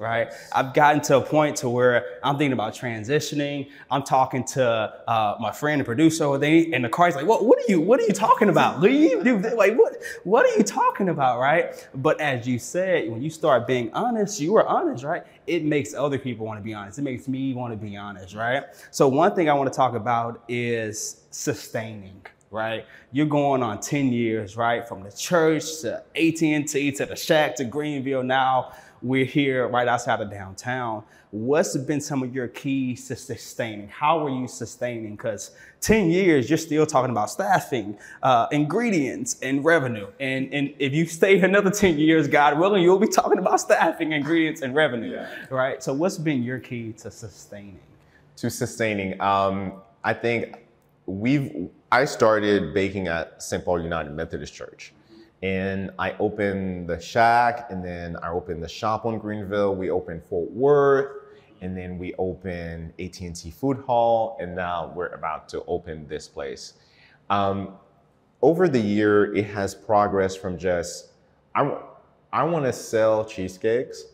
Right? 0.00 0.32
I've 0.50 0.72
gotten 0.72 1.02
to 1.02 1.18
a 1.18 1.20
point 1.20 1.56
to 1.58 1.68
where 1.68 2.18
I'm 2.24 2.38
thinking 2.38 2.54
about 2.54 2.72
transitioning. 2.72 3.68
I'm 3.90 4.02
talking 4.02 4.44
to 4.44 4.64
uh, 5.06 5.36
my 5.38 5.52
friend 5.52 5.78
and 5.78 5.86
producer, 5.86 6.38
they, 6.38 6.72
and 6.72 6.82
the 6.82 6.88
car's 6.88 7.14
like, 7.14 7.26
"What? 7.26 7.44
What 7.44 7.58
are 7.58 7.70
you? 7.70 7.82
What 7.82 8.00
are 8.00 8.04
you 8.04 8.14
talking 8.14 8.48
about? 8.48 8.80
Leave? 8.80 9.22
Like 9.52 9.76
what? 9.76 9.96
What 10.24 10.46
are 10.46 10.56
you 10.56 10.64
talking 10.64 11.10
about?" 11.10 11.38
Right? 11.38 11.86
But 11.94 12.18
as 12.18 12.48
you 12.48 12.58
said, 12.58 13.10
when 13.10 13.20
you 13.20 13.28
start 13.28 13.66
being 13.66 13.92
honest, 13.92 14.40
you 14.40 14.56
are 14.56 14.66
honest, 14.66 15.04
right? 15.04 15.22
It 15.46 15.66
makes 15.66 15.92
other 15.92 16.18
people 16.18 16.46
want 16.46 16.58
to 16.58 16.64
be 16.64 16.72
honest. 16.72 16.98
It 16.98 17.02
makes 17.02 17.28
me 17.28 17.52
want 17.52 17.74
to 17.74 17.76
be 17.76 17.94
honest, 17.94 18.34
right? 18.34 18.64
So 18.90 19.06
one 19.06 19.34
thing 19.34 19.50
I 19.50 19.52
want 19.52 19.70
to 19.70 19.76
talk 19.76 19.94
about 19.94 20.42
is 20.48 21.26
sustaining 21.30 22.22
right? 22.50 22.84
You're 23.12 23.26
going 23.26 23.62
on 23.62 23.80
10 23.80 24.12
years, 24.12 24.56
right? 24.56 24.86
From 24.86 25.02
the 25.02 25.12
church 25.12 25.80
to 25.82 26.02
AT&T 26.16 26.92
to 26.92 27.06
the 27.06 27.16
shack 27.16 27.54
to 27.56 27.64
Greenville. 27.64 28.22
Now 28.22 28.72
we're 29.02 29.24
here 29.24 29.68
right 29.68 29.88
outside 29.88 30.20
of 30.20 30.30
downtown. 30.30 31.02
What's 31.30 31.76
been 31.76 32.00
some 32.00 32.22
of 32.22 32.34
your 32.34 32.48
keys 32.48 33.06
to 33.08 33.16
sustaining? 33.16 33.88
How 33.88 34.26
are 34.26 34.30
you 34.30 34.48
sustaining? 34.48 35.12
Because 35.12 35.52
10 35.80 36.10
years, 36.10 36.50
you're 36.50 36.58
still 36.58 36.84
talking 36.86 37.10
about 37.10 37.30
staffing, 37.30 37.96
uh, 38.22 38.48
ingredients, 38.50 39.38
and 39.40 39.64
revenue. 39.64 40.08
And, 40.18 40.52
and 40.52 40.74
if 40.78 40.92
you 40.92 41.06
stay 41.06 41.40
another 41.40 41.70
10 41.70 41.98
years, 41.98 42.26
God 42.26 42.58
willing, 42.58 42.82
you'll 42.82 42.98
be 42.98 43.06
talking 43.06 43.38
about 43.38 43.60
staffing, 43.60 44.12
ingredients, 44.12 44.62
and 44.62 44.74
revenue, 44.74 45.12
yeah. 45.12 45.28
right? 45.50 45.82
So 45.82 45.94
what's 45.94 46.18
been 46.18 46.42
your 46.42 46.58
key 46.58 46.92
to 46.94 47.10
sustaining? 47.10 47.78
To 48.36 48.50
sustaining, 48.50 49.20
um, 49.20 49.74
I 50.02 50.14
think 50.14 50.64
we've 51.06 51.68
I 51.92 52.04
started 52.04 52.72
baking 52.72 53.08
at 53.08 53.42
St. 53.42 53.64
Paul 53.64 53.82
United 53.82 54.12
Methodist 54.12 54.54
Church. 54.54 54.92
And 55.42 55.90
I 55.98 56.12
opened 56.18 56.88
the 56.88 57.00
shack 57.00 57.66
and 57.70 57.84
then 57.84 58.16
I 58.22 58.30
opened 58.30 58.62
the 58.62 58.68
shop 58.68 59.06
on 59.06 59.18
Greenville. 59.18 59.74
We 59.74 59.90
opened 59.90 60.22
Fort 60.24 60.50
Worth 60.50 61.16
and 61.62 61.76
then 61.76 61.98
we 61.98 62.14
opened 62.14 62.92
AT&T 62.98 63.50
Food 63.50 63.78
Hall 63.78 64.36
and 64.40 64.54
now 64.54 64.92
we're 64.94 65.08
about 65.08 65.48
to 65.50 65.62
open 65.66 66.06
this 66.08 66.28
place. 66.28 66.74
Um, 67.30 67.74
over 68.42 68.68
the 68.68 68.80
year, 68.80 69.34
it 69.34 69.46
has 69.46 69.74
progressed 69.74 70.40
from 70.40 70.58
just, 70.58 71.08
I, 71.54 71.76
I 72.32 72.44
want 72.44 72.64
to 72.64 72.72
sell 72.72 73.24
cheesecakes. 73.24 74.04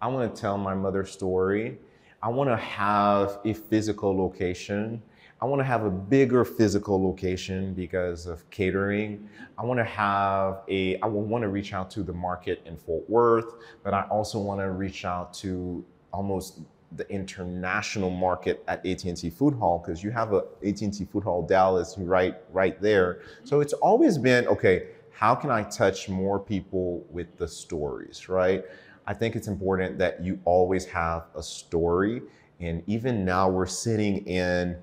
I 0.00 0.08
want 0.08 0.34
to 0.34 0.40
tell 0.40 0.58
my 0.58 0.74
mother's 0.74 1.10
story. 1.10 1.78
I 2.22 2.28
want 2.28 2.50
to 2.50 2.56
have 2.56 3.38
a 3.44 3.52
physical 3.54 4.16
location. 4.16 5.02
I 5.40 5.44
want 5.44 5.60
to 5.60 5.64
have 5.64 5.84
a 5.84 5.90
bigger 5.90 6.44
physical 6.44 7.02
location 7.02 7.74
because 7.74 8.26
of 8.26 8.48
catering. 8.50 9.28
I 9.58 9.64
want 9.64 9.78
to 9.78 9.84
have 9.84 10.62
a, 10.68 10.98
I 11.00 11.06
want 11.06 11.42
to 11.42 11.48
reach 11.48 11.74
out 11.74 11.90
to 11.92 12.02
the 12.02 12.12
market 12.12 12.62
in 12.64 12.76
Fort 12.76 13.08
Worth, 13.10 13.54
but 13.82 13.92
I 13.92 14.02
also 14.04 14.38
want 14.38 14.60
to 14.60 14.70
reach 14.70 15.04
out 15.04 15.34
to 15.34 15.84
almost 16.12 16.60
the 16.92 17.06
international 17.10 18.10
market 18.10 18.64
at 18.68 18.84
AT&T 18.86 19.28
Food 19.30 19.54
Hall 19.54 19.82
because 19.84 20.02
you 20.02 20.10
have 20.10 20.32
a 20.32 20.44
AT&T 20.66 21.04
Food 21.12 21.24
Hall 21.24 21.42
Dallas 21.42 21.96
right 21.98 22.36
right 22.52 22.80
there. 22.80 23.20
So 23.44 23.60
it's 23.60 23.74
always 23.74 24.16
been 24.16 24.46
okay. 24.46 24.88
How 25.10 25.34
can 25.34 25.50
I 25.50 25.62
touch 25.64 26.08
more 26.08 26.38
people 26.38 27.04
with 27.10 27.36
the 27.36 27.48
stories, 27.48 28.28
right? 28.28 28.64
I 29.06 29.14
think 29.14 29.36
it's 29.36 29.48
important 29.48 29.98
that 29.98 30.22
you 30.22 30.38
always 30.44 30.84
have 30.86 31.24
a 31.34 31.42
story. 31.42 32.22
And 32.60 32.82
even 32.86 33.24
now 33.24 33.48
we're 33.48 33.66
sitting 33.66 34.26
in 34.26 34.76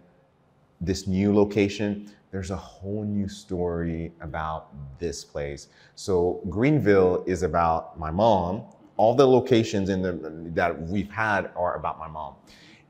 this 0.85 1.07
new 1.07 1.33
location, 1.33 2.11
there's 2.31 2.51
a 2.51 2.55
whole 2.55 3.03
new 3.03 3.27
story 3.27 4.11
about 4.21 4.69
this 4.99 5.23
place. 5.23 5.67
So 5.95 6.41
Greenville 6.49 7.23
is 7.27 7.43
about 7.43 7.99
my 7.99 8.09
mom. 8.09 8.63
All 8.97 9.15
the 9.15 9.27
locations 9.27 9.89
in 9.89 10.01
the 10.01 10.13
that 10.53 10.81
we've 10.87 11.11
had 11.11 11.51
are 11.55 11.75
about 11.75 11.99
my 11.99 12.07
mom. 12.07 12.35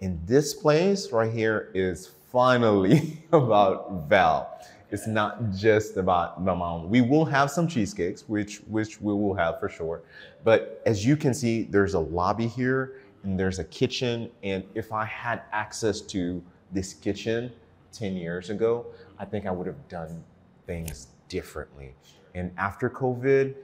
And 0.02 0.26
this 0.28 0.54
place 0.54 1.12
right 1.12 1.32
here 1.32 1.72
is 1.74 2.12
finally 2.32 3.24
about 3.32 4.10
Val. 4.10 4.60
It's 4.92 5.08
not 5.08 5.52
just 5.52 5.98
about 5.98 6.44
my 6.44 6.54
mom. 6.54 6.90
We 6.90 7.02
will 7.02 7.26
have 7.26 7.50
some 7.50 7.68
cheesecakes, 7.68 8.28
which 8.30 8.58
which 8.68 9.02
we 9.02 9.14
will 9.14 9.34
have 9.34 9.60
for 9.60 9.70
sure. 9.70 10.04
But 10.44 10.82
as 10.86 11.06
you 11.06 11.18
can 11.18 11.34
see, 11.34 11.64
there's 11.64 11.96
a 11.96 12.00
lobby 12.00 12.48
here 12.48 12.96
and 13.24 13.40
there's 13.40 13.60
a 13.60 13.64
kitchen. 13.64 14.30
And 14.44 14.64
if 14.76 14.92
I 14.92 15.06
had 15.06 15.44
access 15.52 16.02
to 16.02 16.44
this 16.72 16.94
kitchen, 16.94 17.52
10 17.94 18.18
years 18.18 18.50
ago, 18.50 18.88
I 19.20 19.26
think 19.26 19.46
I 19.46 19.52
would 19.52 19.68
have 19.68 19.88
done 19.88 20.24
things 20.66 21.08
differently. 21.30 21.94
And 22.36 22.52
after 22.58 22.90
COVID, 22.90 23.56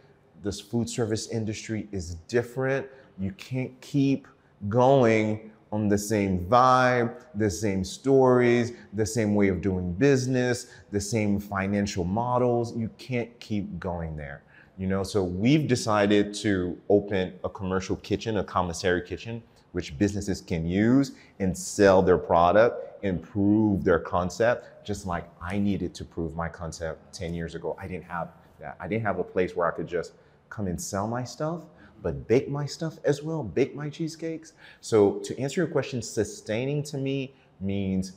this 0.44 0.62
food 0.62 0.90
service 0.90 1.28
industry 1.30 1.88
is 1.92 2.16
different. 2.28 2.88
You 3.18 3.32
can't 3.34 3.80
keep 3.82 4.28
going 4.68 5.52
on 5.72 5.88
the 5.88 5.98
same 5.98 6.40
vibe, 6.46 7.22
the 7.36 7.50
same 7.50 7.84
stories, 7.84 8.74
the 8.94 9.06
same 9.06 9.36
way 9.36 9.50
of 9.50 9.62
doing 9.62 9.94
business, 9.94 10.68
the 10.92 11.02
same 11.02 11.40
financial 11.40 12.04
models. 12.04 12.76
You 12.76 12.90
can't 12.98 13.38
keep 13.40 13.80
going 13.80 14.16
there. 14.16 14.44
You 14.78 14.88
know, 14.88 15.04
so 15.04 15.24
we've 15.24 15.68
decided 15.68 16.34
to 16.36 16.80
open 16.90 17.34
a 17.44 17.50
commercial 17.50 17.98
kitchen, 17.98 18.38
a 18.38 18.44
commissary 18.44 19.02
kitchen, 19.02 19.44
which 19.74 19.98
businesses 19.98 20.42
can 20.42 20.66
use 20.66 21.12
and 21.40 21.56
sell 21.56 22.02
their 22.02 22.18
product 22.18 22.89
improve 23.04 23.84
their 23.84 24.00
concept, 24.00 24.86
just 24.86 25.06
like 25.06 25.30
I 25.42 25.58
needed 25.60 25.94
to 25.96 26.06
prove 26.06 26.36
my 26.36 26.50
concept 26.50 27.14
10 27.14 27.34
years 27.34 27.56
ago. 27.56 27.76
I 27.80 27.88
didn't 27.88 28.06
have 28.06 28.30
that. 28.60 28.78
I 28.80 28.88
didn't 28.88 29.04
have 29.04 29.20
a 29.20 29.24
place 29.24 29.56
where 29.56 29.68
I 29.68 29.76
could 29.76 29.88
just 29.88 30.14
come 30.50 30.68
and 30.68 30.80
sell 30.82 31.08
my 31.08 31.24
stuff, 31.24 31.62
but 32.02 32.28
bake 32.28 32.50
my 32.50 32.66
stuff 32.66 32.98
as 33.04 33.24
well, 33.24 33.44
bake 33.44 33.76
my 33.76 33.90
cheesecakes. 33.90 34.54
So, 34.82 35.20
to 35.20 35.38
answer 35.40 35.62
your 35.62 35.70
question, 35.70 36.02
sustaining 36.02 36.84
to 36.84 36.98
me 36.98 37.34
means 37.60 38.14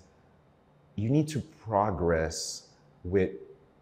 you 0.97 1.09
need 1.11 1.29
to 1.29 1.41
progress 1.41 2.69
with 3.05 3.33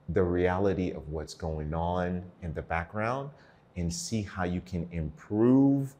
the 0.08 0.22
reality 0.22 0.90
of 0.90 1.08
what's 1.08 1.34
going 1.34 1.74
on 1.74 2.22
in 2.42 2.52
the 2.54 2.62
background 2.62 3.30
and 3.76 3.92
see 3.92 4.22
how 4.22 4.44
you 4.44 4.60
can 4.60 4.88
improve 4.92 5.94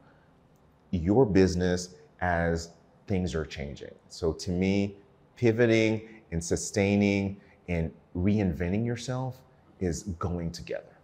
your 0.91 1.25
business 1.25 1.95
as 2.19 2.71
things 3.11 3.35
are 3.35 3.43
changing. 3.43 3.93
So 4.07 4.31
to 4.31 4.51
me, 4.51 4.95
pivoting 5.35 6.07
and 6.31 6.41
sustaining 6.41 7.41
and 7.67 7.91
reinventing 8.15 8.85
yourself 8.85 9.37
is 9.81 10.03
going 10.17 10.51
together. 10.51 10.95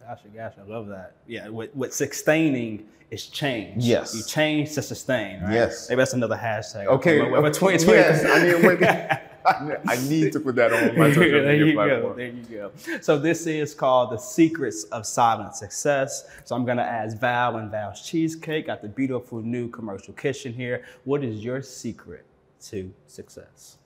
Gotcha, 0.00 0.28
gotcha. 0.28 0.60
I 0.60 0.70
love 0.70 0.86
that. 0.88 1.16
Yeah, 1.26 1.48
what, 1.48 1.74
what 1.74 1.92
sustaining 1.92 2.86
is 3.10 3.26
change. 3.26 3.82
Yes. 3.82 4.14
You 4.14 4.22
change 4.22 4.74
to 4.74 4.82
sustain, 4.82 5.42
right? 5.42 5.54
Yes. 5.54 5.88
Maybe 5.88 5.98
that's 5.98 6.12
another 6.12 6.36
hashtag. 6.36 6.86
Okay. 6.86 7.18
But 7.18 7.52
2020. 7.52 7.98
Yes. 7.98 8.24
I, 8.24 8.42
mean, 8.44 9.20
I 9.86 9.98
need 10.08 10.32
to 10.32 10.40
put 10.40 10.54
that 10.56 10.72
on 10.72 10.96
my 10.96 11.10
social 11.10 11.22
media 11.22 11.42
there 11.42 11.54
you 11.54 11.74
platform. 11.74 12.02
Go, 12.02 12.14
there 12.14 12.28
you 12.28 12.42
go. 12.44 12.72
So 13.02 13.18
this 13.18 13.46
is 13.46 13.74
called 13.74 14.10
the 14.10 14.16
secrets 14.16 14.84
of 14.84 15.06
silent 15.06 15.54
success. 15.54 16.24
So 16.44 16.56
I'm 16.56 16.64
gonna 16.64 16.82
ask 16.82 17.18
Val 17.18 17.56
and 17.56 17.70
Val's 17.70 18.00
cheesecake. 18.00 18.66
Got 18.66 18.80
the 18.80 18.88
beautiful 18.88 19.42
new 19.42 19.68
commercial 19.68 20.14
kitchen 20.14 20.54
here. 20.54 20.84
What 21.04 21.22
is 21.22 21.44
your 21.44 21.60
secret 21.60 22.24
to 22.68 22.92
success? 23.06 23.76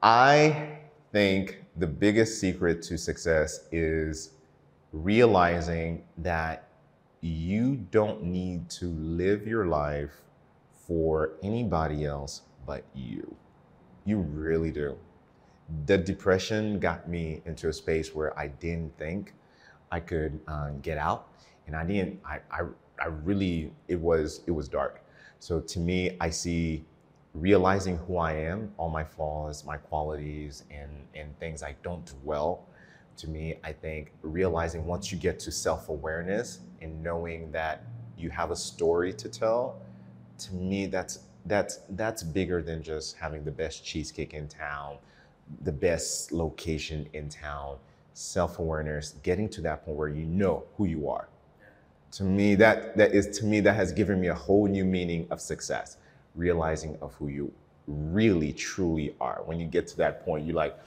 I 0.00 0.78
think 1.12 1.64
the 1.76 1.86
biggest 1.88 2.40
secret 2.40 2.82
to 2.82 2.96
success 2.96 3.66
is 3.72 4.30
realizing 4.92 6.04
that 6.18 6.68
you 7.20 7.76
don't 7.90 8.22
need 8.22 8.70
to 8.70 8.86
live 8.86 9.46
your 9.46 9.66
life 9.66 10.22
for 10.86 11.32
anybody 11.42 12.04
else 12.04 12.42
but 12.66 12.84
you. 12.94 13.36
You 14.06 14.18
really 14.18 14.70
do. 14.70 14.96
The 15.86 15.98
depression 15.98 16.78
got 16.78 17.08
me 17.08 17.42
into 17.44 17.68
a 17.68 17.72
space 17.72 18.14
where 18.14 18.38
I 18.38 18.46
didn't 18.46 18.96
think 18.96 19.34
I 19.90 20.00
could 20.00 20.40
uh, 20.46 20.70
get 20.80 20.96
out, 20.96 21.28
and 21.66 21.74
I 21.74 21.84
didn't. 21.84 22.20
I, 22.24 22.40
I 22.50 22.60
I 23.00 23.06
really 23.06 23.72
it 23.88 24.00
was 24.00 24.42
it 24.46 24.52
was 24.52 24.68
dark. 24.68 25.02
So 25.40 25.60
to 25.60 25.80
me, 25.80 26.16
I 26.20 26.30
see 26.30 26.84
realizing 27.34 27.98
who 27.98 28.16
I 28.16 28.32
am, 28.32 28.72
all 28.78 28.88
my 28.88 29.04
flaws, 29.04 29.64
my 29.64 29.76
qualities, 29.76 30.62
and 30.70 30.90
and 31.16 31.36
things 31.40 31.64
I 31.64 31.74
don't 31.82 32.06
do 32.06 32.14
well. 32.22 32.64
To 33.18 33.28
me, 33.28 33.56
I 33.64 33.72
think 33.72 34.12
realizing 34.22 34.86
once 34.86 35.10
you 35.10 35.18
get 35.18 35.40
to 35.40 35.50
self 35.50 35.88
awareness 35.88 36.60
and 36.80 37.02
knowing 37.02 37.50
that 37.50 37.84
you 38.16 38.30
have 38.30 38.52
a 38.52 38.56
story 38.56 39.12
to 39.14 39.28
tell, 39.28 39.80
to 40.38 40.54
me 40.54 40.86
that's 40.86 41.20
that's 41.46 41.80
that's 41.90 42.22
bigger 42.22 42.62
than 42.62 42.82
just 42.82 43.16
having 43.16 43.44
the 43.44 43.50
best 43.50 43.84
cheesecake 43.84 44.34
in 44.34 44.48
town, 44.48 44.96
the 45.62 45.72
best 45.72 46.32
location 46.32 47.08
in 47.12 47.28
town. 47.28 47.76
Self 48.14 48.58
awareness, 48.58 49.14
getting 49.22 49.48
to 49.50 49.60
that 49.60 49.84
point 49.84 49.96
where 49.96 50.08
you 50.08 50.24
know 50.24 50.64
who 50.76 50.86
you 50.86 51.08
are. 51.08 51.28
To 52.12 52.24
me 52.24 52.54
that 52.54 52.96
that 52.96 53.12
is 53.12 53.38
to 53.38 53.44
me 53.44 53.60
that 53.60 53.74
has 53.74 53.92
given 53.92 54.20
me 54.20 54.28
a 54.28 54.34
whole 54.34 54.66
new 54.66 54.84
meaning 54.84 55.26
of 55.30 55.40
success. 55.40 55.98
Realizing 56.34 56.96
of 57.02 57.14
who 57.14 57.28
you 57.28 57.52
really 57.86 58.52
truly 58.52 59.14
are. 59.20 59.42
When 59.44 59.60
you 59.60 59.66
get 59.66 59.86
to 59.88 59.96
that 59.98 60.24
point 60.24 60.46
you're 60.46 60.56
like 60.56 60.78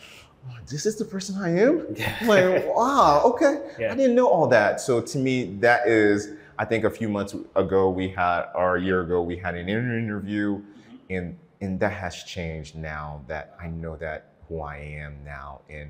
oh, 0.49 0.57
this 0.70 0.86
is 0.86 0.95
the 0.95 1.05
person 1.05 1.36
i 1.41 1.49
am? 1.49 1.95
Like 2.28 2.66
wow 2.76 3.22
okay. 3.26 3.62
Yeah. 3.80 3.93
i 3.93 3.95
didn't 3.95 4.16
know 4.16 4.28
all 4.28 4.47
that. 4.47 4.82
So 4.82 4.99
to 4.99 5.18
me 5.20 5.55
that 5.60 5.88
is 5.88 6.30
i 6.60 6.66
think 6.66 6.84
a 6.84 6.89
few 6.89 7.10
months 7.10 7.36
ago 7.55 7.89
we 7.89 8.07
had 8.07 8.45
or 8.53 8.76
a 8.76 8.82
year 8.82 9.01
ago 9.01 9.22
we 9.22 9.36
had 9.36 9.55
an 9.55 9.68
interview 9.68 10.57
mm-hmm. 10.57 10.95
and 11.10 11.38
and 11.62 11.80
that 11.80 11.91
has 11.91 12.24
changed 12.24 12.76
now 12.76 13.24
that 13.28 13.55
i 13.60 13.68
know 13.68 13.95
that 13.97 14.34
who 14.47 14.62
i 14.62 14.78
am 14.78 15.18
now 15.26 15.62
and 15.70 15.89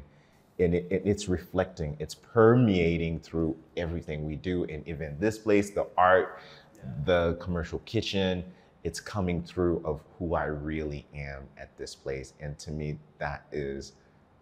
and 0.59 0.75
it, 0.75 0.87
it, 0.89 1.01
it's 1.05 1.27
reflecting, 1.27 1.95
it's 1.99 2.13
permeating 2.13 3.19
through 3.19 3.55
everything 3.77 4.25
we 4.25 4.35
do. 4.35 4.65
And 4.65 4.85
even 4.87 5.17
this 5.19 5.37
place, 5.37 5.71
the 5.71 5.87
art, 5.97 6.41
yeah. 6.75 6.81
the 7.05 7.37
commercial 7.39 7.79
kitchen, 7.79 8.43
it's 8.83 8.99
coming 8.99 9.41
through 9.41 9.81
of 9.85 10.01
who 10.17 10.35
I 10.35 10.45
really 10.45 11.05
am 11.15 11.43
at 11.57 11.75
this 11.77 11.95
place. 11.95 12.33
And 12.39 12.57
to 12.59 12.71
me, 12.71 12.97
that 13.19 13.45
is 13.51 13.93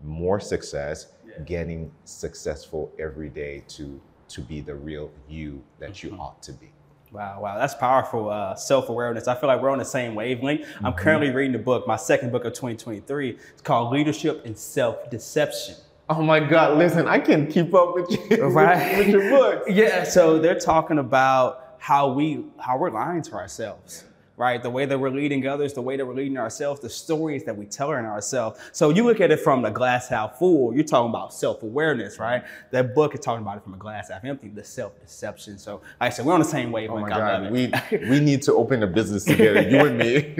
more 0.04 0.40
success, 0.40 1.14
yeah. 1.26 1.44
getting 1.44 1.92
successful 2.04 2.92
every 3.00 3.30
day 3.30 3.64
to 3.70 4.00
to 4.30 4.42
be 4.42 4.62
the 4.62 4.76
real 4.76 5.12
you 5.28 5.64
that 5.80 5.92
mm-hmm. 5.92 6.16
you 6.16 6.22
ought 6.22 6.42
to 6.44 6.54
be. 6.54 6.72
Wow, 7.12 7.40
wow, 7.42 7.58
that's 7.58 7.74
powerful 7.74 8.30
uh, 8.30 8.56
self 8.56 8.90
awareness. 8.90 9.28
I 9.28 9.36
feel 9.36 9.48
like 9.48 9.62
we're 9.62 9.70
on 9.70 9.78
the 9.78 9.86
same 9.86 10.14
wavelength. 10.14 10.62
Mm-hmm. 10.62 10.86
I'm 10.86 10.94
currently 10.94 11.30
reading 11.32 11.54
the 11.54 11.60
book, 11.60 11.88
my 11.88 11.96
second 11.96 12.32
book 12.32 12.44
of 12.44 12.54
2023. 12.54 13.30
It's 13.30 13.62
called 13.62 13.94
Leadership 13.94 14.46
and 14.46 14.58
Self 14.58 15.10
Deception. 15.10 15.76
Oh 16.10 16.22
my 16.22 16.40
God, 16.40 16.78
listen, 16.78 17.08
I 17.08 17.20
can't 17.20 17.50
keep 17.50 17.74
up 17.74 17.94
with 17.94 18.12
you 18.12 18.44
right? 18.48 18.98
with 18.98 19.08
your 19.08 19.30
books. 19.30 19.66
Yeah, 19.70 20.04
so 20.04 20.40
they're 20.40 20.60
talking 20.60 21.00
about 21.00 21.76
how 21.80 22.12
we 22.12 22.44
how 22.60 22.78
we're 22.78 22.92
lying 22.92 23.22
to 23.24 23.34
ourselves 23.36 24.04
right? 24.38 24.62
The 24.62 24.70
way 24.70 24.86
that 24.86 24.98
we're 24.98 25.10
leading 25.10 25.48
others, 25.48 25.74
the 25.74 25.82
way 25.82 25.98
that 25.98 26.06
we're 26.06 26.14
leading 26.14 26.38
ourselves, 26.38 26.80
the 26.80 26.90
stories 26.90 27.44
that 27.46 27.58
we 27.58 27.66
tell 27.66 27.92
in 27.94 28.06
ourselves. 28.06 28.60
So 28.72 28.92
you 28.92 29.04
look 29.04 29.20
at 29.20 29.32
it 29.32 29.40
from 29.40 29.64
the 29.64 29.72
glass 29.72 30.08
half 30.08 30.38
full, 30.38 30.76
you're 30.76 30.84
talking 30.84 31.10
about 31.10 31.34
self-awareness, 31.34 32.20
right? 32.20 32.44
That 32.70 32.94
book 32.94 33.16
is 33.16 33.20
talking 33.20 33.42
about 33.42 33.58
it 33.58 33.64
from 33.64 33.74
a 33.74 33.78
glass 33.78 34.10
half 34.10 34.24
empty, 34.24 34.50
the 34.50 34.64
self-deception. 34.64 35.58
So 35.58 35.82
like 36.00 36.08
I 36.08 36.10
said, 36.10 36.26
we're 36.26 36.36
on 36.36 36.40
the 36.40 36.46
same 36.46 36.70
oh 36.70 36.74
wavelength. 36.74 37.08
Oh 37.08 37.10
my 37.10 37.18
God, 37.18 37.52
we, 37.52 37.72
we 38.08 38.20
need 38.20 38.44
to 38.44 38.54
open 38.54 38.84
a 38.84 38.88
business 38.88 39.26
together, 39.26 39.68
you 39.68 39.80
and 39.80 39.98
me. 39.98 40.36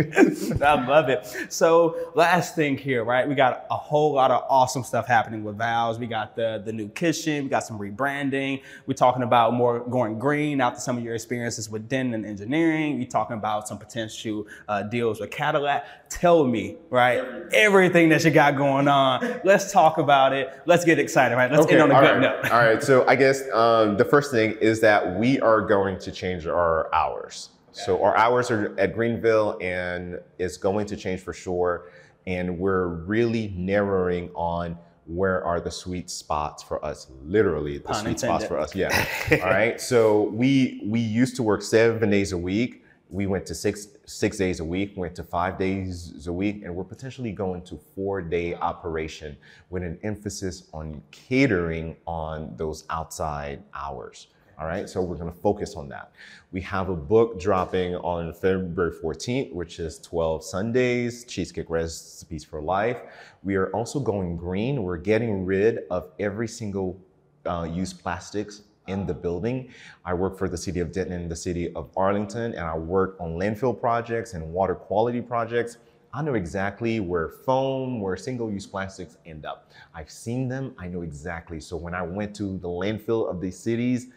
I 0.64 0.86
love 0.86 1.10
it. 1.10 1.26
So 1.50 2.12
last 2.14 2.56
thing 2.56 2.78
here, 2.78 3.04
right? 3.04 3.28
We 3.28 3.34
got 3.34 3.66
a 3.72 3.78
whole 3.78 4.14
lot 4.14 4.30
of 4.30 4.44
awesome 4.48 4.84
stuff 4.84 5.08
happening 5.08 5.44
with 5.44 5.58
Val's. 5.58 5.98
We 5.98 6.06
got 6.06 6.36
the, 6.36 6.62
the 6.64 6.72
new 6.72 6.90
kitchen, 6.90 7.46
we 7.46 7.50
got 7.50 7.64
some 7.64 7.80
rebranding. 7.80 8.62
We're 8.86 8.94
talking 8.94 9.24
about 9.24 9.56
more 9.56 9.80
going 9.80 10.20
green 10.20 10.62
after 10.62 10.80
some 10.80 11.00
of 11.00 11.04
your 11.04 11.16
experiences 11.16 11.68
with 11.68 11.90
Denton 11.90 12.14
and 12.14 12.26
Engineering. 12.28 12.98
You're 12.98 13.10
talking 13.10 13.38
about 13.38 13.68
some 13.68 13.80
potential 13.88 14.46
uh, 14.68 14.84
deals 14.84 15.20
with 15.20 15.32
Cadillac. 15.32 16.10
Tell 16.10 16.46
me, 16.46 16.78
right, 16.90 17.24
everything 17.54 18.10
that 18.10 18.24
you 18.24 18.32
got 18.32 18.56
going 18.56 18.88
on. 18.88 19.42
Let's 19.44 19.72
talk 19.72 19.98
about 19.98 20.34
it. 20.34 20.50
Let's 20.66 20.86
get 20.86 21.00
excited, 21.00 21.36
right? 21.36 21.52
Let's 21.52 21.66
okay, 21.66 21.80
end 21.80 21.84
on 21.84 21.92
a 21.92 22.02
good 22.02 22.26
right. 22.26 22.44
note. 22.44 22.52
all 22.52 22.60
right. 22.60 22.84
So 22.84 23.06
I 23.08 23.16
guess 23.16 23.42
um, 23.54 23.98
the 23.98 24.06
first 24.06 24.32
thing 24.32 24.52
is 24.62 24.82
that 24.82 25.18
we 25.18 25.40
are 25.40 25.62
going 25.62 26.00
to 26.00 26.12
change 26.12 26.48
our 26.48 26.94
hours. 26.94 27.50
So 27.72 28.04
our 28.04 28.18
hours 28.18 28.50
are 28.50 28.78
at 28.80 28.96
Greenville, 28.96 29.58
and 29.62 30.20
it's 30.40 30.58
going 30.58 30.88
to 30.88 30.98
change 30.98 31.22
for 31.22 31.34
sure. 31.34 31.92
And 32.26 32.58
we're 32.58 32.88
really 32.88 33.54
narrowing 33.56 34.32
on 34.34 34.80
where 35.06 35.44
are 35.46 35.62
the 35.62 35.72
sweet 35.72 36.10
spots 36.10 36.62
for 36.62 36.84
us 36.84 37.08
literally 37.24 37.78
the 37.78 37.94
sweet 37.94 38.20
spots 38.20 38.46
for 38.46 38.60
us 38.60 38.76
yeah 38.76 39.06
all 39.32 39.38
right 39.50 39.80
so 39.80 40.24
we 40.24 40.82
we 40.86 41.00
used 41.00 41.38
to 41.38 41.44
work 41.44 41.62
seven 41.62 42.10
days 42.10 42.34
a 42.34 42.38
week 42.38 42.84
we 43.10 43.26
went 43.26 43.46
to 43.46 43.56
six 43.56 43.88
six 44.06 44.38
days 44.38 44.60
a 44.60 44.66
week, 44.66 44.94
went 44.96 45.16
to 45.16 45.24
five 45.24 45.58
days 45.58 46.28
a 46.28 46.34
week, 46.34 46.64
and 46.64 46.76
we're 46.76 46.84
potentially 46.84 47.32
going 47.32 47.62
to 47.64 47.78
four 47.96 48.22
day 48.22 48.54
operation 48.56 49.38
with 49.70 49.84
an 49.84 49.98
emphasis 50.04 50.64
on 50.74 51.02
catering 51.12 51.96
on 52.06 52.54
those 52.58 52.84
outside 52.90 53.64
hours. 53.74 54.28
All 54.60 54.66
right, 54.66 54.90
so 54.90 55.04
we're 55.04 55.18
going 55.18 55.32
to 55.32 55.40
focus 55.40 55.76
on 55.76 55.88
that. 55.90 56.12
We 56.52 56.62
have 56.62 56.90
a 56.90 56.96
book 56.96 57.40
dropping 57.40 57.96
on 57.98 58.34
February 58.34 58.92
14th, 58.92 59.54
which 59.54 59.80
is 59.80 60.00
12 60.00 60.44
Sundays, 60.44 61.26
Cheesecake 61.26 61.70
Recipes 61.70 62.44
for 62.44 62.60
Life. 62.60 62.98
We 63.44 63.56
are 63.56 63.68
also 63.68 64.00
going 64.00 64.36
green. 64.36 64.82
We're 64.82 64.98
getting 64.98 65.46
rid 65.46 65.82
of 65.92 66.10
every 66.20 66.48
single 66.48 67.00
uh, 67.46 67.68
used 67.72 68.02
plastics 68.02 68.64
in 68.88 69.06
the 69.06 69.14
building. 69.14 69.70
I 70.06 70.14
work 70.14 70.38
for 70.38 70.50
the 70.50 70.58
city 70.58 70.80
of 70.80 70.92
Denton 70.92 71.22
and 71.22 71.32
the 71.32 71.36
city 71.36 71.74
of 71.74 71.90
Arlington, 71.96 72.54
and 72.54 72.66
I 72.66 72.76
work 72.78 73.18
on 73.20 73.34
landfill 73.34 73.80
projects 73.80 74.34
and 74.34 74.52
water 74.52 74.76
quality 74.76 75.22
projects. 75.22 75.78
I 76.14 76.22
know 76.22 76.34
exactly 76.34 77.00
where 77.00 77.30
foam, 77.30 78.02
where 78.02 78.18
single-use 78.18 78.66
plastics 78.66 79.18
end 79.26 79.46
up. 79.46 79.72
I've 79.94 80.10
seen 80.10 80.48
them, 80.48 80.74
I 80.78 80.88
know 80.88 81.02
exactly. 81.02 81.60
So 81.60 81.78
when 81.78 81.94
I 81.94 82.02
went 82.02 82.36
to 82.38 82.58
the 82.58 82.68
landfill 82.68 83.30
of 83.30 83.40
these 83.42 83.60
cities, 83.60 84.08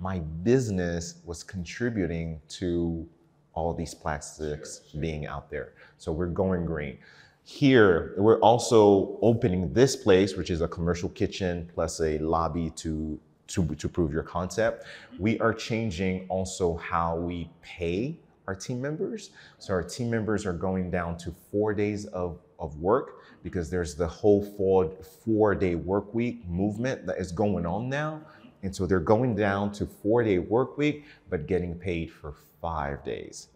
my 0.00 0.18
business 0.18 1.16
was 1.24 1.42
contributing 1.44 2.40
to 2.48 3.06
all 3.52 3.72
these 3.72 3.94
plastics 3.94 4.80
being 4.98 5.26
out 5.26 5.48
there. 5.48 5.74
So 5.98 6.10
we're 6.10 6.26
going 6.26 6.64
green. 6.64 6.98
Here, 7.44 8.14
we're 8.16 8.40
also 8.40 9.18
opening 9.20 9.72
this 9.72 9.94
place, 9.94 10.34
which 10.34 10.50
is 10.50 10.62
a 10.62 10.66
commercial 10.66 11.10
kitchen 11.10 11.70
plus 11.74 12.00
a 12.00 12.18
lobby 12.18 12.70
to 12.76 13.20
to, 13.48 13.66
to 13.74 13.88
prove 13.88 14.12
your 14.12 14.22
concept. 14.22 14.86
We 15.18 15.38
are 15.40 15.52
changing 15.52 16.26
also 16.28 16.76
how 16.76 17.16
we 17.16 17.50
pay 17.62 18.16
our 18.46 18.54
team 18.54 18.80
members. 18.80 19.30
So 19.58 19.72
our 19.72 19.82
team 19.82 20.10
members 20.10 20.46
are 20.46 20.52
going 20.52 20.90
down 20.90 21.16
to 21.18 21.34
four 21.50 21.74
days 21.74 22.06
of, 22.06 22.38
of 22.58 22.78
work 22.78 23.22
because 23.42 23.70
there's 23.70 23.94
the 23.94 24.06
whole 24.06 24.44
four, 24.56 24.90
four 25.24 25.54
day 25.54 25.74
work 25.74 26.14
week 26.14 26.46
movement 26.48 27.06
that 27.06 27.18
is 27.18 27.32
going 27.32 27.66
on 27.66 27.88
now. 27.88 28.20
And 28.62 28.74
so 28.74 28.86
they're 28.86 29.00
going 29.00 29.34
down 29.34 29.72
to 29.72 29.86
four 29.86 30.22
day 30.24 30.38
work 30.38 30.78
week, 30.78 31.04
but 31.28 31.46
getting 31.46 31.74
paid 31.74 32.10
for 32.10 32.34
five 32.60 33.04
days. 33.04 33.48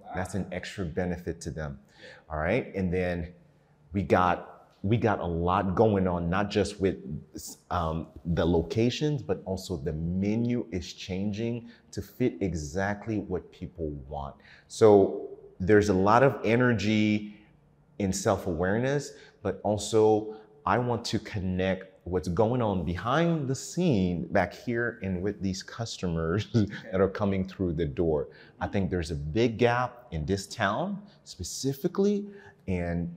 Wow. 0.00 0.10
That's 0.14 0.34
an 0.34 0.46
extra 0.52 0.84
benefit 0.84 1.40
to 1.42 1.50
them. 1.50 1.78
All 2.30 2.38
right. 2.38 2.74
And 2.74 2.92
then 2.92 3.32
we 3.92 4.02
got 4.02 4.55
we 4.86 4.96
got 4.96 5.18
a 5.18 5.26
lot 5.26 5.74
going 5.74 6.06
on, 6.06 6.30
not 6.30 6.48
just 6.48 6.80
with 6.80 6.96
um, 7.70 8.06
the 8.24 8.44
locations, 8.44 9.20
but 9.20 9.42
also 9.44 9.76
the 9.76 9.92
menu 9.92 10.66
is 10.70 10.92
changing 10.92 11.68
to 11.90 12.00
fit 12.00 12.34
exactly 12.40 13.18
what 13.18 13.50
people 13.50 13.90
want. 14.08 14.36
So 14.68 15.28
there's 15.58 15.88
a 15.88 15.94
lot 15.94 16.22
of 16.22 16.38
energy 16.44 17.34
in 17.98 18.12
self 18.12 18.46
awareness, 18.46 19.12
but 19.42 19.60
also 19.64 20.36
I 20.64 20.78
want 20.78 21.04
to 21.06 21.18
connect 21.18 21.92
what's 22.04 22.28
going 22.28 22.62
on 22.62 22.84
behind 22.84 23.48
the 23.48 23.54
scene 23.54 24.28
back 24.28 24.54
here 24.54 25.00
and 25.02 25.20
with 25.20 25.42
these 25.42 25.64
customers 25.64 26.46
that 26.92 27.00
are 27.00 27.08
coming 27.08 27.48
through 27.48 27.72
the 27.72 27.86
door. 27.86 28.28
I 28.60 28.68
think 28.68 28.90
there's 28.90 29.10
a 29.10 29.16
big 29.16 29.58
gap 29.58 30.06
in 30.12 30.24
this 30.24 30.46
town 30.46 31.02
specifically, 31.24 32.26
and 32.68 33.12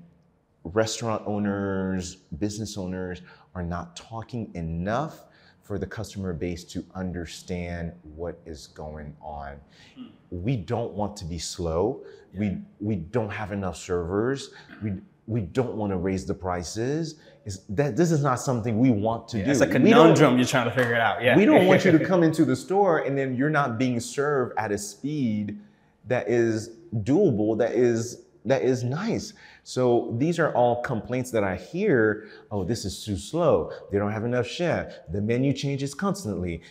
restaurant 0.63 1.23
owners, 1.25 2.15
business 2.15 2.77
owners 2.77 3.21
are 3.55 3.63
not 3.63 3.95
talking 3.95 4.51
enough 4.55 5.25
for 5.61 5.77
the 5.77 5.85
customer 5.85 6.33
base 6.33 6.63
to 6.63 6.83
understand 6.95 7.93
what 8.15 8.39
is 8.45 8.67
going 8.67 9.15
on. 9.21 9.57
Hmm. 9.95 10.05
We 10.31 10.55
don't 10.57 10.93
want 10.93 11.15
to 11.17 11.25
be 11.25 11.37
slow. 11.39 12.03
Yeah. 12.33 12.39
We 12.39 12.57
we 12.79 12.95
don't 12.95 13.29
have 13.29 13.51
enough 13.51 13.77
servers. 13.77 14.51
We 14.83 14.93
we 15.27 15.41
don't 15.41 15.75
want 15.75 15.91
to 15.91 15.97
raise 15.97 16.25
the 16.25 16.33
prices. 16.33 17.15
Is 17.45 17.61
that 17.69 17.95
this 17.95 18.11
is 18.11 18.21
not 18.23 18.39
something 18.41 18.79
we 18.79 18.89
want 18.89 19.27
to 19.29 19.37
Yeah, 19.37 19.45
do. 19.45 19.51
it's 19.51 19.61
a 19.61 19.67
conundrum 19.67 20.37
you're 20.37 20.45
trying 20.47 20.65
to 20.69 20.75
figure 20.75 20.93
it 20.95 21.01
out. 21.01 21.23
Yeah. 21.23 21.37
we 21.37 21.45
don't 21.45 21.65
want 21.67 21.85
you 21.85 21.91
to 21.91 22.03
come 22.11 22.23
into 22.23 22.45
the 22.45 22.55
store 22.55 22.99
and 22.99 23.17
then 23.17 23.35
you're 23.35 23.49
not 23.49 23.77
being 23.77 23.99
served 23.99 24.53
at 24.57 24.71
a 24.71 24.77
speed 24.77 25.59
that 26.07 26.27
is 26.29 26.71
doable 26.95 27.57
that 27.59 27.73
is 27.73 28.23
that 28.49 28.63
is 28.63 28.83
nice. 28.83 29.33
So 29.63 30.13
these 30.17 30.39
are 30.39 30.53
all 30.53 30.81
complaints 30.81 31.31
that 31.31 31.43
i 31.43 31.55
hear 31.55 32.27
oh 32.51 32.63
this 32.63 32.85
is 32.85 33.03
too 33.05 33.17
slow. 33.17 33.71
They 33.91 33.97
don't 33.97 34.11
have 34.11 34.25
enough 34.25 34.47
chef. 34.47 34.93
The 35.11 35.21
menu 35.21 35.53
changes 35.53 35.93
constantly. 35.93 36.61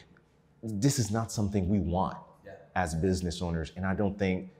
This 0.62 0.98
is 0.98 1.10
not 1.10 1.30
something 1.32 1.68
we 1.68 1.80
want 1.80 2.18
as 2.78 2.94
business 2.94 3.42
owners 3.42 3.72
and 3.76 3.84
i 3.84 3.92
don't 3.92 4.16
think 4.16 4.50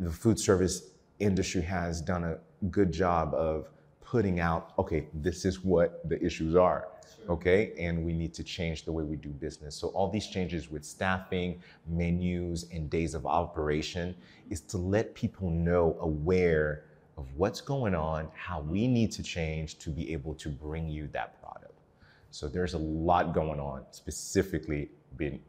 the 0.00 0.10
food 0.10 0.38
service 0.38 0.90
industry 1.18 1.60
has 1.60 2.00
done 2.00 2.24
a 2.24 2.38
good 2.70 2.90
job 2.90 3.34
of 3.34 3.68
putting 4.06 4.38
out 4.40 4.72
okay 4.78 5.08
this 5.12 5.44
is 5.44 5.64
what 5.64 6.08
the 6.08 6.24
issues 6.24 6.54
are 6.54 6.86
okay? 7.28 7.72
And 7.78 8.04
we 8.04 8.12
need 8.12 8.34
to 8.34 8.44
change 8.44 8.84
the 8.84 8.92
way 8.92 9.02
we 9.02 9.16
do 9.16 9.28
business. 9.28 9.74
So 9.74 9.88
all 9.88 10.08
these 10.08 10.26
changes 10.26 10.70
with 10.70 10.84
staffing 10.84 11.60
menus 11.86 12.66
and 12.72 12.88
days 12.88 13.14
of 13.14 13.26
operation 13.26 14.14
is 14.50 14.60
to 14.62 14.78
let 14.78 15.14
people 15.14 15.50
know 15.50 15.96
aware 16.00 16.84
of 17.16 17.26
what's 17.36 17.60
going 17.60 17.94
on 17.94 18.28
how 18.34 18.60
we 18.60 18.86
need 18.86 19.10
to 19.12 19.22
change 19.22 19.78
to 19.78 19.90
be 19.90 20.12
able 20.12 20.34
to 20.34 20.48
bring 20.48 20.88
you 20.88 21.08
that 21.12 21.40
product. 21.40 21.80
So 22.30 22.48
there's 22.48 22.74
a 22.74 22.78
lot 22.78 23.32
going 23.32 23.58
on 23.58 23.84
specifically 23.90 24.90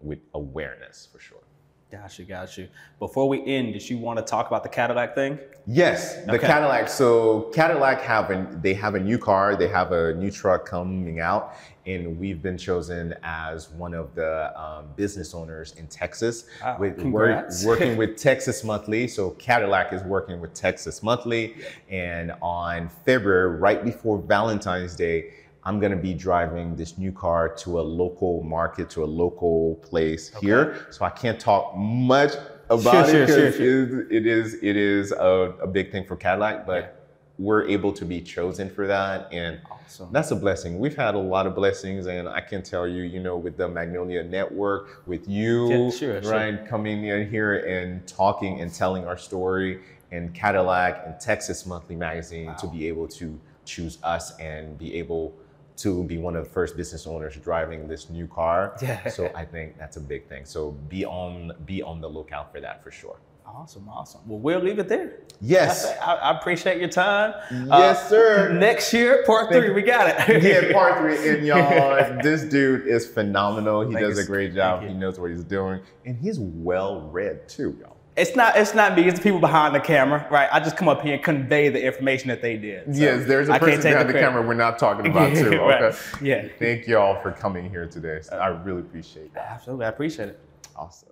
with 0.01 0.19
awareness 0.33 1.09
for 1.11 1.19
sure 1.19 1.46
Got 1.89 2.19
you, 2.19 2.25
got 2.25 2.57
you. 2.57 2.67
Before 2.99 3.29
we 3.29 3.45
end, 3.45 3.71
did 3.71 3.89
you 3.89 3.97
want 3.97 4.19
to 4.19 4.23
talk 4.23 4.47
about 4.47 4.61
the 4.61 4.67
Cadillac 4.67 5.15
thing? 5.15 5.39
Yes, 5.65 6.17
the 6.25 6.33
Okay. 6.33 6.45
Cadillac. 6.45 6.89
So 6.89 7.43
Cadillac 7.53 8.01
have 8.01 8.29
an, 8.29 8.59
they 8.61 8.73
have 8.73 8.95
a 8.95 8.99
new 8.99 9.17
car, 9.17 9.55
they 9.55 9.69
have 9.69 9.93
a 9.93 10.13
new 10.15 10.29
truck 10.29 10.65
coming 10.65 11.21
out, 11.21 11.55
and 11.85 12.19
we've 12.19 12.41
been 12.41 12.57
chosen 12.57 13.15
as 13.23 13.69
one 13.69 13.93
of 13.93 14.13
the 14.15 14.51
um, 14.61 14.87
business 14.97 15.33
owners 15.33 15.75
in 15.77 15.87
Texas. 15.87 16.47
Wow, 16.61 16.75
with 16.77 17.01
working 17.65 17.95
with 17.95 18.17
Texas 18.17 18.65
Monthly. 18.65 19.07
So 19.07 19.29
Cadillac 19.31 19.93
is 19.93 20.03
working 20.03 20.41
with 20.41 20.53
Texas 20.53 21.01
Monthly, 21.01 21.55
and 21.89 22.33
on 22.41 22.89
February, 23.05 23.57
right 23.59 23.85
before 23.85 24.17
Valentine's 24.17 24.93
Day. 24.93 25.31
I'm 25.67 25.81
gonna 25.81 25.97
be 25.97 26.13
driving 26.13 26.77
this 26.77 26.97
new 26.97 27.11
car 27.11 27.49
to 27.49 27.81
a 27.81 27.83
local 27.83 28.41
market, 28.41 28.89
to 28.91 29.03
a 29.03 29.05
local 29.23 29.75
place 29.83 30.31
here. 30.39 30.87
So 30.91 31.03
I 31.03 31.09
can't 31.09 31.37
talk 31.37 31.75
much 31.75 32.31
about 32.69 33.09
Sure, 33.09 33.23
it 33.23 33.27
sure, 33.27 33.51
sure, 33.51 34.09
it 34.09 34.25
is 34.25 34.53
it 34.63 34.77
is 34.77 35.11
a, 35.11 35.53
a 35.61 35.67
big 35.67 35.91
thing 35.91 36.05
for 36.05 36.15
Cadillac, 36.15 36.65
but 36.65 37.09
we're 37.37 37.67
able 37.67 37.91
to 37.91 38.05
be 38.05 38.21
chosen 38.21 38.69
for 38.69 38.87
that, 38.87 39.27
and 39.33 39.59
Awesome. 39.69 40.07
that's 40.13 40.31
a 40.31 40.37
blessing. 40.37 40.79
We've 40.79 40.95
had 40.95 41.15
a 41.15 41.19
lot 41.19 41.45
of 41.45 41.53
blessings, 41.53 42.07
and 42.07 42.29
I 42.29 42.39
can 42.39 42.63
tell 42.63 42.87
you, 42.87 43.03
you 43.03 43.19
know, 43.19 43.35
with 43.37 43.57
the 43.57 43.67
Magnolia 43.67 44.23
Network, 44.23 45.05
with 45.05 45.27
you, 45.27 45.69
Yeah, 45.69 46.21
sure. 46.21 46.57
coming 46.69 47.03
in 47.03 47.29
here 47.29 47.59
and 47.59 48.07
talking 48.07 48.61
and 48.61 48.73
telling 48.73 49.05
our 49.05 49.17
story, 49.17 49.81
and 50.11 50.33
Cadillac 50.33 51.03
and 51.05 51.19
Texas 51.19 51.65
Monthly 51.65 51.97
Magazine 51.97 52.55
to 52.55 52.67
be 52.67 52.87
able 52.87 53.07
to 53.09 53.37
choose 53.65 53.99
us 54.01 54.35
and 54.39 54.77
be 54.77 54.95
able 54.95 55.35
to 55.77 56.03
be 56.03 56.17
one 56.17 56.35
of 56.35 56.43
the 56.43 56.49
first 56.49 56.75
business 56.75 57.05
owners 57.07 57.35
driving 57.37 57.87
this 57.87 58.09
new 58.09 58.27
car. 58.27 58.75
Yeah. 58.81 59.07
So 59.09 59.31
I 59.35 59.43
think 59.45 59.77
that's 59.77 59.97
a 59.97 60.01
big 60.01 60.27
thing. 60.27 60.45
So 60.45 60.71
be 60.89 61.05
on 61.05 61.51
be 61.65 61.81
on 61.81 61.99
the 62.01 62.07
lookout 62.07 62.51
for 62.51 62.61
that 62.61 62.83
for 62.83 62.91
sure. 62.91 63.17
Awesome, 63.45 63.87
awesome. 63.89 64.21
Well, 64.27 64.39
we'll 64.39 64.59
leave 64.59 64.77
it 64.77 64.89
there. 64.89 65.19
Yes. 65.39 65.85
I, 66.01 66.15
I 66.15 66.37
appreciate 66.37 66.79
your 66.79 66.89
time. 66.89 67.33
Uh, 67.71 67.77
yes, 67.79 68.09
sir. 68.09 68.51
Next 68.51 68.91
year, 68.93 69.23
part 69.25 69.49
three, 69.51 69.71
we 69.71 69.81
got 69.81 70.09
it. 70.09 70.43
yeah, 70.43 70.73
part 70.77 70.99
three. 70.99 71.29
And 71.29 71.45
y'all, 71.47 72.21
this 72.21 72.43
dude 72.43 72.85
is 72.87 73.07
phenomenal. 73.07 73.87
He 73.87 73.93
Thank 73.93 74.05
does 74.05 74.17
you. 74.17 74.23
a 74.23 74.27
great 74.27 74.53
job. 74.53 74.79
Thank 74.79 74.89
He 74.89 74.95
you. 74.95 74.99
knows 74.99 75.17
what 75.19 75.31
he's 75.31 75.43
doing. 75.45 75.79
And 76.05 76.17
he's 76.17 76.39
well 76.39 77.01
read 77.09 77.47
too, 77.47 77.77
y'all. 77.79 77.96
It's 78.17 78.35
not. 78.35 78.57
It's 78.57 78.73
not 78.73 78.95
me. 78.95 79.07
It's 79.07 79.19
the 79.19 79.23
people 79.23 79.39
behind 79.39 79.75
the 79.75 79.79
camera, 79.79 80.27
right? 80.31 80.49
I 80.51 80.59
just 80.59 80.75
come 80.75 80.87
up 80.87 81.03
here 81.03 81.13
and 81.13 81.23
convey 81.23 81.69
the 81.69 81.85
information 81.85 82.29
that 82.29 82.41
they 82.41 82.57
did. 82.57 82.95
So 82.95 82.99
yes, 82.99 83.27
there's 83.27 83.47
a 83.47 83.53
I 83.53 83.59
person 83.59 83.81
behind 83.83 84.09
the, 84.09 84.13
credit. 84.13 84.27
camera 84.27 84.41
we're 84.45 84.55
not 84.55 84.79
talking 84.79 85.05
about 85.05 85.35
too. 85.35 85.49
Okay. 85.49 85.57
Right. 85.59 85.95
Yeah. 86.21 86.47
Thank 86.57 86.87
y'all 86.87 87.21
for 87.21 87.31
coming 87.31 87.69
here 87.69 87.85
today. 87.85 88.19
I 88.31 88.47
really 88.47 88.81
appreciate 88.81 89.33
that. 89.35 89.51
Absolutely, 89.51 89.85
I 89.85 89.89
appreciate 89.89 90.29
it. 90.29 90.39
Awesome. 90.75 91.09